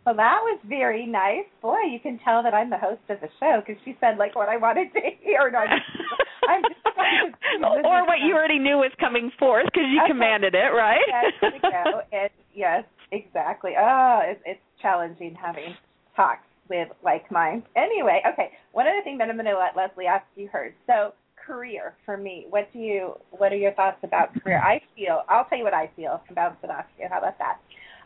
[0.06, 1.46] Well, that was very nice.
[1.62, 4.36] Boy, you can tell that I'm the host of the show because she said like
[4.36, 5.52] what I wanted to hear.
[5.52, 5.86] No, I'm just,
[6.50, 10.10] I'm just or what you already knew was coming forth because you Okay.
[10.10, 11.06] commanded it, right?
[11.08, 12.02] Yes, go.
[12.54, 13.72] Yes, exactly.
[13.80, 15.76] Oh, it's, it's challenging having
[16.16, 17.64] talks with like mine.
[17.76, 18.52] Anyway, okay.
[18.74, 20.74] One other thing that I'm going to let Leslie ask you heard.
[20.88, 21.14] So
[21.46, 22.46] career for me.
[22.50, 23.16] What do you?
[23.32, 24.60] What are your thoughts about career?
[24.60, 25.24] I feel.
[25.30, 26.22] I'll tell you what I feel.
[26.28, 27.08] and bounce it off you.
[27.10, 27.60] How about that?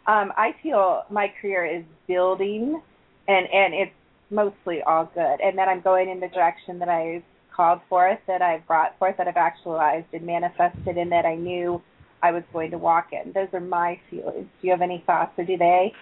[0.07, 2.81] Um, I feel my career is building,
[3.27, 3.93] and and it's
[4.29, 5.39] mostly all good.
[5.41, 7.23] And that I'm going in the direction that I've
[7.55, 11.81] called forth, that I've brought forth, that I've actualized and manifested, and that I knew
[12.21, 13.31] I was going to walk in.
[13.33, 14.47] Those are my feelings.
[14.61, 15.93] Do you have any thoughts, or do they?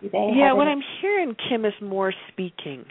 [0.00, 0.32] They?
[0.36, 2.84] Yeah, what I'm hearing, Kim, is more speaking,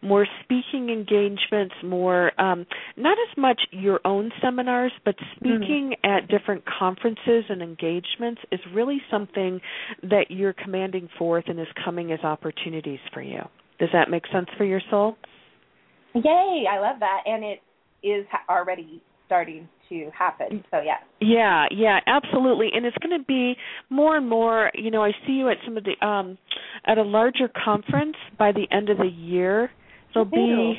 [0.00, 2.66] more speaking engagements, more um,
[2.96, 9.00] not as much your own seminars, but speaking at different conferences and engagements is really
[9.10, 9.60] something
[10.02, 13.40] that you're commanding forth and is coming as opportunities for you.
[13.78, 15.16] Does that make sense for your soul?
[16.14, 16.64] Yay!
[16.70, 17.60] I love that, and it
[18.06, 20.64] is already starting to happen.
[20.70, 20.96] So yeah.
[21.20, 22.68] Yeah, yeah, absolutely.
[22.74, 23.54] And it's going to be
[23.90, 26.38] more and more, you know, I see you at some of the um
[26.86, 29.70] at a larger conference by the end of the year.
[30.10, 30.74] It'll be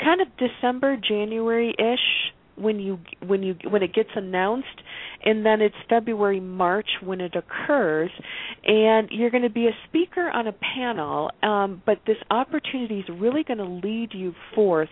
[0.00, 4.82] kind of December, January-ish when you when you when it gets announced
[5.24, 8.10] and then it's February March when it occurs
[8.64, 13.04] and you're going to be a speaker on a panel um, but this opportunity is
[13.18, 14.88] really going to lead you forth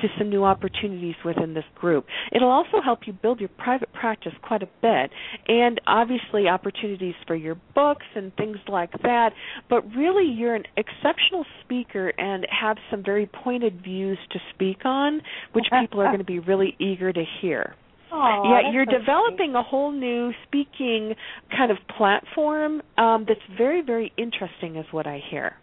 [0.00, 2.06] to some new opportunities within this group.
[2.32, 5.10] It'll also help you build your private practice quite a bit
[5.48, 9.30] and obviously opportunities for your books and things like that
[9.68, 15.20] but really you're an exceptional speaker and have some very pointed views to speak on
[15.52, 17.74] which people are going to be really eager to hear.
[18.12, 21.14] Aw, yeah, you're so developing a whole new speaking
[21.50, 25.54] kind of platform um, that's very, very interesting, is what I hear.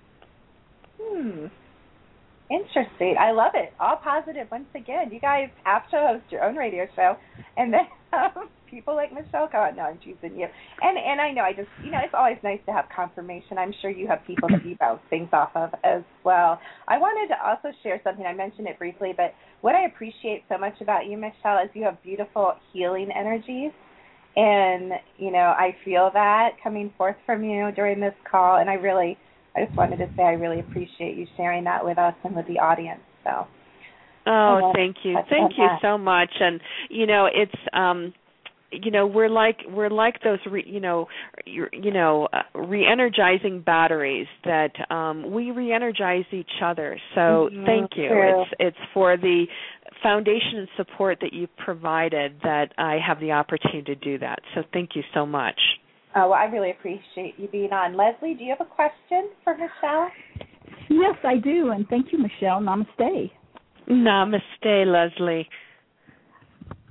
[1.02, 1.48] Hmm.
[2.52, 3.16] Interesting.
[3.20, 3.74] I love it.
[3.80, 5.10] All positive once again.
[5.12, 7.16] You guys have to host your own radio show
[7.58, 7.88] and then
[8.70, 9.76] people like Michelle come on.
[9.76, 10.48] No, I'm choosing you.
[10.82, 13.58] And and I know I just you know, it's always nice to have confirmation.
[13.58, 16.60] I'm sure you have people that you bounce things off of as well.
[16.88, 18.26] I wanted to also share something.
[18.26, 21.84] I mentioned it briefly, but what I appreciate so much about you, Michelle, is you
[21.84, 23.72] have beautiful healing energies.
[24.36, 28.74] And, you know, I feel that coming forth from you during this call and I
[28.74, 29.18] really
[29.56, 32.48] I just wanted to say I really appreciate you sharing that with us and with
[32.48, 33.02] the audience.
[33.24, 33.46] So
[34.26, 35.16] Oh, Uh, thank you.
[35.16, 36.32] that's Thank you so much.
[36.40, 38.14] And you know, it's um
[38.72, 41.08] you know, we're like we're like those re, you know,
[41.46, 47.00] you you know, uh, re-energizing batteries that um we re-energize each other.
[47.16, 48.08] So, Mhm, thank you.
[48.08, 48.42] true.
[48.42, 49.48] It's it's for the
[50.02, 54.40] foundation and support that you've provided that I have the opportunity to do that.
[54.56, 55.60] So, thank you so much.
[56.16, 57.96] Oh, well, I really appreciate you being on.
[57.96, 60.12] Leslie, do you have a question for Michelle?
[60.90, 62.60] Yes, I do, and thank you, Michelle.
[62.60, 63.32] Namaste.
[63.90, 65.48] Namaste, Leslie.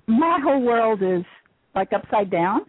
[0.07, 1.25] My whole world is
[1.75, 2.63] like upside down,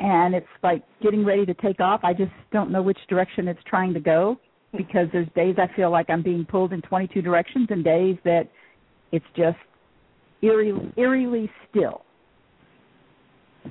[0.00, 2.00] and it's like getting ready to take off.
[2.02, 4.38] I just don't know which direction it's trying to go
[4.76, 8.48] because there's days I feel like I'm being pulled in 22 directions, and days that
[9.12, 9.58] it's just
[10.42, 12.04] eerily, eerily still.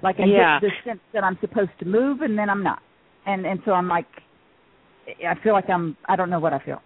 [0.02, 0.60] Like I Yeah.
[0.60, 2.82] get the sense that I'm supposed to move, and then I'm not,
[3.26, 4.08] and and so I'm like,
[5.08, 5.96] I feel like I'm.
[6.06, 6.82] I don't know what I feel.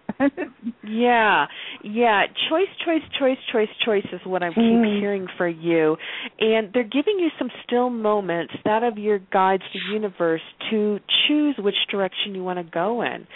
[0.82, 1.46] Yeah,
[1.82, 2.26] yeah.
[2.48, 5.00] Choice, choice, choice, choice, choice is what I keep Mm.
[5.00, 5.96] hearing for you,
[6.40, 11.56] and they're giving you some still moments, that of your guides, the universe, to choose
[11.58, 13.26] which direction you want to go in.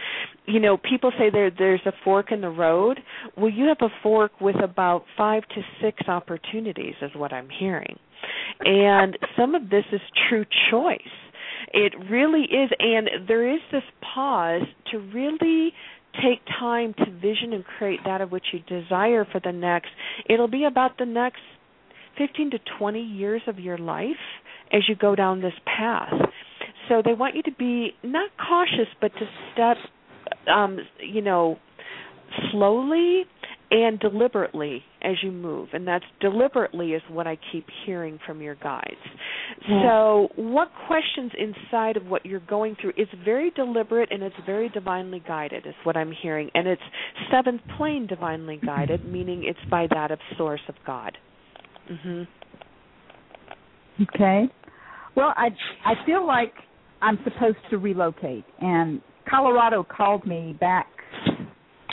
[0.46, 3.00] You know, people say there there's a fork in the road.
[3.36, 7.98] Well, you have a fork with about five to six opportunities, is what I'm hearing,
[8.60, 10.98] and some of this is true choice.
[11.72, 13.84] It really is, and there is this
[14.14, 15.72] pause to really
[16.14, 19.88] take time to vision and create that of which you desire for the next.
[20.28, 21.40] It'll be about the next
[22.18, 24.10] 15 to 20 years of your life
[24.72, 26.12] as you go down this path.
[26.88, 29.76] So they want you to be not cautious, but to step,
[30.52, 31.58] um, you know,
[32.50, 33.24] slowly
[33.72, 35.70] and deliberately as you move.
[35.72, 39.00] And that's deliberately is what I keep hearing from your guides.
[39.66, 44.68] So, what questions inside of what you're going through is very deliberate and it's very
[44.68, 46.50] divinely guided, is what I'm hearing.
[46.54, 46.82] And it's
[47.30, 51.16] seventh plane divinely guided, meaning it's by that of source of God.
[51.90, 52.26] Mhm.
[54.02, 54.48] Okay.
[55.14, 55.50] Well, I
[55.84, 56.52] I feel like
[57.00, 60.88] I'm supposed to relocate, and Colorado called me back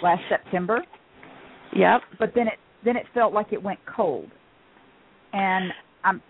[0.01, 0.83] last September.
[1.75, 2.01] Yep.
[2.19, 4.29] But then it then it felt like it went cold,
[5.33, 5.71] and
[6.03, 6.21] I'm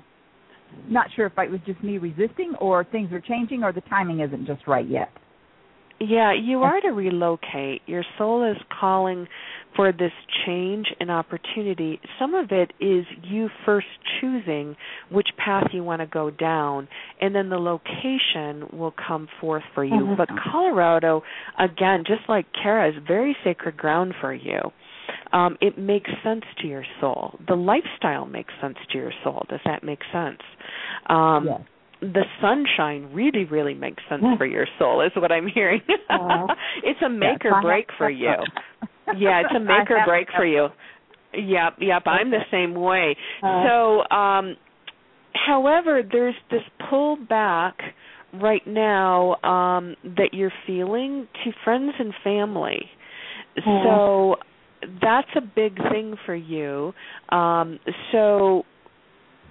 [0.87, 4.19] not sure if it was just me resisting, or things are changing, or the timing
[4.21, 5.09] isn't just right yet.
[6.01, 7.81] Yeah, you are to relocate.
[7.85, 9.27] Your soul is calling
[9.75, 10.13] for this
[10.45, 11.99] change and opportunity.
[12.17, 13.87] Some of it is you first
[14.19, 14.77] choosing
[15.11, 16.87] which path you want to go down,
[17.19, 20.05] and then the location will come forth for you.
[20.05, 20.15] Mhm.
[20.15, 21.21] But Colorado,
[21.57, 24.71] again, just like Kara, is very sacred ground for you.
[25.31, 27.37] Um, it makes sense to your soul.
[27.47, 29.45] The lifestyle makes sense to your soul.
[29.49, 30.39] Does that make sense?
[31.07, 31.61] Um, Yes.
[32.01, 35.81] the sunshine really, really makes sense for your soul, is what I'm hearing.
[36.09, 36.47] Uh,
[36.83, 38.33] it's a make yes, or break for you.
[39.17, 40.67] Yeah, it's a make or break for you.
[41.33, 43.15] Yep, yep, I'm the same way.
[43.43, 44.55] Uh, so, um
[45.47, 47.77] however, there's this pull back
[48.33, 52.85] right now um that you're feeling to friends and family.
[53.65, 54.35] So
[55.01, 56.93] that's a big thing for you.
[57.29, 57.79] Um
[58.11, 58.63] so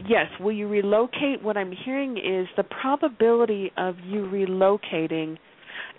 [0.06, 1.42] yes, will you relocate?
[1.42, 5.36] What I'm hearing is the probability of you relocating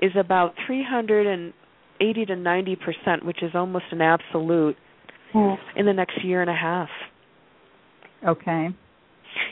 [0.01, 4.77] is about 380 to 90 percent, which is almost an absolute
[5.75, 6.89] in the next year and a half.
[8.27, 8.69] Okay.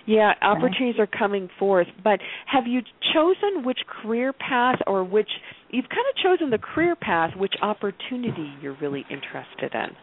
[0.06, 2.82] Yeah, opportunities are coming forth, but have you
[3.14, 5.30] chosen which career path or which
[5.70, 9.96] you've kind of chosen the career path, which opportunity you're really interested in?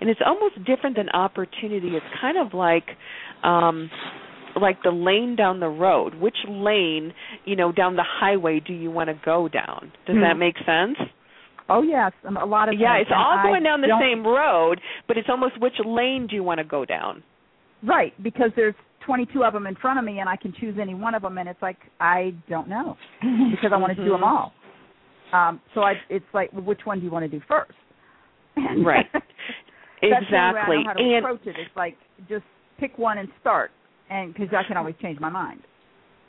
[0.00, 1.88] and it's almost different than opportunity.
[1.96, 2.84] It's kind of like
[3.42, 3.90] um
[4.60, 6.14] like the lane down the road.
[6.14, 7.12] Which lane,
[7.44, 9.90] you know, down the highway do you want to go down?
[10.06, 10.38] Does that Hmm.
[10.38, 10.96] make sense?
[11.68, 14.80] Oh yes, a lot of Yeah, it's all going I down the don't- same road,
[15.08, 17.22] but it's almost which lane do you want to go down?
[17.82, 20.94] Right, because there's 22 of them in front of me, and I can choose any
[20.94, 22.96] one of them, and it's like I don't know
[23.50, 24.26] because I want to do them Mhm.
[24.32, 24.52] all.
[25.32, 27.72] Um, so I, it's like, which one do you want to do first?
[28.56, 29.06] And Right.
[29.14, 29.24] That's
[30.02, 30.76] the way exactly.
[30.84, 31.54] How to and approach it.
[31.58, 31.96] It's like
[32.28, 32.44] just
[32.78, 33.70] pick one and start,
[34.10, 35.60] and because I can always change my mind.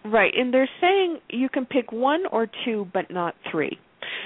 [0.05, 3.77] right, and they're saying you can pick one or two, but not three.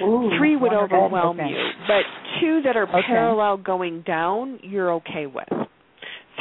[0.02, 1.48] Ooh, Three would overwhelm Okay.
[1.48, 2.02] you, but
[2.40, 3.02] two that are Okay.
[3.06, 5.48] parallel going down, you're okay with.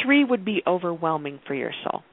[0.04, 2.04] Three would be overwhelming for your soul.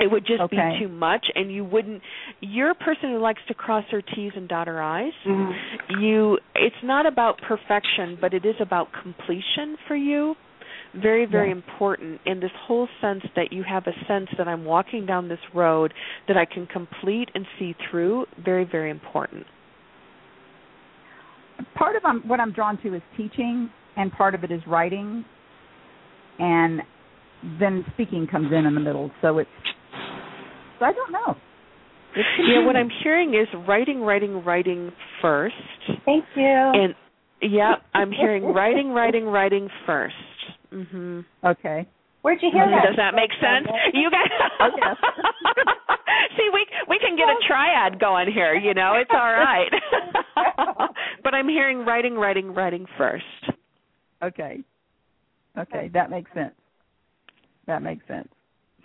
[0.00, 0.56] It would just Okay.
[0.78, 2.02] be too much, and you wouldn't.
[2.40, 5.12] You're a person who likes to cross her T's and dot her I's.
[5.26, 6.00] Mm-hmm.
[6.00, 6.38] You.
[6.54, 10.34] It's not about perfection, but it is about completion for you.
[10.94, 11.56] Very, very Yes.
[11.56, 15.38] important in this whole sense that you have a sense that I'm walking down this
[15.54, 15.92] road
[16.26, 18.26] that I can complete and see through.
[18.44, 19.46] Very, very important.
[21.74, 25.24] Part of um, what I'm drawn to is teaching, and part of it is writing,
[26.38, 26.80] and
[27.60, 29.10] then speaking comes in in the middle.
[29.20, 29.50] So it's.
[30.80, 31.36] So I don't know.
[32.16, 34.90] Yeah, what I'm hearing is writing, writing, writing
[35.22, 35.54] first.
[36.04, 36.42] Thank you.
[36.44, 36.94] And
[37.40, 40.14] yeah, I'm hearing writing, writing, writing first.
[40.72, 41.24] Mhm.
[41.44, 41.86] Okay.
[42.22, 42.84] Where'd you hear that?
[42.86, 43.66] Does that make sense?
[43.94, 44.28] You guys.
[44.60, 44.96] Oh, yes.
[46.36, 48.54] See, we we can get a triad going here.
[48.54, 49.70] You know, it's all right.
[51.24, 53.24] but I'm hearing writing, writing, writing first.
[54.22, 54.60] Okay.
[55.56, 56.54] Okay, that makes sense.
[57.66, 58.28] That makes sense.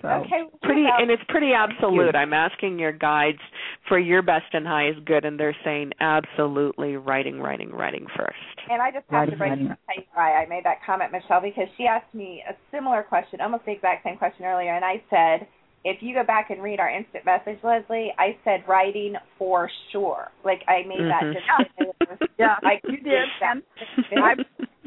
[0.01, 0.43] So Okay.
[0.63, 2.15] Pretty, well, and it's pretty absolute.
[2.15, 3.39] I'm asking your guides
[3.87, 8.69] for your best and highest good, and they're saying absolutely writing, writing, writing first.
[8.69, 9.67] And I just have to Writing, break writing.
[9.67, 13.03] to tell you why I made that comment, Michelle, because she asked me a similar
[13.03, 15.47] question, almost the exact same question earlier, and I said,
[15.85, 20.31] if you go back and read our instant message, Leslie, I said writing for sure.
[20.43, 21.09] Like I made Mhm.
[21.09, 23.29] that just yeah, I you did.
[23.39, 23.61] And
[24.19, 24.33] I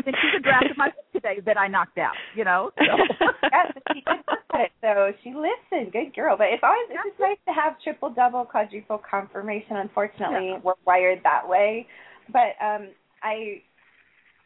[0.03, 2.16] think she's a draft of my book today that I knocked out.
[2.35, 2.73] You know.
[2.77, 2.83] So.
[3.45, 5.93] yes, but she did it, so she listened.
[5.93, 6.37] Good girl.
[6.37, 9.77] But it's always it's just nice to have triple, double, quadruple confirmation.
[9.77, 11.87] Unfortunately, we're wired that way.
[12.33, 12.89] But um
[13.23, 13.62] I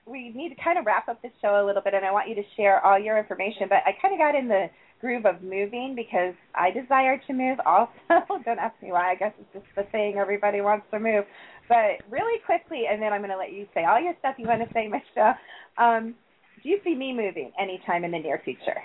[0.04, 2.28] we need to kind of wrap up the show a little bit, and I want
[2.28, 3.68] you to share all your information.
[3.68, 4.66] But I kind of got in the
[5.02, 7.90] groove of moving because I desire to move also.
[8.44, 9.10] Don't ask me why.
[9.10, 10.14] I guess it's just the thing.
[10.16, 11.24] Everybody wants to move.
[11.68, 14.46] But really quickly, and then I'm going to let you say all your stuff you
[14.46, 15.34] want to say, Michelle.
[15.76, 16.14] Um,
[16.62, 18.80] do you see me moving anytime in the near future?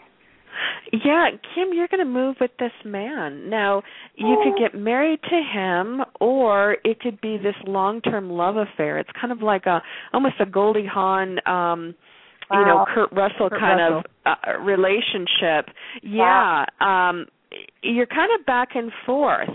[0.91, 3.49] Yeah, Kim, you're going to move with this man.
[3.49, 3.83] Now,
[4.15, 8.97] you could get married to him or it could be this long-term love affair.
[8.97, 9.83] It's kind of like a
[10.13, 11.93] almost a Goldie Hawn um
[12.51, 14.03] you know, Kurt Russell Kurt kind Russell.
[14.25, 15.73] of uh, relationship.
[16.03, 17.25] Yeah, um
[17.81, 19.47] you're kind of back and forth.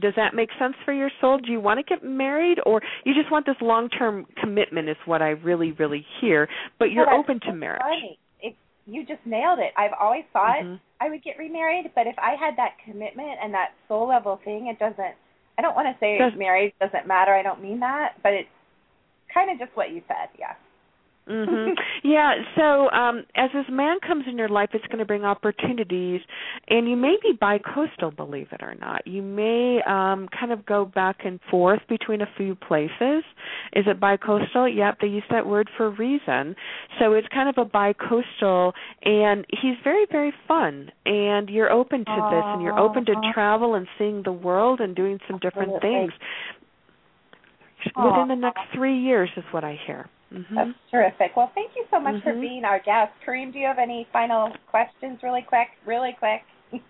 [0.00, 1.38] Does that make sense for your soul?
[1.38, 5.22] Do you want to get married or you just want this long-term commitment is what
[5.22, 6.48] I really really hear,
[6.78, 7.80] but you're that's open to marriage.
[7.82, 8.18] Funny.
[8.40, 8.56] It,
[8.86, 9.72] you just nailed it.
[9.76, 10.80] I've always thought Mhm.
[11.00, 14.66] I would get remarried, but if I had that commitment and that soul level thing,
[14.68, 15.14] it doesn't.
[15.58, 17.32] I don't want to say Does- marriage doesn't matter.
[17.34, 18.48] I don't mean that, but it's
[19.32, 20.28] kind of just what you said.
[20.38, 20.54] Yeah.
[21.26, 21.68] Hmm
[22.04, 26.20] Yeah, so um as this man comes in your life it's going to bring opportunities
[26.68, 29.06] and you may be bi-coastal believe it or not.
[29.06, 33.24] You may um kind of go back and forth between a few places.
[33.72, 34.68] Is it bi-coastal?
[34.68, 36.54] Yep, they use that word for a reason.
[36.98, 38.72] So it's kind of a bi-coastal
[39.02, 43.32] and he's very very fun and you're open to this and you're open to Aw.
[43.32, 46.12] travel and seeing the world and doing some different things.
[47.96, 50.08] Within the next 3 years is what I hear.
[50.32, 50.54] Mhm.
[50.54, 51.36] That's terrific.
[51.36, 52.40] Well, thank you so much for Mhm.
[52.40, 53.12] being our guest.
[53.24, 55.68] Kareem, do you have any final questions, really quick?
[55.84, 56.42] Really quick.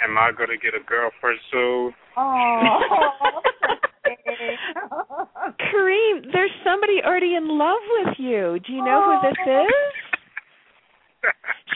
[0.00, 1.94] Am I gonna get a girlfriend soon?
[2.16, 3.42] Oh.
[5.58, 8.58] Kareem, there's somebody already in love with you.
[8.60, 10.01] Do you know who this is?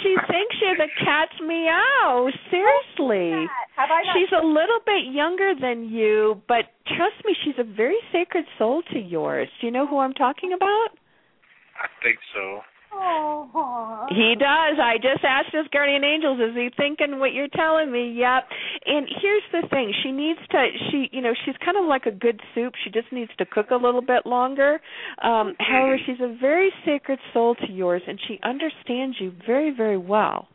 [0.02, 2.28] She thinks you're the cat's meow.
[2.51, 3.47] Seriously.
[3.77, 7.98] Have I She's a little bit younger than you, but trust me, she's a very
[8.12, 9.48] sacred soul to yours.
[9.60, 10.89] Do you know who I'm talking about?
[11.81, 12.60] I think so.
[12.98, 14.06] Oh.
[14.09, 14.78] He does.
[14.81, 18.12] I just asked his guardian angels, is he thinking what you're telling me?
[18.18, 18.48] Yep.
[18.86, 19.93] And here's the thing.
[20.02, 22.74] She needs to she you know, she's kind of like a good soup.
[22.85, 24.81] She just needs to cook a little bit longer.
[25.23, 29.98] Um however, she's a very sacred soul to yours and she understands you very, very
[29.98, 30.48] well.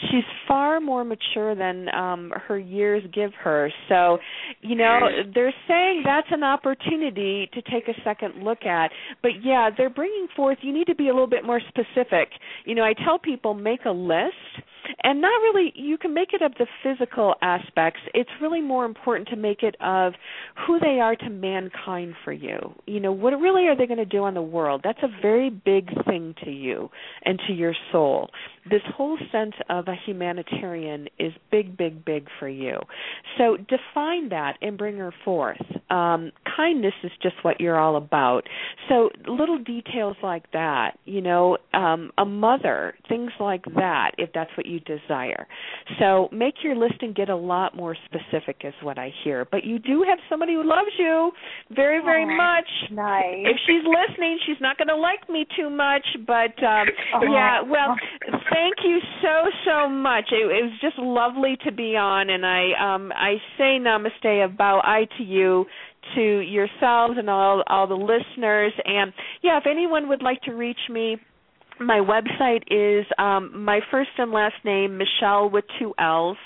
[0.00, 3.70] She's far more mature than um her years give her.
[3.88, 4.18] So,
[4.60, 5.00] you know,
[5.34, 8.90] they're saying that's an opportunity to take a second look at.
[9.22, 12.30] But yeah, they're bringing forth you need to be a little bit more specific.
[12.64, 14.34] You know, I tell people make a list
[15.02, 19.28] and not really you can make it of the physical aspects it's really more important
[19.28, 20.12] to make it of
[20.66, 24.04] who they are to mankind for you you know what really are they going to
[24.04, 26.88] do on the world that's a very big thing to you
[27.24, 28.30] and to your soul
[28.70, 32.78] this whole sense of a humanitarian is big big big for you
[33.38, 35.60] so define that and bring her forth
[35.90, 38.42] um kindness is just what you're all about
[38.88, 44.50] so little details like that you know um a mother things like that if that's
[44.56, 45.46] what you desire.
[45.98, 49.46] So make your list and get a lot more specific, is what I hear.
[49.50, 51.32] But you do have somebody who loves you
[51.74, 52.68] very, very Aww, much.
[52.92, 53.46] Nice.
[53.46, 56.06] If she's listening, she's not going to like me too much.
[56.26, 56.86] But um,
[57.30, 57.96] yeah, well,
[58.56, 60.24] thank you so so much.
[60.32, 64.80] It, it was just lovely to be on, and I um, I say namaste about
[64.84, 65.66] I to you
[66.14, 69.12] to yourselves and all all the listeners and
[69.42, 71.16] yeah if anyone would like to reach me
[71.80, 76.38] my website is um, my first and last name, Michelle with two L's,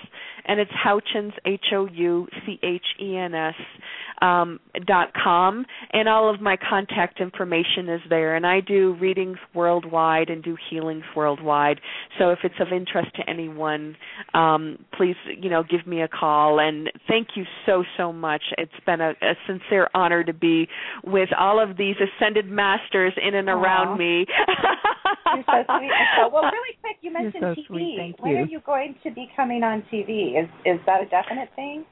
[0.45, 3.55] and it's Houchens, H O U C H E N S
[4.21, 8.37] um, dot com, and all of my contact information is there.
[8.37, 11.81] And I do readings worldwide and do healings worldwide.
[12.19, 13.97] So if it's of interest to anyone,
[14.35, 16.61] um, please you know give me a call.
[16.61, 18.43] And thank you so so much.
[18.59, 20.69] It's been a, a sincere honor to be
[21.05, 23.99] with all of these ascended masters in and around Aww.
[23.99, 24.27] me.
[25.35, 25.91] You're so sweet.
[26.33, 27.67] Well, really quick, you mentioned so TV.
[27.67, 27.97] sweet.
[27.99, 28.39] Thank when you.
[28.39, 30.30] are you going to be coming on TV?
[30.37, 31.85] Is is that a definite thing?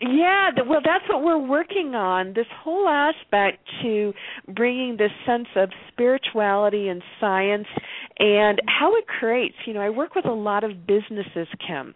[0.00, 2.32] Yeah, well, that's what we're working on.
[2.34, 4.12] This whole aspect to
[4.48, 7.68] bringing this sense of spirituality and science
[8.18, 9.54] and how it creates.
[9.64, 11.94] You know, I work with a lot of businesses, Kim.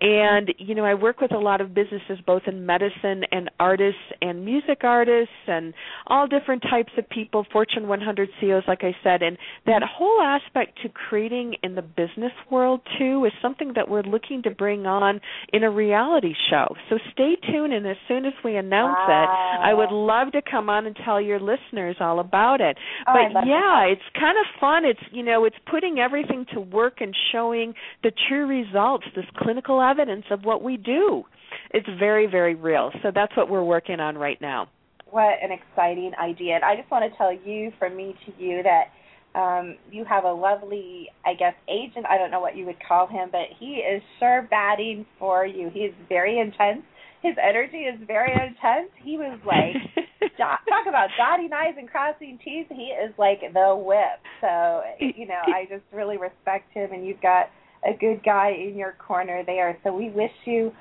[0.00, 4.00] And, you know, I work with a lot of businesses both in medicine and artists
[4.20, 5.74] and music artists and
[6.06, 9.22] all different types of people, Fortune 100 CEOs, like I said.
[9.22, 9.36] And
[9.66, 14.42] that whole aspect to creating in the business world, too, is something that we're looking
[14.42, 15.20] to bring on
[15.52, 16.74] in a reality show.
[16.88, 19.28] So stay tuned, and as soon as we announce it,
[19.62, 22.76] I would love to come on and tell your listeners all about it.
[23.06, 23.92] Oh, but yeah, help.
[23.92, 24.84] it's kind of fun.
[24.84, 29.80] It's, you know, it's putting everything to work and showing the true results, this clinical
[29.80, 31.24] evidence of what we do.
[31.70, 32.90] It's very, very real.
[33.02, 34.68] So that's what we're working on right now.
[35.10, 36.56] What an exciting idea!
[36.56, 38.92] And I just want to tell you, from me to you, that
[39.34, 42.04] um, you have a lovely, I guess, agent.
[42.10, 45.70] I don't know what you would call him, but he is sure batting for you.
[45.72, 46.82] He is very intense.
[47.22, 48.90] His energy is very intense.
[49.02, 49.76] He was like,
[50.36, 52.66] dot, talk about dotting I's and crossing T's.
[52.68, 54.20] He is like the whip.
[54.42, 57.48] So, you know, I just really respect him, and you've got
[57.84, 59.78] a good guy in your corner there.
[59.84, 60.72] So we wish you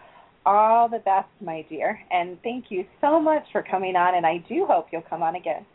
[0.46, 2.00] all the best, my dear.
[2.12, 5.36] And thank you so much for coming on, and I do hope you'll come on
[5.36, 5.66] again.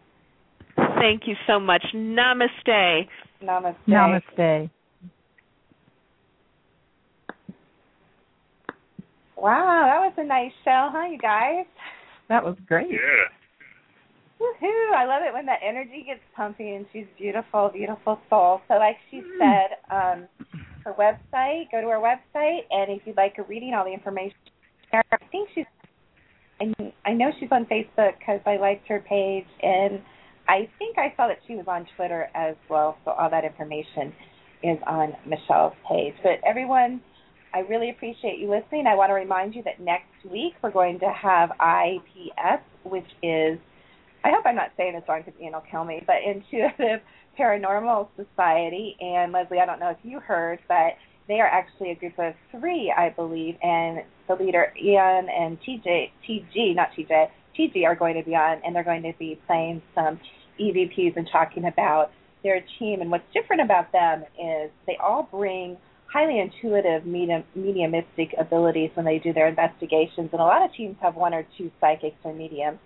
[0.76, 1.84] Thank you so much.
[1.94, 3.08] Namaste.
[3.42, 3.76] Namaste.
[3.88, 4.70] Namaste.
[9.36, 11.66] Wow, that was a nice show, huh, you guys?
[12.28, 12.90] That was great.
[12.90, 12.98] Yeah.
[14.42, 14.94] Woohoo!
[14.94, 18.60] I love it when that energy gets pumping and she's beautiful, beautiful soul.
[18.66, 20.26] So like she said, um
[20.84, 24.36] her website, go to her website and if you'd like a reading, all the information
[24.90, 25.04] there.
[25.12, 25.66] I think she's
[26.60, 30.00] I I know she's on Facebook because I liked her page and
[30.48, 34.12] I think I saw that she was on Twitter as well, so all that information
[34.62, 36.14] is on Michelle's page.
[36.22, 37.00] But everyone,
[37.54, 38.86] I really appreciate you listening.
[38.86, 43.58] I want to remind you that next week we're going to have IPS, which is,
[44.24, 47.00] I hope I'm not saying this wrong because Ian will kill me, but Intuitive
[47.38, 48.96] Paranormal Society.
[49.00, 50.94] And Leslie, I don't know if you heard, but
[51.28, 56.10] they are actually a group of three, I believe, and the leader Ian and TJ,
[56.28, 57.28] TG, not TJ,
[57.58, 60.18] TG are going to be on, and they're going to be playing some
[60.60, 62.10] EVPs and talking about
[62.42, 63.00] their team.
[63.00, 65.76] And what's different about them is they all bring
[66.12, 70.28] highly intuitive medium, mediumistic abilities when they do their investigations.
[70.32, 72.78] And a lot of teams have one or two psychics or mediums,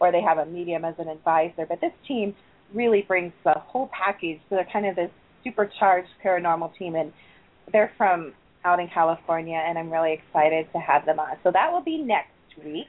[0.00, 1.66] or they have a medium as an advisor.
[1.66, 2.34] But this team
[2.74, 4.40] really brings the whole package.
[4.48, 5.10] So they're kind of this
[5.44, 7.12] supercharged paranormal team, and
[7.72, 8.32] they're from
[8.64, 11.36] out in California, and I'm really excited to have them on.
[11.42, 12.30] So that will be next
[12.64, 12.88] week.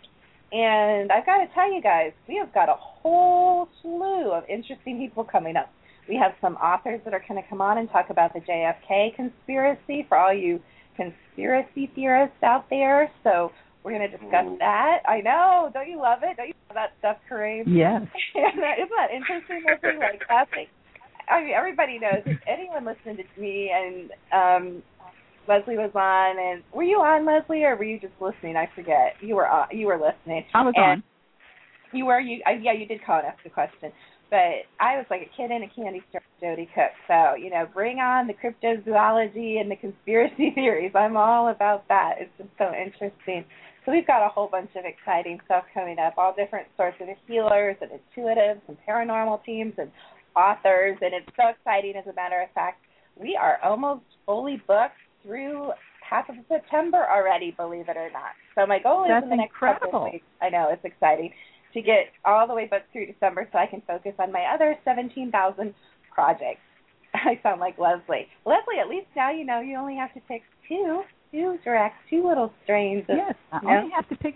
[0.52, 5.00] And I've got to tell you guys, we have got a whole slew of interesting
[5.00, 5.72] people coming up.
[6.08, 9.16] We have some authors that are going to come on and talk about the JFK
[9.16, 10.62] conspiracy for all you
[10.96, 13.12] conspiracy theorists out there.
[13.24, 13.52] So
[13.84, 15.00] we're going to discuss that.
[15.08, 15.70] I know.
[15.74, 16.38] Don't you love it?
[16.38, 17.64] Don't you love that stuff, Kareem?
[17.68, 18.02] Yes.
[18.36, 19.64] Isn't that interesting?
[19.68, 20.00] Leslie?
[20.00, 20.70] Like classic.
[21.30, 22.24] I mean, everybody knows.
[22.26, 24.84] If anyone listening to me and um
[25.48, 28.56] Leslie was on, and were you on, Leslie, or were you just listening?
[28.56, 29.16] I forget.
[29.22, 30.46] You were on, you were listening.
[30.54, 31.04] I was and on.
[31.92, 32.42] You were you?
[32.48, 33.92] Uh, yeah, you did call and ask a question.
[34.30, 36.92] But I was like a kid in a candy store, Jody Cook.
[37.08, 40.94] So you know, bring on the cryptozoology and the conspiracy theories.
[40.96, 42.16] I'm all about that.
[42.20, 43.46] It's just so interesting.
[43.86, 46.14] So we've got a whole bunch of exciting stuff coming up.
[46.18, 49.92] All different sorts of healers and intuitives and paranormal teams and
[50.36, 51.96] authors, and it's so exciting.
[51.96, 52.82] As a matter of fact,
[53.16, 55.72] we are almost fully booked through
[56.08, 58.34] half of September already, believe it or not.
[58.56, 60.26] So my goal is That's in the next couple of weeks.
[60.42, 61.34] I know it's exciting
[61.74, 64.76] to get all the way booked through December so I can focus on my other
[64.86, 65.74] 17,000
[66.14, 66.62] projects.
[67.14, 68.28] I sound like Leslie.
[68.46, 71.04] Leslie, at least now you know you only have to pick two,
[71.34, 73.04] two direct, two little strains.
[73.10, 73.78] Of, Yes, I you know?
[73.78, 74.36] only have to pick.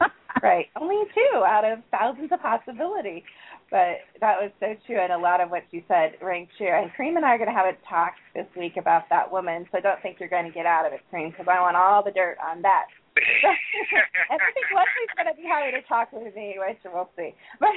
[0.42, 3.22] right, only two out of thousands of possibility.
[3.70, 6.72] But that was so true, and a lot of what you said rang true.
[6.72, 9.66] And Kareem and I are going to have a talk this week about that woman,
[9.70, 12.02] so don't think you're going to get out of it, Kareem, because I want all
[12.02, 12.86] the dirt on that.
[13.18, 17.34] and I think Leslie's going to be happy to talk with me, which we'll see.
[17.60, 17.76] But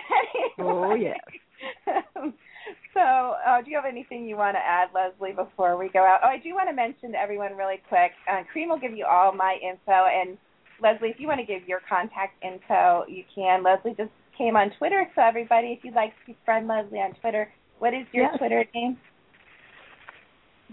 [0.55, 0.63] anyway.
[0.63, 1.19] Oh, yes.
[2.93, 2.99] so,
[3.45, 6.19] uh, do you have anything you want to add, Leslie, before we go out?
[6.23, 8.11] Oh, I do want to mention to everyone really quick.
[8.29, 10.37] Uh, Kareem will give you all my info, and
[10.81, 13.63] Leslie, if you want to give your contact info, you can.
[13.63, 17.51] Leslie just came on Twitter, so everybody, if you'd like to friend Leslie on Twitter,
[17.79, 18.37] what is your Yes.
[18.37, 18.97] Twitter name?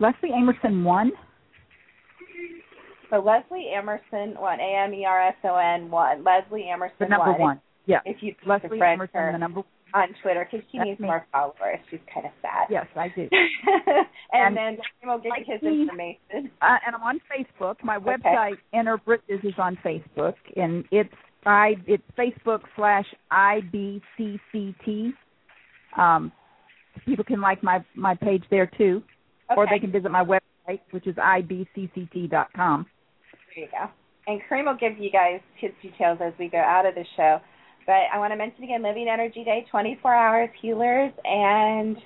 [0.01, 1.11] Leslie Amerson one.
[3.11, 6.23] So Leslie Amerson one, A M E R S O N one.
[6.25, 7.41] Leslie Amerson The number one.
[7.41, 7.61] one.
[7.87, 8.01] Yeah.
[8.05, 9.63] If you Leslie Amerson, her the number.
[9.95, 11.07] On Twitter, because she That's needs me.
[11.07, 11.79] more followers.
[11.91, 12.67] She's kind of sad.
[12.71, 13.29] Yes, I do.
[13.33, 16.51] and, And then Jim will give like his me- information.
[16.61, 17.77] Uh, and I'm on Facebook.
[17.83, 18.05] My Okay.
[18.17, 21.13] website, Inner Bridges, is on Facebook, and it's
[21.47, 25.13] I it's Facebook slash IBCCT.
[25.97, 26.33] Um,
[27.07, 29.03] people can like my my page there too,
[29.57, 32.87] or they can visit my website, which is ibcct.com.
[33.55, 33.87] There you go.
[34.27, 37.39] And Kareem will give you guys his details as we go out of the show.
[37.89, 41.97] But I want to mention again Living Energy Day, 24 hours healers and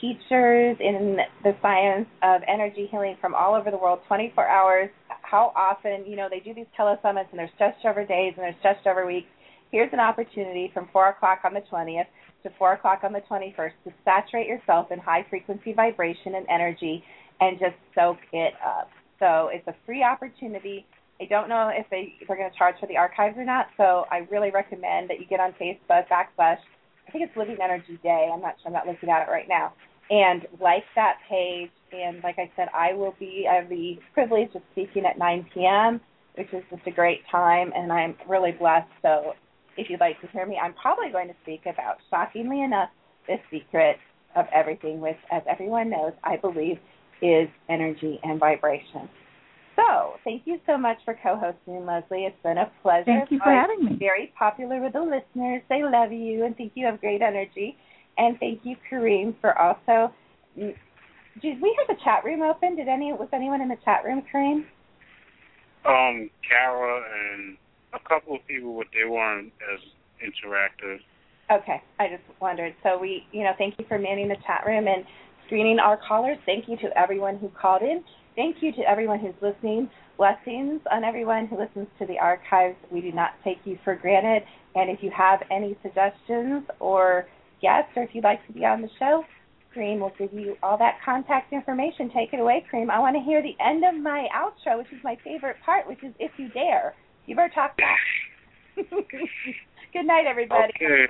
[0.00, 4.90] teachers in the science of energy healing from all over the world, 24 hours.
[5.22, 8.56] How often, you know, they do these telesummits and they're stretched over days and they're
[8.58, 9.28] stretched over weeks.
[9.70, 12.06] Here's an opportunity from 4 o'clock on the 20th
[12.42, 17.04] to 4 o'clock on the 21st to saturate yourself in high frequency vibration and energy
[17.40, 18.90] and just soak it up.
[19.20, 20.86] So it's a free opportunity.
[21.20, 23.68] I don't know if they if they're going to charge for the archives or not.
[23.76, 26.58] So I really recommend that you get on Facebook backslash.
[27.06, 28.30] I think it's Living Energy Day.
[28.32, 28.68] I'm not sure.
[28.68, 29.72] I'm not looking at it right now.
[30.10, 31.70] And like that page.
[31.92, 33.46] And like I said, I will be.
[33.50, 36.00] I have the privilege of speaking at 9 p.m.,
[36.34, 38.90] which is just a great time, and I'm really blessed.
[39.02, 39.34] So
[39.76, 42.90] if you'd like to hear me, I'm probably going to speak about, shockingly enough,
[43.28, 43.98] the secret
[44.34, 46.78] of everything, which, as everyone knows, I believe
[47.22, 49.08] is energy and vibration.
[49.76, 52.24] So, thank you so much for co-hosting, Leslie.
[52.24, 53.04] It's been a pleasure.
[53.06, 53.96] Thank you for Always having me.
[53.98, 55.62] Very popular with the listeners.
[55.68, 57.76] They love you and think you have great energy.
[58.16, 60.12] And thank you, Kareem, for also.
[60.56, 60.74] mm,
[61.42, 62.76] Did we have the chat room open?
[62.76, 64.64] Did any was anyone in the chat room, Kareem?
[65.84, 67.02] Um, Kara
[67.32, 67.56] and
[67.92, 69.80] a couple of people, but they weren't as
[70.22, 70.98] interactive.
[71.50, 72.74] Okay, I just wondered.
[72.82, 75.04] So we, you know, thank you for manning the chat room and
[75.46, 76.38] screening our callers.
[76.46, 78.02] Thank you to everyone who called in.
[78.36, 79.88] Thank you to everyone who's listening.
[80.16, 82.76] Blessings on everyone who listens to the archives.
[82.90, 84.42] We do not take you for granted.
[84.74, 87.26] And if you have any suggestions or
[87.62, 89.24] guests, or if you'd like to be on the show,
[89.74, 92.10] Kareem will give you all that contact information.
[92.14, 92.90] Take it away, Kareem.
[92.90, 96.02] I want to hear the end of my outro, which is my favorite part, which
[96.02, 96.94] is if you dare.
[97.26, 97.98] You better talk back.
[98.76, 100.72] Good night, everybody.
[100.76, 101.06] Okay.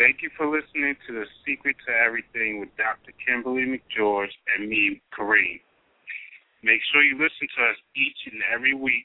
[0.00, 3.12] Thank you for listening to The Secret to Everything with Dr.
[3.20, 5.60] Kimberly McGeorge and me, Kareem.
[6.64, 9.04] Make sure you listen to us each and every week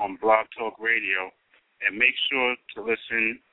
[0.00, 1.28] on Blog Talk Radio,
[1.84, 3.44] and make sure to listen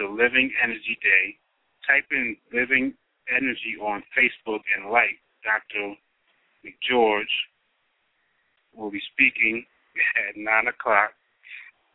[0.00, 1.36] to Living Energy Day.
[1.84, 2.94] Type in Living
[3.28, 6.00] Energy on Facebook and like Dr.
[6.64, 7.36] McGeorge
[8.72, 9.66] will be speaking
[10.16, 11.12] at 9 o'clock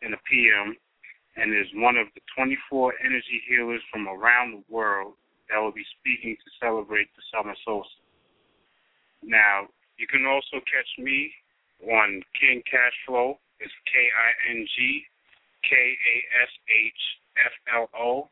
[0.04, 0.78] in the PM
[1.38, 5.14] and is one of the 24 energy healers from around the world
[5.50, 7.92] that will be speaking to celebrate the summer solstice.
[9.24, 9.68] Now,
[9.98, 11.32] you can also catch me
[11.88, 13.38] on King Kash Flo.
[13.60, 15.04] It's K I N G
[15.64, 17.02] K A S H
[17.46, 18.30] F L O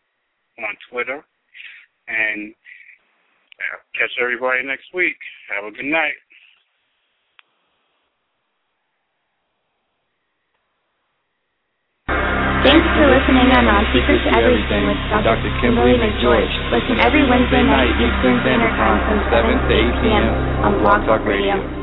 [0.57, 1.23] on Twitter.
[2.07, 2.53] And
[3.59, 5.17] uh, catch everybody next week.
[5.53, 6.17] Have a good night.
[13.59, 15.51] On On Secret to Everything with Dr.
[15.59, 16.53] Kimberly McGeorge.
[16.71, 20.27] Listen every Wednesday night Eastern Standard Time from 7 to 8 p.m.
[20.63, 21.78] on Blog Talk Radio.